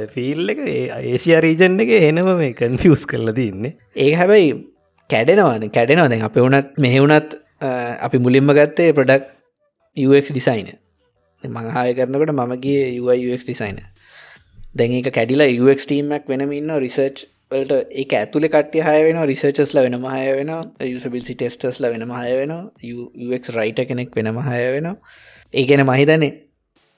ෆිල් 0.10 0.50
එක 0.50 0.66
ඒසියා 0.66 1.42
රීජන් 1.42 1.80
එක 1.80 1.94
එනම 2.00 2.34
මේ 2.38 2.54
කන්ෆියස් 2.56 3.06
කරලද 3.06 3.40
ඉන්නේ 3.40 3.76
ඒ 3.98 4.12
හැබැයි 4.16 4.52
කැඩෙනවාද? 5.10 5.66
කැඩෙනවා. 5.70 6.10
දැන් 6.10 6.24
අප 6.24 6.38
වුණත් 6.38 6.78
මෙහෙවුණත් 6.78 7.36
අපි 8.02 8.18
මුලින්ම 8.18 8.52
ගත්තේ 8.52 8.92
ප්‍රඩක් 8.92 9.26
UX 9.98 10.32
ඩිසයින 10.32 10.70
මංහාය 11.44 11.96
කරනකට 11.96 12.34
මමගේ 12.34 12.86
UX 13.26 13.44
ඩිසයින 13.44 13.82
දැන් 14.76 14.96
එක 15.00 15.12
කැඩිලා 15.14 15.50
UX 15.58 15.86
ටීමක් 15.86 16.28
වෙනමින්න 16.28 16.76
රිසර්ච් 16.80 17.26
වලට. 17.52 17.80
ඒ 17.94 18.06
ඇතුල 18.16 18.46
කටිය 18.48 18.82
හය 18.82 18.98
වෙන 19.06 19.24
රිසර්චස්ල 19.26 19.82
වෙනම 19.86 20.06
හය 20.08 20.26
වෙන 20.36 20.52
යුසබිල්සි 20.88 21.36
ටෙස්ටස්ල 21.36 21.90
වෙනම 21.94 22.14
හය 22.14 22.36
වෙන 22.42 22.54
UX 23.26 23.56
රයිට 23.58 23.82
කෙනෙක් 23.90 24.16
වෙනම 24.16 24.40
හය 24.44 24.62
වෙන 24.76 24.94
ඒ 25.54 25.66
ගැන 25.66 25.86
මහිතනේ 25.86 26.32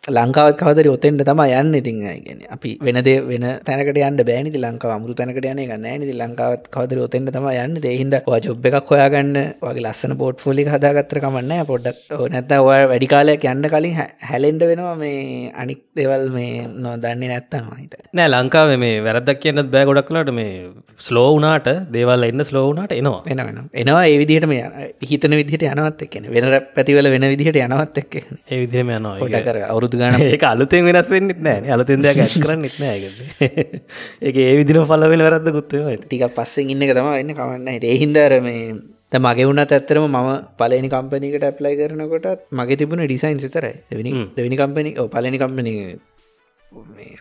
ලංකාවත් 0.09 0.55
කවදර 0.57 0.87
ඔතෙන්ට 0.89 1.21
තම 1.21 1.41
යන්න 1.45 1.75
ඉතින් 1.77 1.97
ගෙන 2.25 2.39
අපි 2.49 2.69
වෙනද 2.81 3.07
වෙන 3.31 3.43
තැනකට 3.65 3.97
යන්න 4.01 4.17
බෑනිති 4.29 4.57
ලංකාව? 4.57 4.93
අමුතු 4.95 5.13
තැනකට 5.13 5.45
යන 5.45 5.59
ගන්න 5.61 6.01
නති 6.01 6.15
ලංකාවත් 6.17 6.63
කවදර 6.73 7.01
ඔතෙන්ට 7.03 7.29
තම 7.35 7.45
යන්න. 7.51 7.77
දෙහින්ද 7.83 8.15
ජොබ් 8.45 8.65
එකක් 8.65 8.89
හොයාගන්න 8.89 9.37
වගේ 9.61 9.83
ලස්සන 9.85 10.17
පෝට් 10.17 10.41
ෆොලි 10.41 10.65
හදාගත්තර 10.65 11.21
කමන්න 11.21 11.67
පොඩ්ඩක් 11.69 12.09
නැත්ත 12.33 12.53
ඔය 12.57 12.87
වැඩිකාලයක් 12.93 13.45
යන්න 13.51 13.67
කලින් 13.73 13.99
හැලෙන්ඩ 14.29 14.65
වෙනවා 14.71 14.95
මේ 15.03 15.51
අනික් 15.53 15.83
දෙවල් 15.93 16.25
මේ 16.33 16.65
නො 16.65 16.95
දන්නේ 16.97 17.29
නැත්තම 17.33 17.69
හිත. 17.77 17.93
නෑ 18.17 18.33
ලංකාව 18.33 18.73
මේ 18.85 19.05
වැරදක් 19.05 19.37
කියන්නත් 19.45 19.69
බෑ 19.69 19.85
ගොඩක් 19.85 20.09
කලට 20.09 20.33
මේ 20.33 20.73
ස්ලෝ 20.97 21.37
වනාට 21.37 21.69
දේවල් 21.93 22.25
එන්න 22.31 22.45
ස්ලෝවනාට 22.49 22.97
එනවා. 22.97 23.21
එන 23.29 23.45
වෙන 23.45 23.61
එනවා 23.83 24.01
ඒ 24.09 24.17
විදිහට 24.23 24.49
මේ 24.49 24.89
හිතන 25.13 25.37
විදිහට 25.43 25.69
යනවත් 25.69 26.03
එක්න 26.09 26.27
වෙන 26.33 26.49
පැතිවල 26.73 27.13
වෙන 27.13 27.29
විදිහට 27.35 27.61
යනවත් 27.67 28.03
එක් 28.03 28.19
ඒ 28.49 28.61
විදිහම 28.65 28.93
යනවා. 28.97 29.15
පොඩ 29.21 29.39
කර 29.45 29.63
අවුරුදු 29.91 29.97
ගන 29.97 30.31
ඒක 30.33 30.43
අලුතෙන් 30.43 30.85
වෙනස් 30.85 31.09
වෙන්නෙත් 31.09 31.39
නෑ 31.39 31.69
අලුතෙන් 31.69 32.01
දෙයක් 32.01 32.17
ඇස් 32.17 32.35
කරන්න 32.35 32.65
එත් 32.65 32.77
නෑ 32.77 32.95
ඒක. 32.99 33.83
ඒ 34.37 34.55
විදින 34.57 34.79
පල 34.83 35.05
වෙන 35.05 35.21
වැරද්ද 35.21 35.49
ගුත්තව 35.49 35.89
ටික 35.99 36.23
පස්සෙන් 36.31 36.71
ඉන්න 36.71 36.81
එක 36.81 36.93
තම 36.93 37.11
එන්න 37.13 37.33
කවන්න 37.33 37.69
ඒහින්දර 37.83 38.37
මේ 38.41 39.19
මගේ 39.19 39.45
වුණත් 39.45 39.67
ඇත්තරම 39.69 40.07
මම 40.07 40.31
පලනි 40.57 40.89
කම්පනීකට 40.89 41.43
ඇප්ලයි 41.43 41.75
කරනකොට 41.77 42.47
මගේ 42.51 42.77
තිබුණ 42.77 43.05
ඩිසයින් 43.05 43.39
සිතරයි 43.39 43.75
දෙවිනි 43.91 44.11
දෙවිනි 44.37 44.57
කම්පනි 44.57 44.95
පලනි 45.09 45.37
කම්පනි 45.37 45.75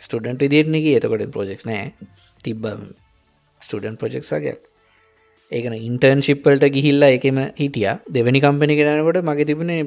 ස්ටඩන්ට 0.00 0.48
දිරන 0.48 0.74
එක 0.74 0.90
එතකොට 0.96 1.28
ප්‍රෝජෙක්ස් 1.28 1.66
නෑ. 1.66 1.92
තිබ්බ 2.44 2.66
ස්ටඩන් 3.60 4.00
ප්‍රජෙක්සාගයක් 4.00 4.69
ඒකන 5.51 5.76
ඉන්ටර්න්ශිප්පල්ට 5.80 6.66
ගිහිල්ලා 6.70 7.12
එකම 7.12 7.38
හිටිය. 7.57 7.86
දෙවැනි 8.11 8.40
කම්පනි 8.40 8.76
කරනකොට 8.78 9.20
මගේ 9.24 9.46
තිබුණේ 9.46 9.80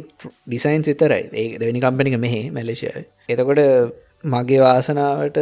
ඩිසයින් 0.47 0.84
සිතරයි 0.84 1.22
ඒ 1.34 1.47
දෙවැනි 1.55 1.86
කම්පනික 1.86 2.18
මෙහෙ 2.20 2.41
මැලේශය 2.51 2.89
එතකොට 3.30 3.64
මගේ 4.26 4.59
වාසනාවට 4.61 5.39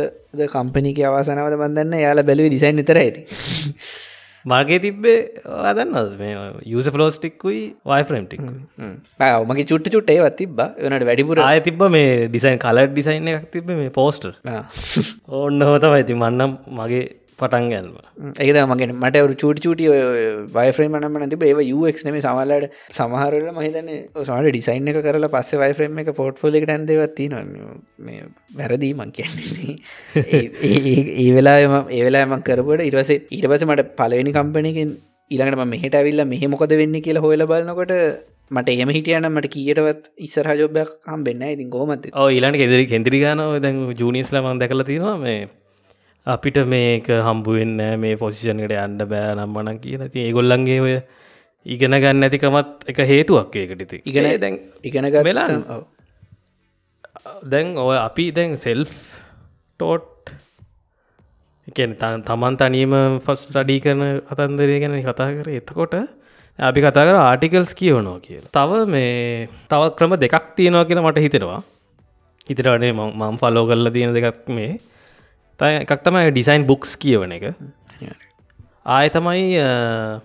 කම්පනික 0.50 1.02
අවසනාවට 1.10 1.58
බන්දන්න 1.58 2.00
යාලා 2.00 2.24
බැලි 2.24 2.48
ඩිසයින් 2.48 2.82
විතර 2.82 3.00
ඇති 3.00 3.22
මගේ 4.46 4.80
තිබ්බේ 4.80 5.18
අදන්න 5.64 5.98
යස 6.72 6.88
ෆලෝස්ටික්කුයි 6.88 7.62
වයිෆරම්ටික් 7.86 8.42
මගේ 9.46 9.66
චුට්ට 9.66 9.92
චුට් 9.92 10.10
ඒවත් 10.10 10.38
තිබ 10.38 10.58
වනට 10.58 11.06
වැඩිපුර 11.06 11.42
ආය 11.42 11.62
තිබ 11.62 11.84
මේ 11.90 12.28
ඩිසයින් 12.28 12.58
කල 12.60 12.82
ඩිසයින් 12.88 13.30
එකක් 13.30 13.50
තිබ 13.52 13.70
මේ 13.72 13.92
පෝස්ටර් 13.92 14.32
ඕන්න 15.32 15.62
හොතම 15.64 15.94
ඇති 15.94 16.16
මන්නම් 16.16 16.58
මගේ 16.74 17.04
පටන් 17.42 17.68
ගැල්ම 17.74 17.96
ඒද 18.40 18.60
මගේ 18.66 18.90
මට 18.94 19.24
වරු 19.26 19.36
චූටි 19.36 19.66
චුටි 19.66 19.86
වයිෆ්‍රේම් 20.56 20.98
නම 21.00 21.30
තිබ 21.32 21.44
ඒ 21.44 21.66
යුක් 21.66 22.02
නෙම 22.08 22.18
සමල්ලට 22.20 22.80
සමහරල 22.92 23.48
මහිතන 23.52 23.92
සමට 24.24 24.50
ඩිසයින් 24.50 24.92
එක 24.92 25.00
කරලා 25.06 25.32
පස්සේ 25.36 25.62
වයිෆ්‍රේම් 25.64 26.02
එක 26.04 26.12
පොට්ෆෝල 26.14 26.60
එකට 26.60 26.74
ඇන්දවත්ති 26.76 27.30
න 27.30 27.38
වැරදීමක් 28.58 29.14
කියන්නේ. 29.14 29.78
ඒ 30.16 31.30
වෙලා 31.38 31.58
ඒ 31.90 32.04
වෙලාම 32.04 32.36
කරපට 32.42 32.90
ඉරස 32.90 33.14
ඊට 33.14 33.48
පස 33.48 33.66
මට 33.68 33.96
පලවෙනි 33.98 34.36
කම්පනකින් 34.38 34.92
ඊළඟට 35.32 35.66
මෙහට 35.68 35.96
ඇවිල්ල 35.96 36.26
මෙහ 36.26 36.44
මොකද 36.54 36.78
වෙන්න 36.82 37.02
කියලා 37.02 37.26
හොල 37.26 37.48
බලන්නකොට 37.48 37.96
මට 38.52 38.76
එම 38.84 38.90
හිටියන 38.92 39.28
මට 39.28 39.52
කියටවත් 39.54 40.12
ඉස්සර 40.26 40.48
ජොබයක් 40.60 40.92
හම් 41.08 41.24
වෙන්න 41.28 41.44
ඉතින් 41.48 41.70
ගෝමත් 41.70 42.08
ඕ 42.14 42.28
ඊලාට 42.30 42.60
කෙදරි 42.62 42.86
කෙන්දිරිගානව 42.90 43.58
දැන් 43.64 43.82
ජූනිස්ලමන් 43.96 44.62
දැකල 44.62 44.84
තියෙනවා. 44.84 45.18
මේ 45.18 45.40
අපිට 46.28 46.58
මේක 46.66 47.08
හම්බුවෙන්න 47.28 47.80
මේ 48.00 48.18
පොසිෂන්කට 48.18 48.76
යන්න 48.78 49.08
බෑ 49.14 49.34
නම්මනක් 49.36 49.82
කියන 49.82 50.06
ති 50.10 50.28
ඒගොල්ලන්ගේ 50.28 50.80
ඔය 50.82 50.96
ඉගෙන 51.66 51.98
ගන්න 51.98 52.28
ඇතිකමත් 52.28 52.86
එක 52.88 53.02
හේතුවක් 53.10 53.56
ඒකටති 53.56 54.04
ඉගෙන 54.06 54.30
දැන් 54.42 54.60
ඉගෙන 54.84 55.10
වෙලා 55.24 55.48
දැන් 57.44 57.76
ඔය 57.78 57.98
අපි 57.98 58.32
දැන් 58.32 58.58
සෙල් 58.58 58.86
ටෝට් 59.80 60.34
තමන් 61.68 62.58
තනීම 62.58 62.94
ෆස් 63.20 63.48
ටඩී 63.48 63.82
කරන 63.82 64.02
කතන්දරය 64.30 64.80
ගැන 64.80 64.98
කතා 65.02 65.30
කර. 65.36 65.48
එතකොට 65.52 65.94
අපි 66.60 66.80
කතා 66.82 67.06
කර 67.08 67.18
ආටිකල්ස් 67.18 67.74
කියවනෝ 67.74 68.18
කියලා. 68.20 68.52
තව 68.52 68.86
මේ 68.88 69.48
තව 69.70 69.82
ක්‍රම 69.98 70.14
දෙකක් 70.20 70.56
තියෙනවා 70.56 70.86
කියලා 70.86 71.06
මට 71.06 71.26
හිතෙනවා. 71.26 71.62
හිතරනේ 72.48 72.94
මම් 72.94 73.38
ෆලෝ 73.38 73.66
කරල 73.68 73.90
තියෙන 73.90 74.14
දෙකක් 74.14 74.50
මේ 74.50 74.80
එකක් 75.62 76.04
තමයි 76.04 76.32
ඩිසයින් 76.32 76.66
බුක්ස් 76.66 76.98
කියවන 76.98 77.32
එක. 77.32 77.46
ආය 78.88 79.10
තමයි 79.10 79.60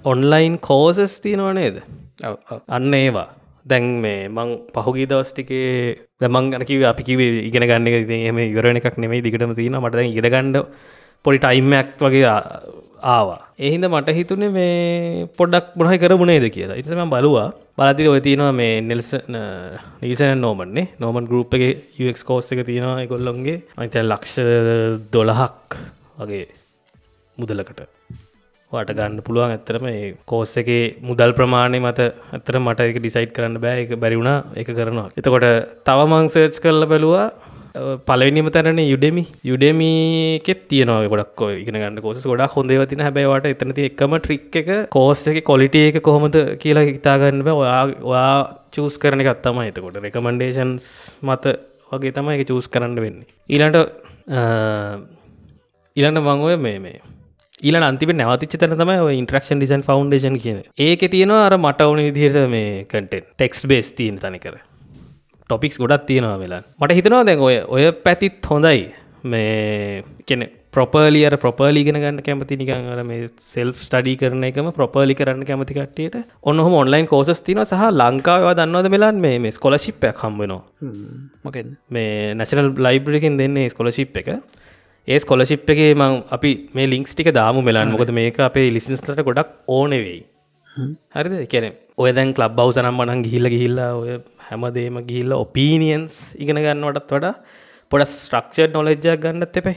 ඔන්ලයින් 0.04 0.58
කෝසස් 0.60 1.20
තියෙනවා 1.20 1.52
නේද? 1.52 1.82
අන්න 2.68 2.94
ඒවා. 2.94 3.28
දැන් 3.66 3.86
මේ 4.00 4.28
මං 4.28 4.50
පහුගී 4.74 5.06
දවස්ටිකේ 5.06 5.70
දැමන් 6.20 6.50
ගනකිව 6.52 6.84
අපි 6.84 7.02
කිවේ 7.02 7.42
ඉගෙන 7.42 7.64
ගන්න 7.64 7.88
එක 7.90 8.10
එම 8.22 8.38
ඉවරණ 8.40 8.80
එකක් 8.80 8.98
නෙමයි 8.98 9.22
දිගටම 9.22 9.54
තියෙන 9.54 9.78
මට 9.80 10.04
ඉරගණ්ඩ 10.14 10.58
පොඩි 11.24 11.38
ටයිම්මක් 11.38 11.96
වගේ 12.00 12.34
ආවා. 13.02 13.40
එහින්ද 13.58 13.84
මට 13.86 14.16
හිතුනේ 14.18 14.50
මේ 14.50 15.28
පොඩක් 15.36 15.76
මොහයි 15.76 15.98
කරමුණේද 15.98 16.46
කියලා. 16.50 16.76
ඉතිසම 16.76 17.10
බලවා. 17.10 17.52
බලති 17.78 18.08
ඔය 18.08 18.20
තියෙනවා 18.20 18.52
මේ 18.52 18.80
නෙල්ස 18.80 19.10
නීසන 20.02 20.40
නෝමන්නේ 20.40 20.88
නෝමන් 21.00 21.28
ගරුප් 21.28 21.54
එක 21.54 21.64
යක් 21.98 22.22
කෝස් 22.24 22.52
එක 22.52 22.64
තියෙනවා 22.66 23.06
ගොල්ලොන්ගේ 23.06 23.62
අයිත 23.76 23.96
ලක්ෂ 24.02 24.36
දොළහක් 25.12 25.78
වගේ 26.18 26.46
මුදලකට 27.36 27.80
වාට 28.72 28.90
ගන්න 28.90 29.22
පුළුවන්. 29.22 29.52
ඇත්තරම 29.52 29.86
කෝස් 30.26 30.56
එක 30.56 30.70
මුදල් 31.00 31.32
ප්‍රමාණය 31.32 31.80
මත 31.80 32.08
ඇතර 32.32 32.58
මට 32.58 32.88
එක 32.90 32.98
ඩිසයිට් 32.98 33.34
කරන්න 33.36 33.60
බෑ. 33.60 33.84
එක 33.84 34.00
බැරිවුණා 34.02 34.38
එක 34.54 34.68
කරනවා. 34.70 35.10
එතකොට 35.18 35.46
තවමං 35.86 36.32
සර්ච් 36.32 36.62
කරල 36.62 36.86
බැලවා. 36.86 37.26
පලවිනිම 38.08 38.48
තැන 38.54 38.78
යුඩෙමි. 38.92 39.24
යුඩෙමීකෙත් 39.50 40.60
තියනවා 40.70 41.08
ගොඩක් 41.12 41.40
ඉගෙන 41.62 41.78
ගන්න 41.80 42.00
කෝස 42.04 42.22
ගොඩක් 42.24 42.56
හොඳව 42.58 42.84
තින 42.90 43.04
හැබයිවට 43.06 43.48
එතනති 43.52 43.88
එකම 43.90 44.16
ට්‍රික් 44.18 44.56
එක 44.60 44.70
කෝස් 44.90 45.26
එක 45.32 45.40
කොලිට 45.50 45.76
එක 45.80 45.98
කොහොමද 46.02 46.36
කියලා 46.62 46.86
හිතාගන්න 46.90 47.44
බෑ. 47.48 47.56
ඔයා 47.62 47.82
ඔයා 48.12 48.36
චූස් 48.76 48.96
කරන 49.02 49.24
එකත් 49.24 49.42
තම 49.42 49.60
එතකොට. 49.64 49.98
රෙකමන්ඩේෂන්ස් 50.06 50.86
මත 51.22 51.56
වගේ 51.92 52.16
තමයි 52.16 52.38
එක 52.38 52.48
චූස් 52.52 52.68
කරන්න 52.68 52.96
වෙන්නේ. 53.04 53.28
ඊලට 53.48 53.76
ඊලන්න 55.96 56.22
මංගොය 56.22 56.56
මේ 56.58 56.78
මේ 56.78 56.98
ඊල 57.62 57.76
අන්තිම 57.80 58.10
නැවතිච 58.12 58.56
තන 58.60 58.76
තම 58.76 58.90
ඉන්ට්‍රක්ෂන් 59.12 59.60
ඩිසන් 59.60 59.84
ෆවන්ඩේෂන් 59.86 60.34
කියන 60.42 60.58
ඒක 60.78 61.04
තියෙනවා 61.12 61.44
අර 61.46 61.54
මට 61.56 61.86
ඕන 61.86 62.00
විදිහට 62.06 62.48
මේ 62.54 62.72
කටෙන් 62.84 63.28
ටෙක්ස් 63.28 63.62
බේස් 63.66 63.88
තිීන් 63.98 64.18
තනිකර 64.18 64.56
ටොපික්ස් 65.50 65.80
ගොඩත් 65.82 66.06
තියෙනවා 66.10 66.38
වෙලා. 66.44 66.62
මට 66.80 66.98
හිතනවා 66.98 67.24
දැන් 67.28 67.42
ඔය 67.48 67.56
ඔය 67.76 67.84
පැතිත් 68.06 68.46
හොඳයි. 68.52 68.86
මේ 69.24 70.02
කෙන 70.28 70.42
ප්‍රපලියර 70.74 71.34
ප්‍රපලිගෙන 71.42 71.98
ගන්න 72.02 72.18
කැමති 72.26 72.58
නිකර 72.60 73.02
මේ 73.10 73.28
සෙල් 73.52 73.70
ස්ටඩි 73.84 74.14
කරන 74.20 74.44
එකම 74.48 74.68
ප්‍රපලි 74.78 75.14
කරන්න 75.20 75.46
කැමති 75.50 75.76
කට්ටියට 75.78 76.16
ඔන්න 76.50 76.62
හොම 76.64 76.74
ඔන්ලයින් 76.82 77.08
කෝසස් 77.12 77.40
තින 77.46 77.62
සහ 77.64 77.86
ලංකාව 78.00 78.50
දන්නවද 78.58 78.92
මෙලාන්? 78.94 79.22
මේ 79.24 79.54
ස්කොලශිප්පයක් 79.58 80.20
හම්බෙනවා 80.24 80.62
මොක 81.44 81.56
මේ 81.96 82.34
නැශනල් 82.40 82.70
ලයිබ්‍රිකින් 82.86 83.40
දෙන්නේ 83.40 83.72
ස්කොලශිප් 83.74 84.20
එක. 84.22 84.30
ඒ 85.08 85.18
ස්කොලශිප් 85.24 85.70
එකේ 85.74 85.90
මං 85.94 86.22
අපි 86.36 86.52
මේ 86.76 86.92
ලිංක්ස් 86.92 87.14
ටික 87.14 87.32
දාමු 87.40 87.66
මෙලාන්. 87.68 87.92
මොකද 87.94 88.12
මේක 88.20 88.38
අපේ 88.50 88.68
ලිසිස්ලට 88.76 89.26
ගොඩක් 89.28 89.52
ඕනෙවෙයි 89.68 90.22
හරිද? 91.16 91.34
කැන 91.52 91.66
ඔය 92.02 92.10
දැන් 92.16 92.32
ලබ් 92.36 92.52
බව් 92.58 92.70
සනම් 92.76 92.96
මනන් 93.00 93.22
ගිහිල්ල 93.26 93.54
ගිහිල්ලා 93.54 93.92
ඔය 94.00 94.18
හැමදේම 94.48 94.98
ගිහිල්ල 95.08 95.34
ඔපීනියන්ස් 95.36 96.22
ඉගෙන 96.36 96.58
ගන්නවටත් 96.58 97.12
වඩා 97.12 97.34
පොඩ 97.92 98.06
ස්ට්‍රක්ෂර් 98.06 98.70
නොලෙජ්ජක් 98.70 99.20
ගන්නත් 99.22 99.60
එපයි. 99.60 99.76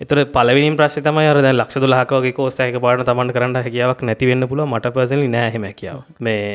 එතර 0.00 0.18
පලවි 0.28 0.70
ප්‍රශ් 0.74 0.96
තම 1.00 1.18
අර 1.22 1.38
ලක්ෂ 1.50 1.82
දුලහකගේ 1.82 2.32
කෝස්ටයක 2.32 2.78
පාට 2.80 3.04
තමන් 3.08 3.34
කරන්න 3.34 3.58
හැකියාවක් 3.58 4.00
නැතිවෙන්න 4.02 4.48
පුල 4.50 4.62
මට 4.64 4.94
පසලි 4.94 5.28
නෑහෙම 5.30 5.66
කියාව 5.72 6.00
මේ 6.20 6.48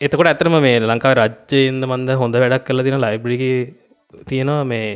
එතකොට 0.00 0.30
ඇතරම 0.30 0.56
මේ 0.60 0.76
ලංකාව 0.82 1.14
රජ්‍යයෙන්ද 1.18 1.84
මන්ද 1.84 2.18
හොඳ 2.20 2.36
වැඩක් 2.36 2.68
කල 2.68 2.84
තින 2.86 2.98
ලයිබ්‍රිකි 2.98 3.52
තියෙනවා 4.28 4.62
මේ 4.64 4.86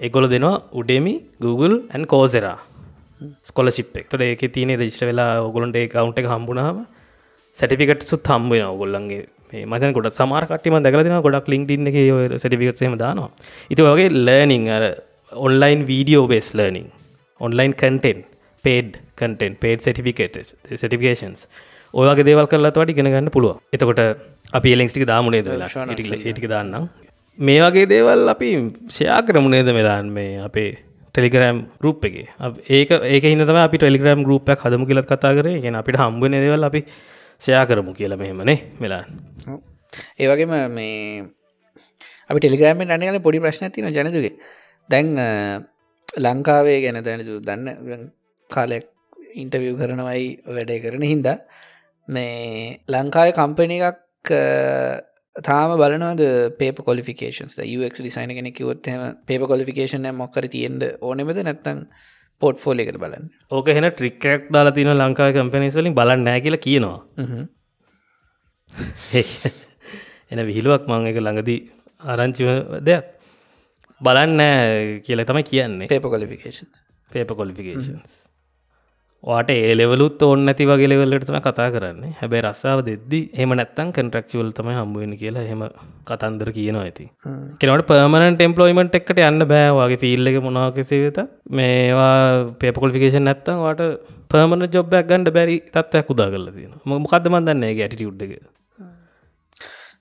එගොල 0.00 0.26
දෙනවා 0.28 0.54
උඩේමි 0.72 1.14
Google 1.40 1.76
ඇන් 1.88 2.04
කෝසෙරා 2.06 2.58
ස්කොලසිප් 3.44 3.92
එක්තට 3.94 4.22
ඒක 4.22 4.42
තියන 4.54 4.72
රජිෂ 4.76 5.02
වෙලා 5.02 5.30
ඔගොලන්ට 5.42 5.78
කවුන්ට 5.92 6.22
හම්බුණාව 6.32 6.78
සැටිෆිකට 7.58 8.02
සුත් 8.04 8.32
හම්බුවෙන 8.32 8.66
ඔගොල්ලන්ගේ 8.68 9.22
මතන 9.52 9.92
ගොඩ 9.92 10.06
සමාරකටම 10.06 10.78
දැකලතින 10.82 11.20
ගොඩක් 11.20 11.48
ලිින්ටින් 11.48 11.86
එක 11.86 12.38
සටිෆිකත්සම 12.38 12.96
දානවා. 12.96 13.30
ඉති 13.70 13.82
වගේ 13.82 14.08
ලර්නිං 14.08 14.68
අර 14.68 14.84
online 15.32 15.86
video 15.86 16.26
based 16.26 16.54
learning 16.54 16.90
online 17.40 17.72
content 17.72 18.24
paid 18.64 18.98
content 19.16 19.56
paid 19.56 19.80
certificate 19.80 20.36
certificates 20.76 21.46
ඔයගේ 21.94 22.24
දේවල් 22.24 22.46
කරලා 22.46 22.70
වට 22.70 22.90
ඉගෙන 22.90 23.04
ගන්න 23.04 23.30
පුළුව 23.30 23.58
එතකොට 23.72 24.00
අපි 24.52 24.72
එලෙක්ටික 24.72 25.06
දාමුණේ 25.06 25.42
ටික 25.42 26.48
දාන්නම්. 26.48 26.88
මේ 27.38 27.60
වගේ 27.60 27.86
දේවල් 27.86 28.28
අපි 28.28 28.48
ෂයා 28.88 29.20
කරමුණේද 29.22 29.66
මෙදාන් 29.66 30.08
මේ 30.08 30.38
අපේ 30.38 30.78
ටෙලිගරම් 31.14 31.66
ගරුප් 31.80 32.04
එක? 32.04 32.28
ඒක 32.68 32.90
ඒක 32.90 33.24
හිතම 33.24 33.56
අපි 33.56 33.78
ටෙලිගරම් 33.78 34.22
ගරුප්යක් 34.22 34.58
හදමු 34.58 34.86
කියලත් 34.86 35.06
කතා 35.06 35.34
කරේ. 35.34 35.60
ගෙන 35.60 35.74
අපිට 35.74 35.96
හම්බුව 35.96 36.30
දේවල් 36.30 36.64
අපි 36.64 36.84
ෂයා 37.42 37.64
කරමු 37.66 37.92
කියල 37.94 38.14
මෙහෙමනේ 38.16 38.58
වෙලා 38.80 39.04
ඒවගේම 40.18 40.54
මේ 40.70 40.94
අපි 42.30 42.38
ටෙලිග්‍රෑමෙන් 42.38 42.94
අනගල 42.96 43.20
පොඩි 43.20 43.42
ප්‍රශ්න 43.44 43.72
තින 43.72 43.90
ජනතුගේ 43.90 44.32
දැන් 44.90 45.10
ලංකාවේ 46.18 46.78
ගැන 46.84 47.02
දැනතු 47.02 47.36
දන්න 47.40 48.08
කාලෙක් 48.50 48.86
ඉන්ටවිය් 49.34 49.74
කරනවයි 49.74 50.26
වැඩේ 50.48 50.80
කරන 50.80 51.04
හින්දා 51.04 51.36
මේ 52.08 52.80
ලංකාවේ 52.88 53.32
කම්පනි 53.32 53.78
එකක් 53.82 54.30
තාම 55.36 55.70
බලනවද 55.78 56.22
පේප 56.58 56.78
කොලිකේන්ස් 56.82 57.56
ක් 57.56 57.96
ඩිසයින 57.96 58.34
කෙන 58.36 58.52
කිවොත්හම 58.52 59.02
පේප 59.26 59.42
කොලිකේෂන 59.46 60.08
මොක්කර 60.14 60.48
තියෙන්ට 60.48 60.82
ඕනෙමද? 61.00 61.38
නැත්තං 61.40 61.86
පොට් 62.40 62.58
ෆෝල 62.62 62.82
එකට 62.82 62.98
බලන්න. 63.02 63.24
ඕක 63.56 63.68
හෙන 63.76 63.86
ට්‍රික්කක් 63.90 64.50
දාලා 64.54 64.76
තින 64.76 64.92
ලංකාව 64.94 65.32
කම්පනිස් 65.36 65.76
වලින් 65.78 65.96
බලන්න 65.98 66.24
නෑ 66.28 66.40
කියල 66.44 66.56
කියනවා. 66.66 66.98
එන 70.30 70.40
විහිලුවක් 70.50 70.82
මං 70.90 71.10
එක 71.10 71.18
ළඟදී 71.20 71.60
ආරංචිව 72.12 72.48
දෙයක්. 72.88 73.04
බලන්න 74.00 74.40
කියල 75.06 75.24
තමයි 75.28 75.44
කියන්නේ. 75.50 75.90
පේප 75.92 76.06
කොලිකේන් 76.14 76.66
පේප 77.10 77.30
කොලිෆිකේන්ස් 77.40 77.88
වාට 79.24 79.50
ඒලෙවලුත් 79.52 80.22
ඕන්න 80.22 80.50
ඇති 80.50 80.64
වගේ 80.64 80.88
ලෙවල්ලටම 80.88 81.36
කතා 81.38 81.66
කරන්න. 81.74 82.14
හැබැයි 82.20 82.44
රස්සාාව 82.44 82.80
දෙද්දි 82.86 83.20
එම 83.36 83.50
නැත්තන් 83.52 83.90
කන්ට්‍රක්ෂවල් 83.92 84.50
තමයි 84.52 84.76
හම්බුවෙන 84.76 85.12
කියලා 85.22 85.44
හෙම 85.44 85.64
කතන්දර 86.06 86.50
කියනවා 86.58 86.84
ඇති 86.84 87.06
කෙනවට 87.60 87.90
පර්මණට 87.90 88.40
එම්පලොයිමට 88.46 88.96
එක්කට 89.00 89.20
යන්න 89.22 89.46
බෑවාගේ 89.46 90.00
ෆිල්ල 90.04 90.30
එක 90.30 90.38
මොනාකසේ 90.46 91.02
වෙත 91.02 91.20
මේවා 91.52 92.14
පේපකොලිෆිකේෂන් 92.62 93.28
නැත්තන් 93.28 93.60
වාට 93.64 93.82
පර්මණ 94.30 94.70
ජොබ්බයක් 94.70 95.10
ගණඩ 95.10 95.34
බැරි 95.36 95.58
තත්වයක් 95.70 96.14
උදා 96.14 96.30
කරල 96.32 96.48
තියෙන 96.52 96.72
මොකක්ද 96.94 97.28
මන්දන්නේ 97.30 97.74
ගැටි 97.74 98.08
උඩ්ඩක 98.10 98.32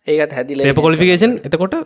ඒත් 0.07 0.33
හැදිල 0.33 0.63
පේප 0.63 0.79
කොලිෆිකේෂන් 0.79 1.35
එතකොට 1.43 1.77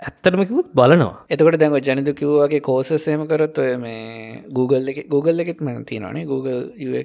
ඇත්තටමකිකුත් 0.00 0.72
බලනවා. 0.74 1.24
එතකොට 1.30 1.58
දැන් 1.58 1.76
ජනත 1.80 2.14
කිව්වාගේ 2.14 2.62
කෝසසයම 2.62 3.26
කරත් 3.26 3.58
ඔය 3.58 3.76
මේ 3.76 4.42
Google 4.50 4.90
එක 4.90 5.08
Google 5.08 5.44
එකෙත් 5.44 5.60
ම 5.60 5.84
තිනනේ 5.84 6.24
Google 6.24 6.58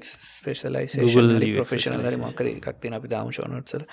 ස්පේෂලයි 0.06 0.88
ප්‍රෆෙෂනල් 1.54 2.18
මකර 2.18 2.52
එකක් 2.54 2.82
තින 2.82 2.94
අපි 2.94 3.08
දාම 3.08 3.32
ශෝනොත්සල 3.32 3.86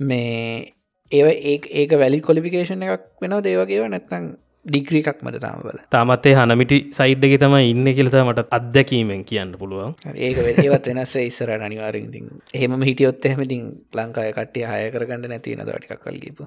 මේ 0.00 0.72
ඒව 1.12 1.28
ඒ 1.28 1.60
ඒක 1.76 1.94
වැලි 1.98 2.20
කොලිෆිකේෂන් 2.20 2.88
එකක් 2.88 3.06
වෙනවා 3.22 3.44
දේවගේව 3.44 3.88
නැත්තං 3.88 4.34
ඩිග්‍රී 4.66 5.02
එකක් 5.02 5.20
මට 5.22 5.40
තාම 5.42 5.60
බල 5.62 5.78
තාමත්තේ 5.90 6.34
හනමිටි 6.34 6.78
සයිඩ්ඩක 6.98 7.34
තම 7.42 7.56
ඉන්න 7.62 7.90
කියලත 7.90 8.16
මට 8.20 8.46
අත්දැකීමෙන් 8.50 9.22
කියන්න 9.24 9.52
පුළුවන්. 9.60 9.94
ඒක 10.18 10.40
ඒවත් 10.42 10.88
වෙනස් 10.90 11.14
ඉස්සර 11.22 11.52
අනිවාරෙන්ති 11.58 12.22
එහෙම 12.52 12.82
හිටියොත් 12.82 13.28
එහෙමතින් 13.30 13.68
ලංකාය 13.94 14.32
කට්ටිය 14.32 14.66
හය 14.66 14.88
කරගන්න 14.94 15.28
නැතින 15.30 15.62
දටිකක් 15.62 16.02
කල්ගීප 16.02 16.42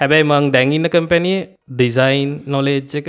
හැබැයි 0.00 0.26
මං 0.26 0.46
දැන්ඉන්න 0.52 0.88
කම්පැනිය 0.88 1.40
ඩිසයින් 1.72 2.30
නොලේජ් 2.46 2.94
එක 3.00 3.08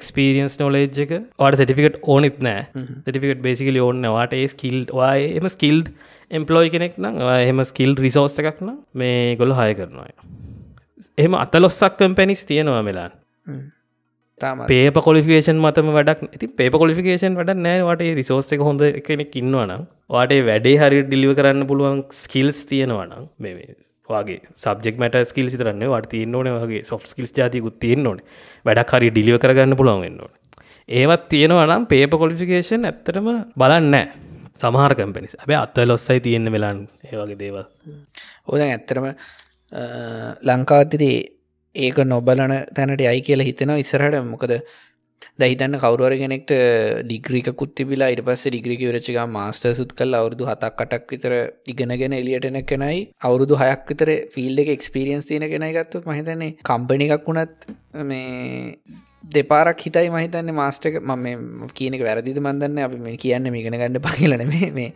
ක්ස්පිරියන්ස් 0.00 0.54
නොලේජ් 0.58 1.00
එක 1.04 1.12
වාට 1.38 1.58
සටිෆිකට 1.58 1.98
ඕනෙත් 2.04 2.38
නෑ. 2.40 2.62
සටිෆිකට 3.02 3.42
බේසිකලි 3.42 3.80
ඕන්න 3.80 4.08
වාට 4.08 4.32
ඒ 4.32 4.46
ස්කිල් 4.48 4.78
වාය 4.92 5.26
එම 5.38 5.48
ස්කිල්ඩ් 5.48 5.90
එම්පලෝයි 6.30 6.70
කෙනෙක් 6.70 6.96
නම් 6.98 7.20
එහෙම 7.34 7.62
ස්කිල් 7.64 7.94
රිසෝස් 7.96 8.38
එකක්න 8.42 8.70
මේ 8.94 9.36
ගොල 9.36 9.54
හය 9.54 9.74
කරනවා. 9.74 10.08
එහෙම 11.18 11.36
අතලොස්සක් 11.36 12.00
කම්පැනිස් 12.00 12.42
තියෙනවා 12.44 12.82
මෙලාන්. 12.82 13.12
පේප 14.66 14.98
කොලිෆිකේෂන් 15.06 15.60
මතම 15.60 15.92
වැඩක් 15.96 16.24
ඇති 16.26 16.48
පේප 16.60 16.78
කොලිෆිකේෂන් 16.82 17.38
වැඩ 17.38 17.54
නෑවට 17.58 18.02
රිසෝස් 18.18 18.50
එක 18.56 18.66
හොඳ 18.68 18.82
කෙනෙක් 19.06 19.38
ඉන්නවනම් 19.42 19.86
වාට 20.08 20.34
වැඩේ 20.48 20.74
හරි 20.82 21.04
ඩිලිව 21.04 21.36
කරන්න 21.38 21.68
පුළුවන් 21.70 22.02
ස්කිල්ස් 22.22 22.64
තියෙනවනම් 22.64 23.30
මේ 23.38 23.54
වගේ 24.12 24.40
සබෙක් 24.64 25.00
මට 25.00 25.24
ස්කිල් 25.30 25.48
සිතරන්න 25.52 25.86
වට 25.92 26.12
තියන්න 26.14 26.34
ඕන 26.34 26.50
වගේ 26.56 26.82
සොෆ් 26.90 27.06
ස්කිල්ස් 27.12 27.32
ජාතිකුත් 27.38 27.78
තියන්න 27.84 28.06
ඕන. 28.06 28.20
වැඩක් 28.66 28.94
හරි 28.96 29.10
ඩිලිව 29.10 29.38
කරගන්න 29.42 29.78
පුළුවන් 29.80 30.04
වෙන්න 30.06 30.20
ඕන. 30.24 30.32
ඒවත් 30.88 31.28
තියෙනවා 31.32 31.66
නම් 31.66 31.86
පේප 31.92 32.18
කොලිෆිකේෂන් 32.22 32.88
ඇත්තටම 32.88 33.28
බලන්න 33.60 33.96
සමහර 34.60 34.94
කම්පිනිස් 34.98 35.36
ඇබේ 35.40 35.58
අත්ත 35.64 35.78
ලොස්සයි 35.86 36.20
තියෙන්න 36.20 36.52
වෙලාන් 36.54 36.80
ඒවගේ 37.10 37.38
දේවල්. 37.42 37.64
ඕද 38.48 38.60
ඇත්තරම 38.66 39.06
ලංකාවත්තති 40.48 41.10
ඒක 41.76 41.98
නොබලන 42.04 42.54
තැනට 42.76 43.00
යයි 43.00 43.20
කියලා 43.26 43.48
හිතෙනවා. 43.50 43.82
ඉස්සරහට 43.84 44.24
මොකද 44.26 44.52
දහිතන්න 45.38 45.76
කවරුවර 45.76 46.14
කෙනෙක්ට 46.22 46.52
ඩිග්‍රික 47.02 47.48
කුත්තිබිලා 47.56 48.10
ඉට 48.14 48.22
පස්ස 48.26 48.48
ඩිග්‍රික 48.48 48.82
වරචික 48.88 49.18
මාස්ටර් 49.30 49.74
සුත් 49.74 49.92
කල් 49.92 50.18
අවුරදු 50.20 50.48
හතක් 50.50 50.72
කටක් 50.80 51.12
විතර 51.12 51.34
ඉගෙනගෙන 51.66 52.16
එලියටන 52.20 52.58
කෙනයි. 52.64 52.98
අවුරුදු 53.20 53.60
හයක් 53.62 53.84
විතර 53.90 54.10
ෆිල්ඩ 54.34 54.64
එක 54.64 54.72
එක්ස්පිරියන්ස් 54.76 55.30
තියන 55.30 55.46
කෙනයි 55.46 55.72
ගත්තු 55.76 56.02
මහිතන්නේ 56.06 56.56
කම්පනි 56.62 57.10
එකක් 57.10 57.28
වුණත් 57.28 57.68
මේ 58.04 58.24
දෙපාරක් 59.28 59.80
හිතයි 59.80 60.08
මහිතන්න 60.10 60.54
මාස්ටක 60.54 60.96
ම 61.02 61.68
කියනක 61.74 62.02
වැරදිද 62.02 62.40
මන්දන්න 62.40 62.82
අපි 62.86 62.98
මේ 63.00 63.16
කියන්න 63.18 63.52
මේගෙන 63.52 63.76
ගන්න 63.76 64.02
පහිලන 64.08 64.46
මේ 64.48 64.88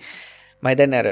මයිතන්න 0.62 0.98
අර 1.00 1.08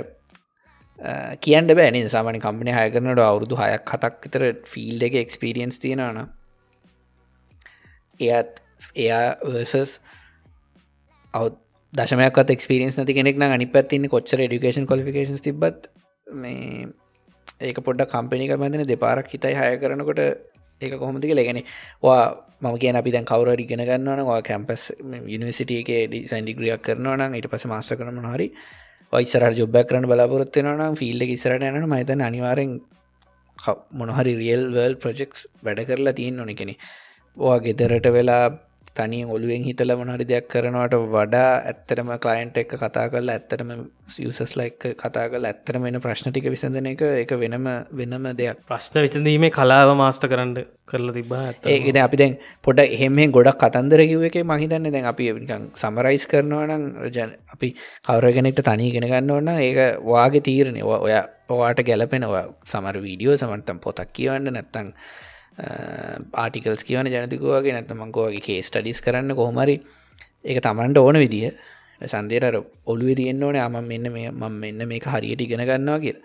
කියන්න 1.40 1.74
බෑනි 1.74 2.02
සාමන 2.08 2.40
කම්පනි 2.40 2.72
හය 2.72 2.88
කරනට 2.90 3.22
අවුරුදු 3.22 3.60
හයක් 3.62 3.94
හතක් 3.94 4.24
විතර 4.24 4.44
ෆිල්ඩ 4.66 5.08
එක 5.08 5.20
එක්ස්පිරියන්ස් 5.22 5.78
තියෙනන 5.78 6.22
එයත් 8.20 8.61
එයා 8.97 9.24
වර්සස් 9.45 9.99
අව් 11.35 11.51
දශමයක්ත් 11.93 12.51
එක්ස්පිරියන්ස් 12.51 12.99
නති 12.99 13.14
කෙනෙක් 13.14 13.43
අනි 13.49 13.66
පත්තින්න 13.68 14.09
කොච්චර 14.09 14.45
ඩිකේෂන් 14.45 14.87
කොලිෆිකේන් 14.87 15.41
තිබත් 15.41 15.91
මේ 16.26 16.87
ඒක 17.61 17.78
පොඩ්ඩ 17.80 18.09
කම්පනි 18.09 18.49
කරමදන 18.49 18.87
දෙපාරක් 18.87 19.28
හිතයි 19.28 19.55
හය 19.55 19.76
කරනකොට 19.78 20.22
ඒක 20.80 20.95
කොහොමතික 20.95 21.33
ලගෙන 21.33 21.62
වා 22.03 22.22
මම 22.61 22.78
කියන 22.78 22.97
අපි 22.97 23.11
දැන් 23.11 23.26
කවර 23.26 23.59
ඉගෙන 23.59 23.83
ගන්නවනවා 23.83 24.41
කැම්පස් 24.43 24.87
යනිසිටිය 25.28 25.83
එක 25.83 26.16
සැන්ඩිග්‍රියක් 26.30 26.83
කරනවා 26.83 27.18
නම් 27.18 27.35
ඊට 27.35 27.51
පස 27.51 27.66
මාස 27.66 27.93
කරන 27.93 28.24
හරි 28.28 28.49
ඔයිසර 29.12 29.45
ජොබ්බක් 29.53 29.87
කරන 29.87 30.07
බලාපොරත්වෙනනම් 30.07 30.97
ෆිල්ඩ 30.97 31.28
ඉසරට 31.28 31.68
යන 31.70 31.87
මතන 31.87 32.22
අනිවාරෙන් 32.22 32.74
මොනහරි 33.93 34.35
රියල් 34.35 34.68
වල් 34.70 34.95
ප්‍රජෙක්ස් 34.97 35.47
වැඩ 35.62 35.83
කරලා 35.85 36.14
තියෙන් 36.14 36.37
නොන 36.37 36.55
කෙනෙ 36.55 36.74
වා 37.37 37.59
ගෙදරට 37.61 38.09
වෙලා 38.11 38.45
තනිය 38.97 39.24
ඔලුවෙන් 39.26 39.64
හිතල 39.64 39.93
මොනහරි 39.95 40.24
දෙයක් 40.24 40.47
කරනවට 40.49 40.95
වඩා 41.09 41.51
ඇත්තරම 41.62 42.11
කලයින්ට 42.18 42.57
එක 42.57 42.72
කතා 42.74 43.07
කරලා 43.09 43.36
ඇත්තරම 43.36 43.70
සියසස් 44.09 44.53
ලයික් 44.55 44.84
කතා 44.95 45.24
කල 45.28 45.45
ඇත්තරම 45.45 45.82
වෙන 45.82 45.99
ප්‍රශ්න 45.99 46.28
ටික 46.28 46.49
විසඳන 46.49 46.88
එක 46.88 47.03
එක 47.14 47.32
වෙනම 47.34 47.68
වෙනම 47.93 48.28
දෙයක්. 48.34 48.61
ප්‍රශ්න 48.64 48.99
විචඳීමේ 48.99 49.51
කලාව 49.51 49.95
මාස්ට 49.97 50.26
කරන්න 50.26 50.53
කරලා 50.86 51.16
තිබා 51.16 51.43
ඒද 51.66 51.99
අපි 51.99 52.16
දැන් 52.16 52.38
පොඩ 52.62 52.84
එහෙම 52.86 53.20
ගොඩක් 53.32 53.59
කතන්දර 53.59 54.05
කිව 54.05 54.28
එක 54.30 54.38
මහිතන්න 54.45 54.90
දැන් 54.90 55.07
අපි 55.07 55.32
සමරයිස් 55.76 56.26
කරනවා 56.26 56.68
නම් 56.68 56.84
රජන 57.03 57.36
අපි 57.49 57.74
කවරගෙනෙක්ට 58.05 58.62
තනී 58.62 58.93
ගෙන 58.93 59.09
ගන්න 59.09 59.32
ඕන්න 59.32 59.53
ඒක 59.59 59.82
වාගේ 60.07 60.45
තීරණය 60.45 60.82
ඔය 60.84 61.16
ඔවාට 61.51 61.80
ගැලපෙනවා 61.82 62.47
සමර 62.66 62.97
වීඩියෝ 63.01 63.36
සමන්තම් 63.36 63.80
පොතක් 63.80 64.12
කියවන්න 64.12 64.53
නැත්තං 64.53 64.97
ආටිකල්ස් 65.59 66.84
කියවන 66.84 67.09
ජනතිකවගේ 67.09 67.72
නැතමංකෝගේ 67.72 68.40
කේ 68.40 68.62
ස්ටඩිස් 68.62 69.00
කරන්න 69.00 69.34
කොහොමරි 69.34 69.76
ඒක 70.44 70.61
තමන්ට 70.61 70.98
ඕන 70.98 71.16
විදිහ 71.16 71.53
සන්දේර 72.07 72.62
ඔලුව 72.86 73.12
තියෙන්න්න 73.14 73.42
ඕන 73.42 73.57
අම 73.59 73.76
මෙන්න 73.84 74.09
මේ 74.11 74.30
මම 74.30 74.57
මෙන්න 74.59 74.88
මේ 74.88 75.00
හරියට 75.07 75.40
ඉගෙන 75.40 75.62
ගන්නවා 75.62 76.00
කිය 76.00 76.16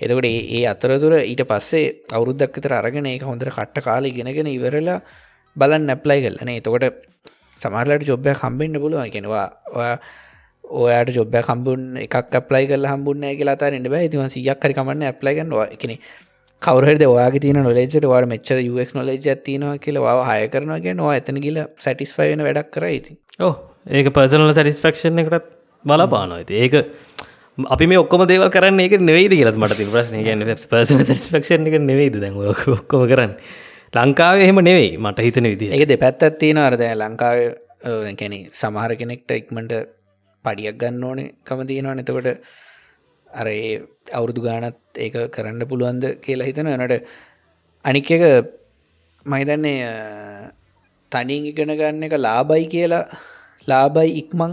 එතකොට 0.00 0.24
ඒ 0.24 0.64
අතරතුර 0.66 1.14
ඊට 1.22 1.44
පස්සේ 1.44 1.84
අවුරුද්දක් 2.10 2.56
විතර 2.56 2.72
අරගෙන 2.72 3.06
ඒක 3.06 3.22
හොඳට 3.22 3.50
කට්ට 3.50 3.84
කාල 3.84 4.04
ඉගෙනගෙන 4.04 4.48
ඉවරලා 4.48 4.98
බලන්න 5.56 5.86
නැප්ලයි 5.86 6.24
කරලන 6.24 6.50
එතකොට 6.50 6.84
සමරලට 7.58 8.04
ජොබ්බය 8.04 8.34
කම්බෙන්න්න 8.34 8.80
පුළුවන්. 8.80 9.10
කෙනවා 9.10 9.46
ඔයා 9.70 9.96
ඔයාට 10.64 11.10
ජොබ්බ 11.10 11.34
කම්බුන් 11.42 11.80
එකක් 11.98 12.40
ප්ලයි 12.48 12.66
කල 12.66 12.86
හම්බුන්න 12.86 13.28
කියලා 13.30 13.56
තරන්න 13.56 13.86
බෑ. 13.86 14.08
තිව 14.08 14.24
සියක් 14.28 14.58
කරි 14.58 14.74
කමන්න 14.74 15.02
ඇප්ලයි 15.04 15.34
ගන්නවා 15.36 15.68
එකන 15.68 15.92
කවරද 16.62 17.04
ඔයාගේ 17.06 17.44
තින 17.46 17.60
නොලෙජට 17.60 18.06
වාට 18.06 18.28
මෙච්චර 18.28 18.60
ක් 18.60 18.94
නොලෙජ 18.94 19.26
ඇතිනවා 19.26 19.78
කියලා 19.78 20.18
හය 20.28 20.42
කරනගේ 20.48 20.94
නවා 20.94 21.14
ඇතන 21.14 21.40
කියල 21.40 21.58
සැටිස්ෆයි 21.78 22.28
වෙන 22.32 22.44
වැඩක් 22.46 22.70
කරයිති 22.76 23.16
ඕ 23.40 23.54
ඒක 23.90 24.12
පර්සනල 24.12 24.52
සටිස්ෆක්ෂන් 24.52 25.24
එකටත් 25.24 25.50
බලාපාන 25.84 26.36
ඇති 26.36 26.60
ඒක 26.60 26.76
අපි 27.58 27.86
මේ 27.86 27.98
ඔක්කොම 27.98 28.26
දේව 28.26 28.46
කරන්න 28.50 28.80
එක 28.80 29.00
නෙවෙයිද 29.00 29.32
කියලත් 29.32 29.56
මට 29.56 29.88
ප්‍රශ්න. 29.88 30.20
ගන්න 30.20 30.62
පර්සන 30.66 31.02
සටිස්ෆක්ෂන් 31.02 31.66
එක 31.66 31.80
නෙවෙයිද 31.82 32.20
දැ 32.20 32.32
ඔක්කොම 32.76 33.08
කරන්න? 33.08 33.34
ලංකාව 33.94 34.38
එහෙම 34.38 34.62
නෙවෙයි 34.62 34.96
මට 34.98 35.18
හිතන 35.20 35.46
විදි 35.46 35.70
ඒක 35.70 35.88
දෙ 35.88 35.96
පැත්තත් 35.96 36.38
තියෙන 36.38 36.58
අරද 36.58 36.82
ලංකාව 36.94 37.38
කැනෙ 38.14 38.38
සමහර 38.54 38.94
කෙනෙක්ට 38.96 39.32
ඉක්මට 39.32 39.72
පඩියක් 40.44 40.76
ගන්න 40.78 41.04
ඕනේ 41.04 41.32
කම 41.42 41.62
තියෙනවා 41.66 41.96
නතකොට 41.96 42.28
අර 43.32 43.46
අවුරුදු 44.12 44.42
ගානත් 44.42 44.78
ඒක 44.96 45.16
කරන්න 45.30 45.66
පුළුවන්ද 45.66 46.04
කියලා 46.20 46.46
හිතන 46.46 46.70
නට 46.76 47.02
අනික් 47.84 48.10
එක 48.10 48.24
මහිතන්නේ 49.26 49.76
තනින් 51.12 51.46
ඉගෙන 51.46 51.72
ගන්න 51.72 52.02
එක 52.02 52.16
ලාබයි 52.18 52.66
කියලා 52.66 53.04
ලාබයි 53.68 54.18
ඉක්මං 54.18 54.52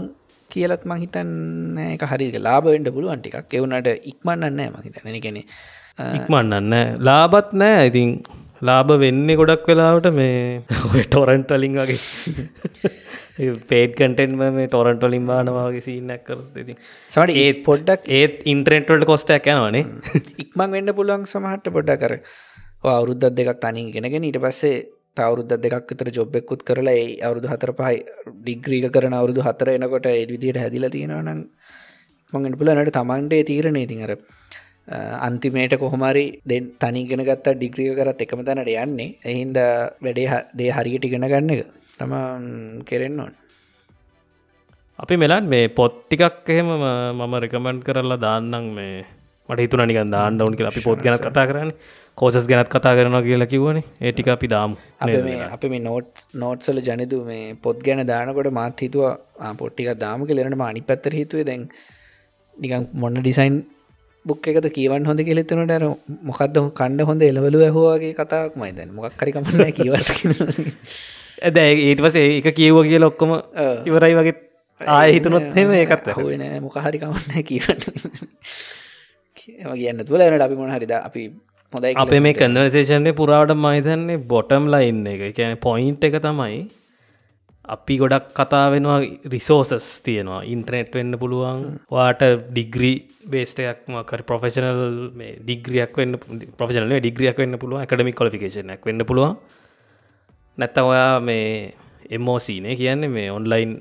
කියලත් 0.50 0.84
මං 0.84 1.00
හිතන්න 1.00 1.78
එක 1.94 2.02
හරි 2.02 2.32
ලාබෙන්ට 2.38 2.88
පුළුවන් 2.88 3.20
ටිකක්. 3.20 3.52
එවුනට 3.52 3.88
ඉක්මන්න 4.04 4.56
නෑ 4.56 4.70
මහිතන 4.70 5.20
කෙනෙ 5.20 5.42
ඉක්මන්නන්න 5.98 6.98
ලාබත් 7.00 7.52
නෑ 7.52 7.86
ඉතින් 7.86 8.22
ලාභ 8.62 8.90
වෙන්නේ 8.98 9.36
ගොඩක් 9.36 9.66
වෙලාවට 9.66 10.08
මේ 10.12 11.04
ටොරන්ටලින් 11.04 11.74
වගේ 11.74 11.98
පේඩ් 13.38 13.94
කටෙන්ම 13.94 14.42
මේ 14.50 14.66
ටොරන්ටොලින් 14.66 15.26
බානවාගේ 15.26 15.82
සිීනක් 15.82 16.24
කර 16.24 16.38
ති 16.60 16.76
සට 17.10 17.36
ඒත් 17.36 17.58
පොඩ්ඩක් 17.64 18.10
ඒත් 18.10 18.36
ඉන්ට්‍රෙන්ට්වල්ට 18.44 19.06
කොස්ටක් 19.06 19.46
යනවානේ. 19.46 19.84
ඉක්මං 20.44 20.70
වෙන්න 20.72 20.94
පුළුවන් 20.94 21.26
සමහට 21.26 21.72
පොඩ්ඩ 21.72 22.00
කර 22.02 22.14
අවුරුද්ධ 22.84 23.28
දෙකක් 23.32 23.60
තනි 23.60 23.84
ගෙනගෙන 23.92 24.24
ඊට 24.24 24.40
පස්සේ 24.40 24.76
අවුරුද්ධ 25.16 25.54
දෙකක් 25.58 25.92
විතර 25.92 26.10
ජොබ්බෙකුත් 26.10 26.62
කරලා 26.62 26.96
ඒ 26.96 27.06
අවුරුදු 27.22 27.52
හතර 27.52 27.72
පහයි 27.74 28.02
ඩිග්‍රීක 28.40 28.90
කරන 28.90 29.14
අවුරුදු 29.14 29.42
හතර 29.42 29.70
එනකොට 29.70 30.10
එඩවිදියට 30.12 30.62
හැදිල 30.64 30.90
තියෙනවනම් 30.90 31.40
මඟට 32.32 32.60
පුලනට 32.60 32.92
තමන්ටේ 32.92 33.42
තීරණය 33.44 33.84
අර 34.02 34.12
අන්තිමේට 35.20 35.74
කොහොමරි 35.76 36.24
දෙ 36.44 36.58
තනිගෙන 36.78 37.22
ගත්ත 37.22 37.56
ඩිග්‍රිය 37.56 37.94
කරත් 37.94 38.24
එකම 38.24 38.42
තැනට 38.42 38.70
යන්නේ. 38.76 39.10
එහින්ද 39.24 39.58
වැඩේ 40.00 40.46
දේ 40.54 40.70
හරියට 40.70 41.04
ඉගෙන 41.04 41.26
ගන්න 41.26 41.54
එක 41.56 41.66
තම 41.98 42.14
කෙරෙන්න 42.84 43.20
ඕන්. 43.20 43.34
අපි 44.98 45.16
මෙලන් 45.16 45.46
මේ 45.46 45.68
පොත්තිකක් 45.70 46.48
එහෙම 46.48 46.70
මම 46.72 47.34
රෙකමන්ඩ් 47.44 47.82
කරලා 47.82 48.18
දාන්නම් 48.18 48.68
මේ 48.74 48.98
මට 49.48 49.60
හිතුන 49.60 49.84
නිකන් 49.86 50.10
දාන්න 50.10 50.40
ඕන් 50.40 50.56
කියලා 50.56 50.72
අපි 50.74 50.80
පොත් 50.80 51.02
ගැන 51.04 51.18
කතා 51.18 51.46
කරන්න. 51.46 51.72
කෝසස් 52.18 52.46
ගැනත් 52.46 52.68
කතා 52.68 52.94
කරනවා 52.96 53.22
කියලා 53.22 53.46
කිව්වනේ. 53.46 53.84
ඒටික 54.00 54.28
අපි 54.28 54.48
දාම්. 54.48 54.76
අපි 55.48 55.68
මේ 55.68 55.80
නෝට් 55.80 56.24
නෝට්සල 56.34 56.80
ජනතු 56.80 57.20
මේ 57.24 57.44
පොත් 57.62 57.80
ගැන 57.80 58.04
දානකොට 58.06 58.50
මාත් 58.52 58.80
හිතුව 58.80 59.06
පොට්ටික 59.56 59.90
දාම 59.96 60.26
කෙලෙනට 60.26 60.66
අනි 60.66 60.82
පැත්තර 60.82 61.18
හිතුවේ 61.20 61.48
දැන් 61.50 61.68
නිකන් 62.56 62.88
මොන්න 62.94 63.20
ඩිසයින් 63.20 63.58
බුක් 64.24 64.48
එකත 64.48 64.66
කියවන් 64.70 65.06
හොඳ 65.06 65.20
කෙලෙත්තනට 65.20 65.72
අර 65.72 65.84
මොකක්ද 66.22 66.58
කණ්ඩ 66.72 67.08
හොඳ 67.10 67.22
එලවලු 67.22 67.60
ඇහවාගේ 67.60 68.12
කතාවක් 68.14 68.56
මයිදැන් 68.56 68.90
මොක්කරිකමන්න 68.92 69.72
කිවට 69.72 70.10
ඇද 71.42 71.58
ඒට 71.58 72.00
පස 72.00 72.16
ඒක 72.18 72.48
කියව්ව 72.52 72.84
කිය 72.84 73.00
ලොක්කොම 73.00 73.34
ඉවරයි 73.86 74.14
වගේ 74.14 74.36
ආය 74.80 75.12
හිතනොත් 75.12 75.50
හෙම 75.54 75.74
ඒකත් 75.74 76.10
හන 76.14 76.46
මොකහරි 76.62 76.98
කමන්න 76.98 77.44
කියවට 77.44 77.88
කියන්න 79.74 80.04
තුළ 80.04 80.22
එනට 80.22 80.42
අපි 80.42 80.54
මොන 80.54 80.74
හරිද 80.74 80.94
අපි 80.98 81.22
හොඳයි 81.72 81.94
අපේ 81.96 82.20
මේ 82.20 82.34
කන්වර්සේෂන්ය 82.34 83.12
පුරාවට 83.14 83.54
මහිතන්නේ 83.58 84.18
බොටම් 84.26 84.68
ලයින්න 84.68 85.06
එක. 85.06 85.24
කියන 85.32 85.56
පොයින්් 85.58 85.96
එක 86.00 86.18
තමයි 86.20 86.60
අපි 87.68 87.94
ගොඩක් 87.98 88.30
කතා 88.32 88.64
වෙනවා 88.70 88.98
රිසෝසස් 89.26 89.88
තියෙනවා. 90.02 90.40
ඉන්ටනෙට් 90.46 90.94
වෙන්න 90.94 91.18
පුළුවන් 91.18 91.62
වාට 91.90 92.24
ඩිග්‍රී 92.48 92.96
බේස්ටයක් 93.26 93.84
මකර 93.88 94.22
ප්‍රොෆෙෂනල් 94.22 94.82
මේ 95.14 95.36
ඩිග්‍රියක් 95.40 95.92
වන්න 95.94 96.18
ප්‍රෆෙෂනල 96.56 96.98
ඩිග්‍රියක් 96.98 97.44
වෙන්න 97.44 97.58
පුළුව 97.58 97.84
එකඩමික් 97.84 98.16
කොලිකේෂනක් 98.16 98.90
වෙන්න 98.90 99.04
පුළුවන් 99.04 99.36
නැත්ත 100.58 100.78
ඔයා 100.78 101.20
මේ 101.20 101.74
එමෝසීනේ 102.10 102.76
කියන්නේ 102.76 103.08
මේ 103.08 103.28
ඔන්ලයින් 103.30 103.72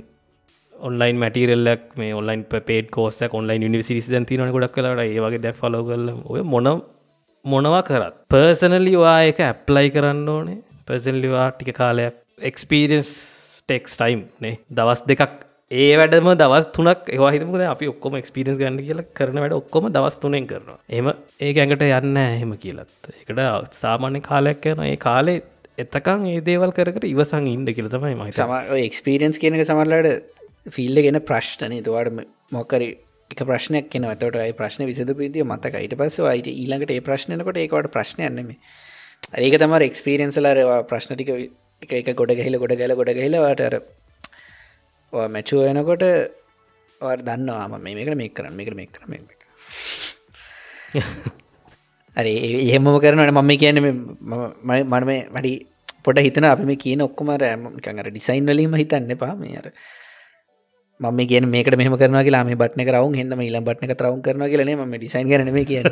ඔන්ලයින් 0.74 1.18
මටිරල්ලක් 1.18 1.98
මේ 1.98 2.12
ඔන්ලයින් 2.14 2.46
පේට 2.68 2.92
කෝස්ස 2.92 3.22
ඔන්ලයින් 3.32 3.72
නිසිරිස් 3.72 4.12
තින 4.28 4.52
ගොඩක් 4.52 4.76
කලට 4.76 5.08
ඒවගේ 5.08 5.42
දැක් 5.42 5.56
ෆලෝ 5.56 5.84
කල 5.84 6.10
ඔය 6.26 6.44
මොන 6.44 6.70
මොනවා 7.46 7.82
කරත්. 7.84 8.16
පර්සනලිවා 8.30 9.18
එක 9.24 9.42
ඇප්ලයි 9.42 9.90
කරන්න 9.90 10.30
ඕනේ. 10.30 10.62
පර්සන්ලිවා 10.86 11.50
ටික 11.52 11.76
කාලයක් 11.76 12.16
එක්ස්පීරියන්ස් 12.42 13.12
ටෙක්ස් 13.62 13.98
ටයිම් 13.98 14.24
නේ. 14.40 14.56
දවස් 14.72 15.04
දෙකක් 15.08 15.44
ඒ 15.72 15.92
වැඩම 16.00 16.30
දවස් 16.34 16.68
තුනක් 16.76 17.10
ඒවාහිතමද 17.10 17.64
අපි 17.66 17.88
ඔක්කොම 17.88 18.14
එක්ස්පිරස් 18.16 18.60
ගන්න 18.60 18.80
කියලා 18.80 19.08
කරන 19.14 19.40
වැඩ 19.44 19.56
ඔක්කොම 19.58 19.90
දවස් 19.92 20.18
තුනෙන් 20.22 20.46
කරනවා. 20.48 20.78
එම 20.90 21.08
ඒ 21.40 21.52
ඇඟට 21.54 21.84
යන්න 21.84 22.18
එහෙම 22.18 22.54
කියලත්. 22.58 23.12
එකට 23.12 23.80
සාමාන්‍ය 23.82 24.22
කාලයක් 24.22 24.70
යන 24.72 24.84
ඒ 24.86 24.96
කාලේ 24.98 25.42
එතකං 25.78 26.24
ඒ 26.28 26.40
දේවල් 26.42 26.72
කරකට 26.74 27.06
ඉවසං 27.06 27.48
ඉන්න 27.48 27.66
කියල 27.70 27.90
තමයි 27.90 28.16
මයි 28.18 28.34
සම 28.34 28.54
එක්ස්පිරියන්ස් 28.80 29.38
කියනක 29.38 29.62
සමරලාට 29.64 30.08
ෆිල්ල 30.70 31.02
ගෙන 31.06 31.20
ප්‍රශ්ටනය 31.24 31.78
තුවාට 31.82 32.18
මොකරි 32.52 32.88
එක 33.32 33.44
ප්‍රශ්නයක් 33.44 33.92
කෙන 33.92 34.08
තට 34.14 34.42
අයි 34.42 34.56
ප්‍රශ්න 34.56 34.88
විසද 34.90 35.14
පිදිය 35.14 35.46
මතක 35.46 35.74
ඊට 35.80 35.96
පස්ස 35.96 36.26
අයිට 36.26 36.50
ඊළඟට 36.54 36.92
ඒ 36.92 37.04
ප්‍රශ්නයකට 37.04 37.58
ඒකට 37.58 37.92
ප්‍රශ්නයන්නම 37.94 38.52
ඒක 39.38 39.60
තමර 39.60 39.82
එක්ස්පිරියන්සලාරවා 39.84 40.82
ප්‍රශ්න 40.90 41.16
ටික 41.16 41.32
එක 41.94 42.14
ගොඩ 42.16 42.34
ගැහිල 42.34 42.58
ගොඩ 42.58 42.76
ගැල 42.76 42.98
ගොඩ 42.98 43.14
ගැලවාටර 43.14 43.80
මැචුව 45.30 45.66
එනකොට 45.68 46.06
දන්නවා 47.24 47.80
මේක 47.80 48.16
මේ 48.16 48.32
කරන්න 48.32 48.56
මේක 48.56 48.74
මේ 48.76 48.90
කරම 48.90 49.14
අරේ 52.18 52.38
එහෙම 52.64 52.88
කරනට 52.98 53.34
මම 53.34 53.52
කියන 53.58 53.80
මනම 53.82 55.12
මඩි 55.36 55.54
පොඩ 56.04 56.20
හිතන 56.20 56.46
අපි 56.46 56.66
මේ 56.66 56.82
කියන 56.84 57.02
ඔක්කොම 57.02 57.32
රෑමකඟර 57.38 58.10
ඩිසයින් 58.10 58.46
වලීම 58.46 58.76
හිතන්න 58.82 59.12
පා 59.18 59.34
මේ 59.36 59.58
අර 59.62 59.68
මම 61.00 61.20
කිය 61.24 61.42
මේක 61.48 61.68
මෙහම 61.76 61.96
කරන 61.96 62.18
කියලා 62.22 62.44
මේ 62.44 62.56
බට්න 62.56 62.88
කරවුන් 62.88 63.18
හෙදම 63.20 63.42
ඉල්ල 63.42 63.60
බට්න 63.62 63.94
තරවුන් 63.94 64.22
කරන 64.22 64.46
කියලන 64.46 64.72
ම 64.78 64.96
ඩිසයින් 64.96 65.28
කරන 65.30 65.50
කිය 65.66 65.84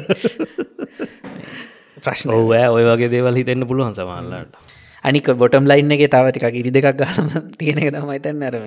ප්‍රශ්න. 2.01 2.29
ඔවෑ 2.31 2.69
ඔය 2.69 2.83
වගේ 2.85 3.11
දේවල් 3.13 3.37
හිතෙන්න්න 3.39 3.67
පුළුවන් 3.69 3.93
සමල්ලාට 3.93 4.57
අනික 5.03 5.27
බොටම් 5.35 5.69
ලයින්න 5.71 5.93
එක 5.95 6.05
තාවටික 6.09 6.47
ඉරි 6.53 6.71
දෙකක් 6.71 6.97
ගලම 6.97 7.29
තියෙන 7.59 7.83
එක 7.83 7.91
තමයි 7.93 8.19
තැන් 8.19 8.43
අරම 8.43 8.65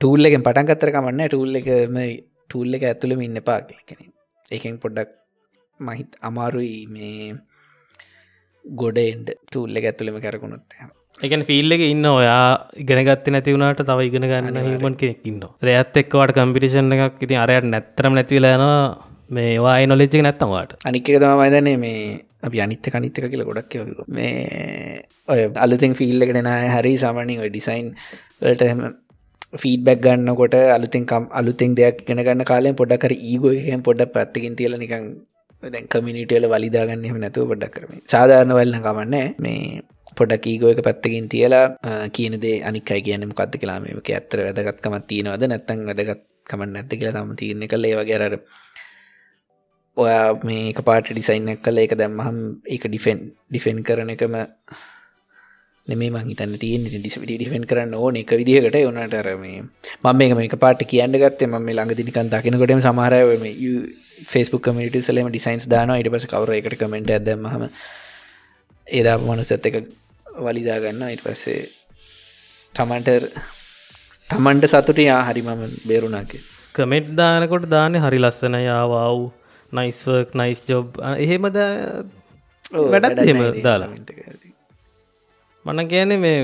ටූල් 0.00 0.28
එකෙන් 0.28 0.44
පටන් 0.46 0.68
කත්තර 0.68 0.92
කමන්න 0.94 1.22
ටූල් 1.28 1.60
එකම 1.60 1.96
ටූල් 2.44 2.76
එක 2.76 2.84
ඇතුළම 2.84 3.22
ඉන්න 3.22 3.40
පා 3.42 3.60
කෙන 3.62 4.04
ඒකෙන් 4.48 4.76
පොඩ්ඩක් 4.84 5.19
මහිත් 5.80 6.16
අමාරුයි 6.22 6.78
මේ 6.88 7.34
ගොඩෙන්ඩ 8.64 9.28
එක 9.76 9.84
ඇතුළම 9.84 10.18
කරකුණොත් 10.20 10.80
එකන 11.18 11.42
ෆිල් 11.42 11.76
එක 11.76 11.82
ඉන්න 11.84 12.06
ඔයා 12.08 12.44
ඉගෙනගත්ත 12.76 13.28
නැතිවුණට 13.28 13.82
තව 13.82 14.08
ඉගෙන 14.08 14.26
ගන්න 14.26 14.58
හිමන් 14.66 14.96
කෙනෙක් 14.96 15.22
ඉන්න 15.24 15.44
රයත් 15.62 15.94
එක්වට 15.96 16.34
කම්පිටිෂන් 16.36 16.96
එකක් 16.98 17.22
ඉති 17.26 17.36
අරයට 17.36 17.66
නැත්තරම් 17.66 18.14
නැතිවලනවා 18.14 18.80
මේ 19.30 19.52
වා 19.58 19.76
නොලෙච්ච 19.86 20.16
නැත්තවාට 20.20 20.76
අනික 20.84 21.10
තමයිදන්නේ 21.16 21.76
මේ 21.78 22.00
අපි 22.42 22.60
අනිත්ත 22.60 22.88
කනිත්තක 22.88 23.26
කියල 23.26 23.44
ගොඩක් 23.44 23.76
මේ 24.10 25.04
ඔය 25.28 25.40
අලුතින් 25.58 25.94
ෆිල්ලකට 25.94 26.40
නෑ 26.40 26.68
හරි 26.70 26.94
සාමනින් 26.98 27.42
ඔය 27.42 27.50
ඩිසයින් 27.50 27.88
වලට 28.40 28.64
ෆීඩබැක් 29.54 30.00
ගන්නකොට 30.00 30.54
අලුතින්කම් 30.70 31.24
අලුතින් 31.32 31.74
දෙයක් 31.74 32.04
ගෙන 32.06 32.22
ගන්න 32.22 32.44
කාලෙන් 32.44 32.76
පොඩ්ඩකර 32.76 33.14
ඒගොහෙන් 33.14 33.82
පොඩ්ඩ 33.82 34.12
ප්‍රත්තිකින් 34.14 34.56
තියල 34.56 34.78
නිකං 34.78 35.06
දැන් 35.62 35.88
කමිනිටල 35.88 36.46
වලිදාගන්න 36.52 37.06
එම 37.06 37.18
නැතුව 37.22 37.50
පොඩ්ඩක් 37.50 37.74
කරම. 37.74 37.92
සාධාරණ 38.06 38.56
වල්න්න 38.58 38.84
කමන්න 38.86 39.14
මේ 39.38 39.82
පොඩක් 40.18 40.46
ඊගෝ 40.46 40.72
එක 40.72 40.82
පැත්තකින් 40.86 41.28
තියලා 41.28 41.66
කියනදේ 42.16 42.56
අනිකයි 42.68 43.00
කියන 43.06 43.28
මොකක්ද 43.30 43.60
කලාම 43.62 43.86
එක 43.90 44.10
ඇත්තර 44.10 44.44
වැදගත්කමත් 44.46 45.06
තියෙනවද 45.10 45.44
නැත්තන් 45.46 45.86
වැදගත් 45.88 46.24
කමන්න 46.50 46.74
නැත්ත 46.76 46.92
කියලා 46.92 47.16
තම 47.18 47.36
තියරණ 47.40 47.70
කළ. 47.72 47.84
ඒවගේරර 47.86 48.34
ඔයා 49.96 50.26
මේ 50.44 50.86
පාට 50.88 51.10
ඩිසයින්නක් 51.10 51.60
කල 51.66 51.84
එක 51.84 51.94
දැම්මහම් 52.00 52.38
ඒක 52.66 52.84
ඩිෆෙන් 52.88 53.20
ඩිෆෙන් 53.50 53.84
කරන 53.86 54.14
එකම 54.16 54.36
නෙමේ 55.90 56.10
මහිතන්න 56.12 56.54
තියෙන් 56.56 56.84
ඩිෆෙන් 56.88 57.64
කරන්න 57.66 57.94
ඕන 57.96 58.16
එක 58.16 58.32
විදිහකට. 58.32 58.76
ඕනට 58.82 59.14
අරමේ 59.14 59.60
මම 59.60 60.16
මේක 60.16 60.34
මේක 60.34 60.54
පාට 60.56 60.82
කියන්න 60.84 61.16
ගත්තේ 61.16 61.48
ම 61.48 61.56
මේ 61.60 61.74
ළඟ 61.74 61.94
දිනිකන් 61.94 62.30
දකිනකොටම 62.30 62.82
සමහරයම 62.82 63.44
ෆස්බුක් 64.24 64.62
කමිට 64.62 65.00
සලම 65.00 65.28
ඩිසයින්ස් 65.28 65.66
දාන 65.66 65.94
ඉට 65.94 66.10
පස 66.10 66.26
කවර 66.26 66.54
එකට 66.54 66.78
කමෙන්ට 66.78 67.10
ඇදමහම 67.10 67.66
ඒදා 68.86 69.16
මනසත් 69.20 69.66
එක 69.66 69.76
වලිදාගන්න 70.40 71.04
ඉට 71.08 71.22
පස්සේ 71.22 71.60
තමන්ට 72.74 73.10
තමන්ට 74.30 74.68
සතුට 74.68 75.00
යා 75.00 75.20
හරි 75.24 75.42
මම 75.44 75.62
බේරුණාක 75.86 76.32
කමෙට් 76.74 77.12
දානකොට 77.14 77.68
දාන 77.68 77.98
හරි 77.98 78.18
ලස්සන 78.18 78.56
යාවාව් 78.60 79.20
නයිස්වර්ක් 79.72 80.34
නයිස් 80.34 80.62
ජොබ් 80.66 80.98
එහෙමද? 81.16 81.58
වැඩත් 82.86 83.20
එහෙම 83.20 83.42
දාලා 83.62 83.90
මන 85.66 85.88
කියන 85.92 86.12
මේ 86.24 86.36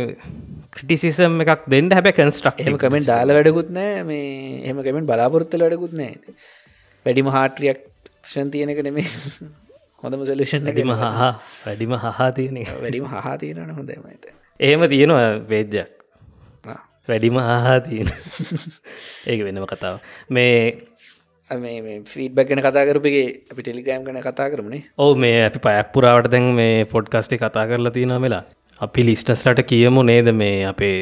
ක්‍රටිසිසම් 0.76 1.36
එකක් 1.42 1.66
දෙන්න 1.72 1.90
හැබැ 1.96 2.14
කන්ස්ට්‍රක් 2.16 2.58
එම 2.64 2.78
කමෙන් 2.82 3.04
දාල 3.10 3.32
වැඩකුත් 3.36 3.70
නෑ. 3.76 4.02
මේ 4.08 4.62
එහම 4.68 4.80
කමෙන් 4.86 5.06
බලාපොරොත්තල 5.10 5.62
වැඩකුත් 5.66 5.94
නෑ. 6.00 6.14
වැඩිම 7.06 7.30
හාටරියක් 7.36 7.78
ෂන් 8.28 8.50
තියෙනක 8.54 8.80
නෙමේ 8.88 9.06
හොඳම 10.04 10.24
සලෂන් 10.28 10.66
වැඩිම 10.68 10.92
හා 11.02 11.30
වැඩිම 11.66 11.94
හා 12.04 12.30
තියෙන 12.38 12.58
වැඩිම 12.82 13.06
හා 13.12 13.36
තියෙන 13.42 13.76
හොඳමට 13.78 14.26
එහෙම 14.60 14.84
තියෙනවා 14.94 15.30
වේද්‍යයක්. 15.52 15.90
වැඩිම 17.08 17.38
හා 17.46 17.78
තියෙන. 17.86 18.08
ඒක 19.30 19.40
වෙනම 19.46 19.66
කතාව 19.72 19.96
මේ 20.38 20.50
මේ 21.64 21.96
ෆීඩ්බැක්ගෙන 22.12 22.62
කතා 22.66 22.84
කරපගේ 22.90 23.24
අපි 23.52 23.62
ටෙලිග්‍රම් 23.62 24.04
ගන 24.06 24.20
කතා 24.28 24.50
කරමනේ. 24.52 24.82
ඕ 24.98 25.10
මේ 25.24 25.40
අපි 25.48 25.64
පයක් 25.66 25.90
පුරාවට 25.96 26.30
දැන් 26.36 26.52
මේ 26.60 26.84
පොඩ්කස්ටි 26.94 27.40
කතා 27.44 27.66
කරලා 27.72 27.94
තියෙන 27.96 28.14
වෙලා 28.26 28.44
අපි 28.80 29.02
ලිස්ටස්ලට 29.08 29.60
කියමු 29.70 30.02
නේද 30.08 30.28
මේ 30.40 30.56
අපේ 30.70 30.96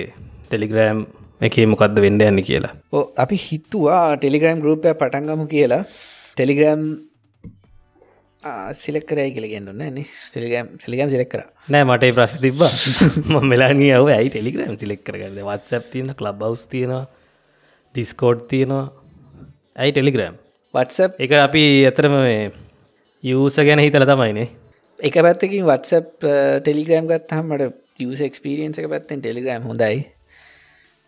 ටෙලිග්‍රෑම් 0.49 1.01
එකේ 1.47 1.65
මොකක්ද 1.67 1.97
වෙන්න 2.05 2.21
යන්න 2.27 2.43
කියලා? 2.49 2.75
ඕ 2.93 3.05
අපි 3.25 3.39
හිතුවා 3.47 4.05
ටෙලිග්‍රම් 4.17 4.63
ගරුපය 4.65 4.95
පටන්ගමු 5.01 5.47
කියලා. 5.55 5.83
ටෙලිග්‍රම් 6.37 6.85
සිලෙක් 8.83 9.07
කරයි 9.11 9.35
කියල 9.35 9.49
ගෙන්න්න 9.53 9.83
න 9.89 9.99
ටෙලිගම් 10.31 10.71
සිලිගම් 10.85 11.11
සිලෙක් 11.15 11.31
කර. 11.35 11.43
නෑ 11.69 11.85
මට 11.89 12.15
ප්‍රශ් 12.19 12.39
තිබ 12.47 12.63
ම 13.33 13.51
මෙලානී 13.53 13.93
අව 13.99 14.11
ඇයි 14.19 14.31
ටෙලිග්‍රම් 14.31 14.79
සිලෙක් 14.83 15.03
කරගන්න? 15.03 15.43
වත්සප් 15.43 15.93
තියෙන 15.93 16.15
ලබ් 16.15 16.37
බවස් 16.43 16.67
තියෙනවා 16.75 17.05
ඩිස්කෝඩ් 17.95 18.47
තියෙනවා. 18.53 18.87
ඇයි 19.77 19.97
ටෙලිග්‍රම් 19.97 20.39
වත්සප් 20.75 21.25
එක 21.27 21.41
අපි 21.47 21.65
ඇතරම 21.91 22.21
යූස 23.25 23.57
ගැන 23.69 23.83
හිතල 23.83 24.07
තමයිනේ 24.13 24.49
එක 24.99 25.15
පැත්තකින් 25.17 25.67
වත්සප් 25.67 26.29
ටෙලිග්‍රම් 26.61 27.07
ගත්හමට 27.07 27.63
යක්ස්පිරියන්ස 27.99 28.79
එක 28.79 28.89
පැත්තෙන් 28.89 29.21
ටෙලිග්‍රම් 29.21 29.63
හොඳයි. 29.63 30.07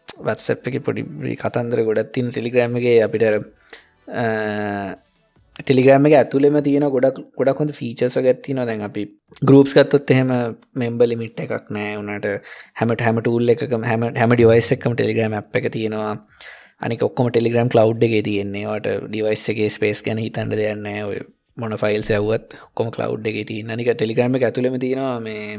වත්සප් 0.08 0.68
එක 0.68 0.82
පොඩි 0.82 1.04
කතන්දර 1.36 1.82
ගොඩත් 1.84 2.12
තින 2.12 2.30
ටෙලිග්‍රම්ගේ 2.30 3.02
අපිට 3.04 3.24
ටෙලිග්‍රම 5.58 6.08
එක 6.08 6.14
ඇතුලෙම 6.14 6.58
තියෙන 6.62 6.88
ගොඩක් 6.90 7.22
ගොඩක් 7.38 7.62
හොඳ 7.62 7.72
ෆීචර්ස 7.72 8.18
ගැත්තින 8.18 8.60
දැන් 8.62 8.82
අපි 8.82 9.06
ගරුප්ස් 9.42 9.72
ගත්තොත් 9.72 10.10
එහෙම 10.10 10.34
මෙම්බ 10.74 11.00
ලිමිට් 11.02 11.40
එකක් 11.40 11.70
නෑ. 11.70 11.94
වනට 11.96 12.26
හැමට 12.74 13.06
හැම 13.06 13.22
ටූල් 13.22 13.54
එක 13.54 13.64
හැම 13.84 14.10
හැම 14.12 14.34
ඩිවයිස් 14.34 14.72
එකම 14.76 14.98
ටෙලිග්‍රම් 14.98 15.38
අප් 15.40 15.56
එක 15.56 15.70
තියෙනවා. 15.70 16.12
අනික 16.80 17.02
ඔක්කොම 17.02 17.30
ටෙලිග්‍රම් 17.30 17.70
කලව් 17.70 18.02
එක 18.02 18.18
තියෙන්නේවට 18.24 18.92
ඩිවයිස් 19.08 19.48
එක 19.54 19.64
ස්පේස් 19.70 20.02
ගැන 20.02 20.22
හිතන්න 20.26 20.54
දෙයන්න 20.54 20.86
ඔය 21.06 21.22
මොන 21.56 21.76
ෆයිල් 21.76 22.02
සැව්වත් 22.02 22.56
කොම 22.74 22.90
කලව් 22.90 23.26
එක 23.32 23.38
ති 23.48 23.62
නික 23.64 23.90
ටෙලිග්‍රම 23.90 24.38
ඇතුළම 24.38 24.78
තියෙනවා 24.78 25.18
මේ 25.20 25.58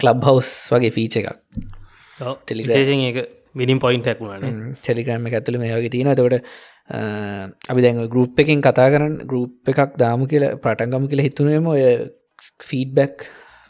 කලබ් 0.00 0.28
හවස් 0.28 0.50
වගේ 0.72 0.92
ෆීච 0.92 1.18
එකක්. 1.20 1.30
ටෙලිශේෂන් 2.42 3.04
එක 3.10 3.18
මිනිම් 3.54 3.78
පොයින්ට 3.78 4.10
ඇකුණන 4.12 4.74
ටෙලිග්‍රම 4.76 5.28
එක 5.30 5.38
ඇතුළම 5.40 5.66
වගේ 5.68 5.92
තියෙන 5.94 6.12
තකට 6.12 6.42
අපි 7.68 7.80
දැන් 7.82 8.02
ගරුප් 8.08 8.38
එකින් 8.38 8.60
කතා 8.60 8.90
කරන්න 8.90 9.16
ගරුප් 9.24 9.72
එකක් 9.74 9.96
දාම 9.96 10.26
කියල 10.26 10.46
පටන්ගම 10.58 11.08
කියල 11.10 11.24
හිතුනේම 11.26 11.66
ඔය 11.68 11.82
ෆීඩබැක් 12.62 13.26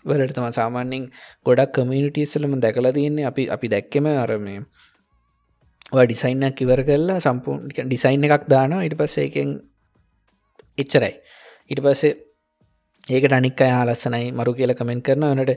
වලට 0.07 0.35
තම 0.35 0.51
සාමාන්‍යෙන් 0.53 1.07
ගොඩක් 1.47 1.73
කමියනිටස්සලම 1.77 2.59
දැකලා 2.61 2.93
තියන්නේ. 2.93 3.25
අපි 3.25 3.49
අපි 3.51 3.67
දැක්කෙම 3.69 4.07
අරමේ 4.17 4.61
ඩිසයින්නක් 6.03 6.61
ඉවර 6.65 6.81
කරලා 6.83 7.19
සම්පූ 7.21 7.57
ඩිසයින් 7.81 8.27
එකක් 8.27 8.45
දානවා. 8.49 8.85
ඉට 8.87 8.97
පස්ස 8.97 9.19
එකෙන් 9.21 9.51
එච්චරයි. 10.79 11.13
ඉට 11.71 11.81
පස්සේ 11.81 12.15
ඒකට 13.09 13.33
අනික් 13.33 13.61
අය 13.63 13.73
ලස්සනයි 13.83 14.33
මරු 14.33 14.55
කියල 14.55 14.75
කමෙන්ට 14.75 15.05
කරන 15.05 15.27
වනට 15.31 15.53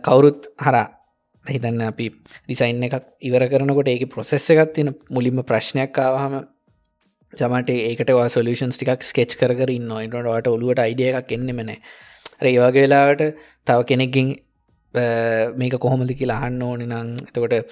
කවුරුත් 0.00 0.46
හරා 0.58 0.86
හිතන්න 1.44 1.80
අපි 1.82 2.06
ඩිසයින් 2.44 2.82
එකක් 2.82 3.06
ඉවර 3.22 3.46
කරනකොට 3.48 3.88
ඒක 3.88 4.04
ප්‍රොසෙස්ස 4.08 4.50
එකත් 4.50 4.74
තියෙන 4.74 4.92
මුලින්ම 5.10 5.42
ප්‍රශ්නයක් 5.42 5.98
ආවහම 5.98 6.36
සමට 7.32 7.76
ඒකට 7.82 8.12
සොලූෂන්ස් 8.30 8.78
ටිකක් 8.78 9.02
ස්කෙච් 9.02 9.36
කර 9.36 9.70
ඉන්න 9.70 9.92
ඉටට 9.98 10.48
ඔලුවට 10.48 10.78
අයිඩිය 10.78 11.12
එකක් 11.12 11.32
එන්නෙමන 11.32 11.72
රේවාගේ 12.40 12.82
වෙලාවට 12.82 13.22
තව 13.66 13.78
කෙනෙක්ගින් 13.84 14.28
මේක 15.56 15.76
කොහොමද 15.78 16.10
කියලා 16.12 16.40
අහන්න 16.40 16.62
ඕනි 16.62 16.86
නං 16.86 17.12
එතකොට 17.22 17.54
වගේ 17.54 17.64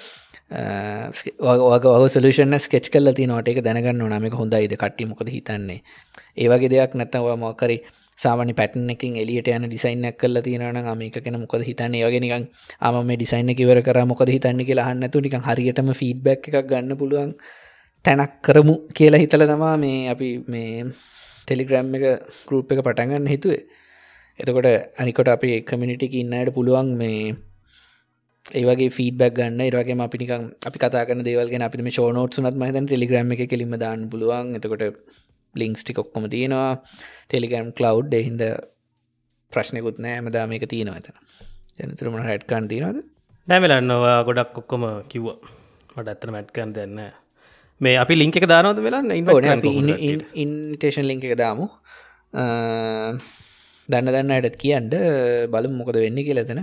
සලෂන 2.09 2.59
ස්කෙච් 2.59 2.91
කල 2.91 3.13
තිනට 3.13 3.49
එක 3.49 3.63
දැනගන්න 3.63 4.07
නමක 4.09 4.35
හොඳයිද? 4.35 4.73
කට්ටි 4.75 5.05
මොකද 5.07 5.29
හිතන්නේ? 5.29 5.83
ඒවගේ 6.37 6.69
දෙයක් 6.69 6.95
නැත්තව 6.95 7.37
මොකරි 7.39 7.79
සාමන 8.19 8.55
පැටන 8.55 8.91
එකින් 8.91 9.17
එලියට 9.17 9.49
යන 9.49 9.67
ඩිසයින්නක් 9.67 10.19
කල 10.19 10.41
තියනන 10.41 10.81
මේක 10.97 11.17
කෙන 11.19 11.41
මොකද 11.41 11.63
හිතන්න? 11.63 11.95
ඒවගෙනකන් 11.95 12.47
ආම 12.81 13.07
මේ 13.07 13.17
ඩිසයින්න 13.17 13.55
කිවර 13.57 13.83
කර 13.83 14.05
මොකද 14.05 14.29
හිතන්න 14.29 14.61
කියලා 14.65 14.89
හන්නතු 14.91 15.21
නික 15.21 15.35
හරියටම 15.41 15.91
ෆීඩ්බැක් 15.93 16.49
එකක් 16.49 16.69
ගන්න 16.69 16.97
පුළුවන් 16.97 17.33
තැනක් 18.05 18.37
කරමු 18.43 18.75
කියලා 18.95 19.23
හිතල 19.23 19.47
තමා 19.47 19.77
මේ 19.77 20.09
අපි 20.09 20.29
මේ 20.47 20.85
ටෙලිග්‍රම් 21.49 21.91
එක 21.97 22.05
ගරුප් 22.47 22.73
එක 22.73 22.85
පටන්ගන්න 22.85 23.27
හිතුවේ. 23.27 23.65
එතකොට 24.41 24.69
අනිකොට 24.99 25.29
අපි 25.29 25.51
කමිනිටික 25.63 26.15
ඉන්නයට 26.15 26.55
පුළුවන් 26.55 26.95
මේ 26.97 27.35
ඒවගේ 28.53 28.91
ෆීඩබක් 28.97 29.35
ගන්න. 29.39 29.61
ඒරගේ 29.61 29.97
අපිනිකම් 30.07 30.43
අපි 30.69 30.79
කතාන 30.79 31.25
දේවල්ගෙන 31.25 31.63
අපිම 31.63 31.89
ෂෝනෝට් 31.89 32.35
සුනත් 32.37 32.57
මහිතන් 32.63 32.87
ටෙලිග්‍රම 32.87 33.33
එක 33.33 33.49
කෙලිම 33.49 33.73
දාන්න 33.85 34.09
පුළුවන්. 34.11 34.55
එතකොට 34.57 34.85
ලිංක්ස් 35.55 35.83
ටිකොක්කොම 35.85 36.29
තියෙනවා. 36.29 36.83
ටෙලිගම් 37.29 37.73
කලව් 37.73 38.15
එහින්ද 38.21 38.43
ප්‍රශ්නකුත් 39.53 39.99
නෑ 40.05 40.21
මදා 40.21 40.47
මේක 40.47 40.65
තියෙනවා 40.69 41.01
එතන. 41.01 41.17
ජනතුරම 41.79 42.17
හැට්කාන් 42.29 42.69
තියෙනවද? 42.69 42.99
නෑමලන්නවා 43.49 44.19
ගොඩක් 44.29 44.59
ඔක්කොම 44.61 44.85
කිව්ව. 45.09 45.29
මට 45.97 46.09
ඇත්තන 46.09 46.35
මැට්කන් 46.37 46.73
දෙන්න 46.77 46.99
මේ 47.81 47.97
අපි 48.03 48.15
ලිංක 48.21 48.37
එක 48.37 48.47
දානවද 48.53 48.79
වෙලා 48.87 49.03
ඉන්ටේෂන් 50.45 51.07
ලිංක 51.11 51.25
එක 51.29 51.37
දාමු. 51.43 51.67
දන්න 53.89 54.13
දන්න 54.15 54.35
අයටත් 54.37 54.57
කියන්ට 54.63 54.95
බලු 55.53 55.69
මොකද 55.79 55.97
වෙන්න 56.05 56.21
කියලතන 56.29 56.61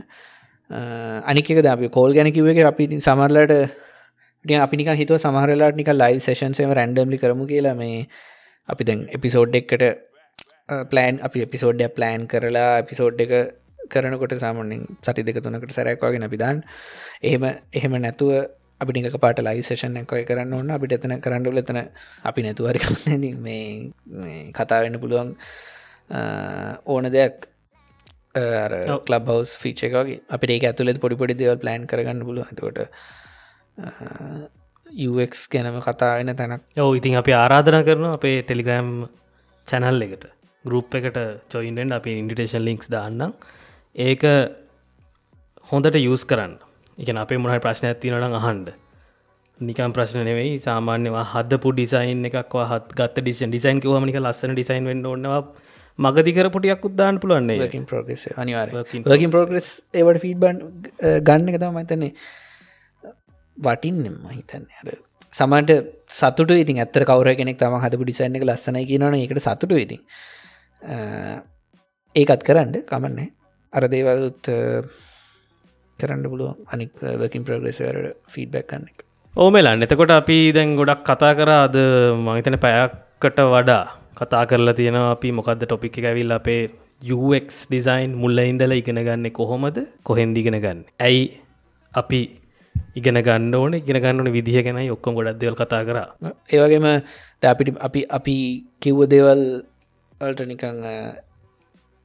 අනික 0.72 1.49
අපි 1.67 1.89
කෝල් 1.89 2.13
ගැනකිව 2.13 2.47
එක 2.47 2.59
අපි 2.65 2.88
සමරලට 2.99 3.53
අපිනික 4.45 4.91
හිතුව 4.93 5.17
සමහරලාට 5.17 5.76
නික 5.76 5.91
ලයි් 5.93 6.19
සේෂන්සේම 6.19 6.72
රැන්ඩම්ලි 6.72 7.17
කරමු 7.17 7.45
කියලා 7.45 7.76
මේ 7.76 8.07
අපි 8.69 8.84
දැන් 8.84 9.01
එපිසෝඩ් 9.09 9.55
එක්කට 9.55 9.84
පලෑන් 10.89 11.19
අපි 11.22 11.41
එපිසෝඩ්ඩ 11.41 11.89
ප්ලෑන් 11.89 12.28
කරලා 12.28 12.80
එපිසෝඩ් 12.80 13.22
එක 13.22 13.34
කරනකොට 13.89 14.34
සාමනෙන් 14.38 14.82
සති 15.01 15.24
දෙක 15.24 15.38
තුනකට 15.39 15.72
සැරැක්වාගෙන 15.72 16.24
අපිදාන් 16.24 16.63
එහෙම 17.22 17.43
එහෙම 17.74 17.93
නැතුව 17.97 18.32
අපි 18.82 18.91
නික 18.95 19.17
පාට 19.17 19.39
ලයි 19.39 19.61
සේෂන් 19.61 19.97
එකයි 19.97 20.24
කරන්න 20.26 20.53
ඕන්න 20.53 20.72
අපිට 20.72 20.95
එතන 20.97 21.15
කරන්නඩුල 21.19 21.61
එතන 21.61 21.80
අපි 22.24 22.41
නැතුවරි 22.41 22.80
මේ 23.38 24.39
කතාවෙන්න 24.51 24.97
පුළුවන් 24.97 25.30
ඕන 26.88 27.09
දෙයක් 27.09 27.51
කලබ් 28.34 29.27
හවස් 29.27 29.51
ෆිච 29.55 29.84
එකගේ 29.84 30.19
අපිට 30.29 30.51
ඒ 30.51 30.59
ඇතුලෙත් 30.63 30.99
පොඩි 30.99 31.15
පොඩි 31.15 31.34
දෙවල් 31.34 31.57
ප්ලෑන් 31.57 31.88
කරගන්න 31.88 32.23
පුළුව 32.23 32.45
ඇතකොට 32.45 32.79
UX 35.03 35.47
ගැනම 35.47 35.79
කතාවෙන 35.82 36.36
තැනක්. 36.36 36.61
ඔව 36.77 36.95
ඉතින් 36.95 37.15
අපි 37.15 37.32
ආරාධන 37.34 37.84
කරන 37.84 38.05
අපේ 38.09 38.38
ටෙලිග්‍රෑම් 38.41 38.89
චැනල් 39.67 40.01
එකට. 40.01 40.25
ගරුප් 40.65 40.95
එකට 40.95 41.19
චොයින්ෙන් 41.49 41.91
අපි 41.91 42.17
ඉන්ඩිටේෂන් 42.17 42.63
ලිංක්ස් 42.63 42.88
දාන්නම්. 42.88 43.34
ඒක 43.95 44.23
හොඳට 45.69 45.97
යස් 45.97 46.23
කරන්න. 46.25 46.55
එක 46.97 47.09
අපේ 47.17 47.38
මොහයි 47.38 47.59
ප්‍රශ්න 47.59 47.88
ඇතිනට 47.88 48.39
අහන්ඩ 48.39 48.71
නිකම් 49.59 49.91
ප්‍රශ්න 49.93 50.23
නෙවෙයි 50.25 50.53
සාමාන්‍යවා 50.59 51.25
හදපු 51.25 51.71
ඩිසයින් 51.71 52.25
එකක් 52.25 52.55
හත් 52.63 52.95
ගත් 52.95 53.15
ඩිසන් 53.17 53.49
ඩිසයින් 53.49 53.82
හමනික 53.82 54.17
ලස්සන 54.17 54.53
ඩිසයින් 54.53 54.86
වන්න 54.86 55.05
ඔන්නවා 55.05 55.41
මගදිකර 56.06 56.47
පොටියක් 56.56 56.86
උද්දාන්න 56.89 57.20
පුළුවන්නේ 57.24 57.86
පෝග්‍රෙස් 57.91 58.24
අනිවාර 58.43 58.70
වකින් 59.12 59.34
පෝග්‍රෙස් 59.36 59.70
ඒවට 59.93 60.22
ෆීඩ්බන් 60.26 60.58
ගන්න 61.28 61.52
එක 61.52 61.60
තම 61.64 61.80
මතන්නේ 61.82 62.12
වටින්නෙම 63.58 64.18
හිතන්න. 64.32 64.66
අර 64.80 64.88
සමට 65.34 65.72
සතුට 66.20 66.52
ඉතින් 66.64 66.82
ඇත්තර 66.84 67.06
කවර 67.10 67.36
කෙනෙක් 67.39 67.60
තම 67.62 67.78
හදපු 67.84 68.08
ඩිසයින් 68.08 68.39
එක 68.39 68.47
ලස්සන 68.47 68.80
කියනන 68.89 69.20
එකට 69.20 69.43
සතුට 69.47 69.78
ඉතින්. 69.86 70.02
ඒකත් 72.16 72.43
කරන්න 72.49 72.76
කමන්නේ. 72.89 73.30
අර 73.74 73.84
දේවලුත් 73.93 74.43
කරන්න 75.99 76.28
පුළුව 76.32 76.74
අනික් 76.74 76.91
වකින් 77.22 77.47
ප්‍රග්‍රෙස්වරට 77.47 78.18
ෆීඩබැක් 78.34 78.68
කන්න 78.72 78.89
එක. 78.91 79.08
ඕමෙලන් 79.34 79.86
එතකොට 79.86 80.12
අපි 80.12 80.38
දැන් 80.58 80.76
ගොඩක් 80.80 81.04
කතා 81.08 81.34
කරාද 81.39 81.76
මහිතන 82.26 82.58
පැයක්කට 82.66 83.39
වඩා 83.54 83.84
කතා 84.20 84.43
කරලා 84.49 84.78
තියෙන 84.80 84.97
අපි 85.01 85.32
මොකක්ද 85.39 85.64
ටොපික් 85.64 85.97
ඇවිල් 86.03 86.32
අපේ 86.38 86.62
UX 87.16 87.66
ඩිසයින් 87.70 88.12
මුල්ල 88.22 88.39
ඉඳල 88.41 88.74
ඉගෙන 88.74 88.99
ගන්න 89.07 89.32
කොහොමද? 89.39 89.78
කොහෙන්දිගෙන 90.03 90.57
ගන්න? 90.59 90.86
ඇයි 90.99 91.24
අපි 91.91 92.22
ඉගෙන 92.95 93.18
ගන්න 93.28 93.55
ඕන? 93.55 93.74
ඉගෙන 93.74 94.01
ගන්නන 94.03 94.32
විදිහ 94.38 94.64
ගැනයි 94.68 94.91
ඔක්කොම 94.95 95.16
ගොඩක් 95.18 95.39
දෙවල් 95.41 95.57
කතා 95.62 95.82
කර. 95.88 95.97
ඒවගේම 96.53 96.88
අපිට 97.51 97.76
අපි 97.88 98.01
අපි 98.18 98.36
කිව්ව 98.82 99.09
දේවල් 99.14 99.41
වලට 100.22 100.47
නිකං 100.51 100.82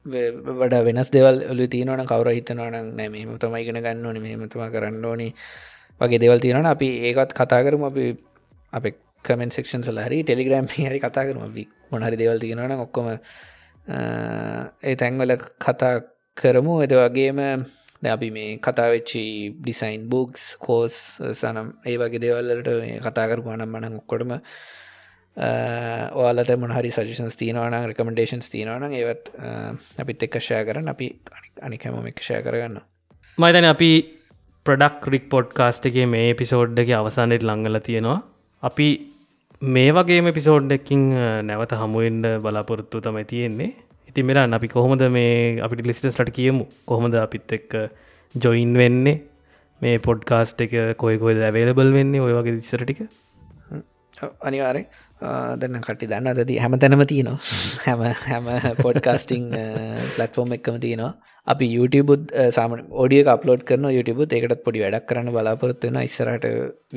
වඩ 0.05 0.83
වෙනස් 0.87 1.09
දෙවල් 1.15 1.43
ඔලු 1.51 1.67
තියනවන 1.73 2.05
කවර 2.11 2.29
හිතනවන 2.37 2.77
නෑ 2.97 3.09
මෙම 3.09 3.35
තමයි 3.43 3.61
ඉගෙන 3.63 3.81
ගන්න 3.85 4.05
ඕන 4.05 4.21
මෙමතුම 4.21 4.63
කරන්න 4.75 5.05
ඕනි 5.05 5.27
වගේ 6.01 6.21
දෙවල් 6.23 6.39
තියෙනවන 6.45 6.71
අපි 6.75 6.89
ඒකත් 7.09 7.37
කතා 7.39 7.61
කරම. 7.65 7.83
අපි 7.91 8.05
අප 8.73 8.85
කමෙන් 9.27 9.51
සෙක්ෂන් 9.51 9.83
සලහරි 9.83 10.19
ටෙලිග්‍රම් 10.23 10.67
හරි 10.69 10.99
කතා 10.99 11.25
කරම. 11.27 11.41
අපි 11.43 11.63
මොනහරි 11.91 12.17
දෙවල් 12.17 12.39
තියෙනවන 12.39 12.75
ඔක්කොම 12.79 13.09
ඒ 14.83 14.95
තැන්වල 14.95 15.35
කතා 15.59 15.93
කරමු. 16.37 16.81
එද 16.85 16.93
වගේම 16.93 17.39
අපි 18.07 18.31
මේ 18.31 18.57
කතාවෙච්චි 18.59 19.23
ඩිසයින් 19.59 20.09
බුක්ස් 20.09 20.43
කෝස් 20.57 20.97
සනම් 21.33 21.69
ඒ 21.85 21.97
වගේ 21.97 22.23
දෙවල්ලට 22.25 22.69
කතා 23.05 23.29
කරපු 23.31 23.49
අනම් 23.49 23.71
මන 23.71 23.97
ඔක්කොටම 24.01 24.35
ඔයාලට 26.15 26.53
මොහරි 26.57 26.91
සජෂන්ස් 26.91 27.35
තියනවන 27.37 27.75
රකමඩේන්ස් 27.81 28.53
තියනවන 28.53 28.93
ඒවත් 28.93 29.33
අපිත් 29.99 30.23
එක්කෂය 30.23 30.61
කරන්න. 30.69 30.87
අපි 30.87 31.07
අනිකම 31.61 32.07
එක්ෂය 32.13 32.41
කරගන්න 32.43 32.79
මයිතන 33.37 33.65
අපි 33.65 33.91
ප්‍රඩක් 34.65 35.11
රික් 35.13 35.27
පොඩ්කාස්ට 35.29 35.85
එකේ 35.89 36.07
මේ 36.07 36.33
පිසෝඩ්ඩක 36.33 36.89
අවසානයට 36.99 37.43
ලංගල 37.43 37.79
තියෙනවා. 37.79 38.19
අපි 38.63 38.87
මේ 39.61 39.91
වගේ 39.91 40.31
පිසෝඩ්ඩකින් 40.33 41.03
නැවත 41.49 41.71
හමුවෙන්ඩ 41.81 42.25
බලාපොරොත්තු 42.43 43.01
තමයි 43.01 43.25
තියෙන්නේ. 43.25 43.73
ඉති 44.09 44.21
මෙරන් 44.23 44.53
අපි 44.53 44.67
කොහොමද 44.67 45.01
මේ 45.09 45.59
අපිට 45.65 45.87
ලිස්ටස්ලට 45.89 46.29
කියමු? 46.31 46.67
කොහොමද 46.85 47.15
අපිත් 47.15 47.51
එක්ක 47.57 47.73
ජොයින් 48.35 48.73
වෙන්නේ? 48.77 49.23
මේ 49.81 49.97
පොඩ්කාස්ට 49.97 50.61
එක 50.61 50.97
කොයි 50.97 51.17
කොයිද 51.17 51.41
ඇවේලබල් 51.41 51.89
වෙන්නේ? 51.91 52.21
ඔය 52.21 52.33
වගේ 52.37 52.59
දිස්සරටික 52.59 53.01
අනිවාරෙන් 54.47 54.85
දන්න 55.61 55.81
කටි 55.87 56.09
දන්න 56.11 56.37
දති 56.37 56.59
හැම 56.63 56.77
තැනම 56.77 57.01
තියනවා. 57.13 57.39
හැම 57.85 58.03
හැම 58.27 58.45
පොඩ්කාස්ටිං 58.83 59.49
පලටෆෝර්ම් 60.17 60.53
එක්කම 60.57 60.77
තියෙනවා. 60.85 61.13
අපි 61.47 61.65
YouTubeුත් 61.77 62.29
සාම 62.59 62.77
ෝඩිය 62.91 63.25
අපලෝඩ් 63.35 63.65
කරන 63.71 63.89
YouTube 63.89 64.29
ඒකටත් 64.29 64.61
පොඩි 64.67 64.85
වැඩක් 64.85 65.09
කරන්න 65.09 65.33
බලාපොරොත්තු 65.33 65.89
වෙන 65.89 65.99
ඉස්සරට 66.11 66.45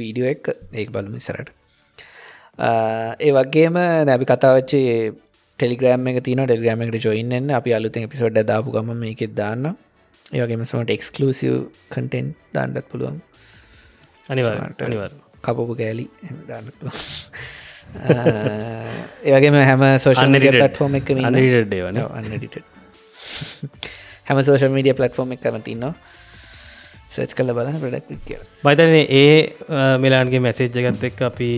වීඩියෝ 0.02 0.30
එක්. 0.34 0.52
ඒක 0.76 0.92
බලම 0.92 1.16
ඉස්සරට 1.22 1.56
ඒ 2.60 3.30
වගේම 3.32 3.76
නැබි 4.04 4.24
කතාවච්චේ 4.26 5.12
ටෙලිග්‍රම් 5.58 6.08
එක 6.08 6.18
තින 6.24 6.42
ටෙල්ග්‍රම 6.42 6.82
එකට 6.82 7.04
ජොයින්න 7.04 7.50
අපි 7.52 7.72
අලුත 7.72 7.96
පිසෝඩ් 8.08 8.40
දාපු 8.44 8.72
ගම 8.72 8.92
මේකෙත් 8.96 9.32
දාන්න 9.34 9.72
ඒවගේම 10.32 10.64
සමට 10.64 10.90
එක්ස්කලසිව් 10.90 11.54
කටෙන්් 11.88 12.26
දාන්නත් 12.54 12.86
පුළුවන්. 12.90 13.18
අනිවාට 14.28 14.82
අනිවර් 14.82 15.12
කපපු 15.42 15.74
කෑලි 15.74 16.06
දාන්න 16.48 16.66
ඒවගේම 19.26 19.56
හැම 19.60 19.84
සෝෂල් 19.98 20.36
පටෆෝර්ම් 20.38 20.94
එක 20.96 21.08
හැම 24.26 24.42
සෝෂල් 24.42 24.70
මීඩිය 24.70 24.94
පලටෆෝර්ම් 24.94 25.32
එක 25.36 25.40
කමතින්නවා 25.42 25.94
සච් 27.10 27.30
කල 27.34 27.50
බලන්න 27.52 27.80
ප්‍රඩක් 27.82 28.20
කිය 28.26 28.38
බයිතන 28.62 28.94
ඒ 29.14 29.32
මෙලාන්ගේ 29.98 30.40
මැසේජ්ජගත් 30.40 31.08
එක් 31.08 31.24
අපි 31.28 31.50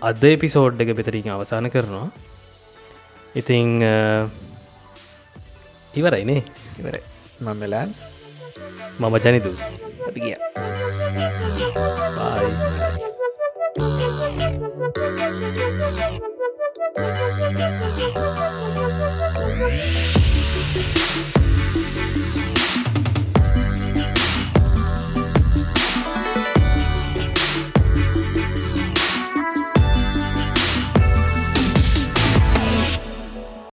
අද 0.00 0.22
එපිසෝඩ් 0.24 0.80
එක 0.80 0.92
පෙතරින් 0.96 1.28
අවසාන 1.32 1.70
කරනවා. 1.72 2.08
ඉතිං 3.34 3.80
ඉවරයිනේ 5.94 6.42
ඉවර 6.80 6.96
මම 7.40 7.56
මෙලාන් 7.56 7.90
මම 9.00 9.14
ජනිතු 9.24 9.52
අපි 10.08 10.20
ගිය. 10.20 10.36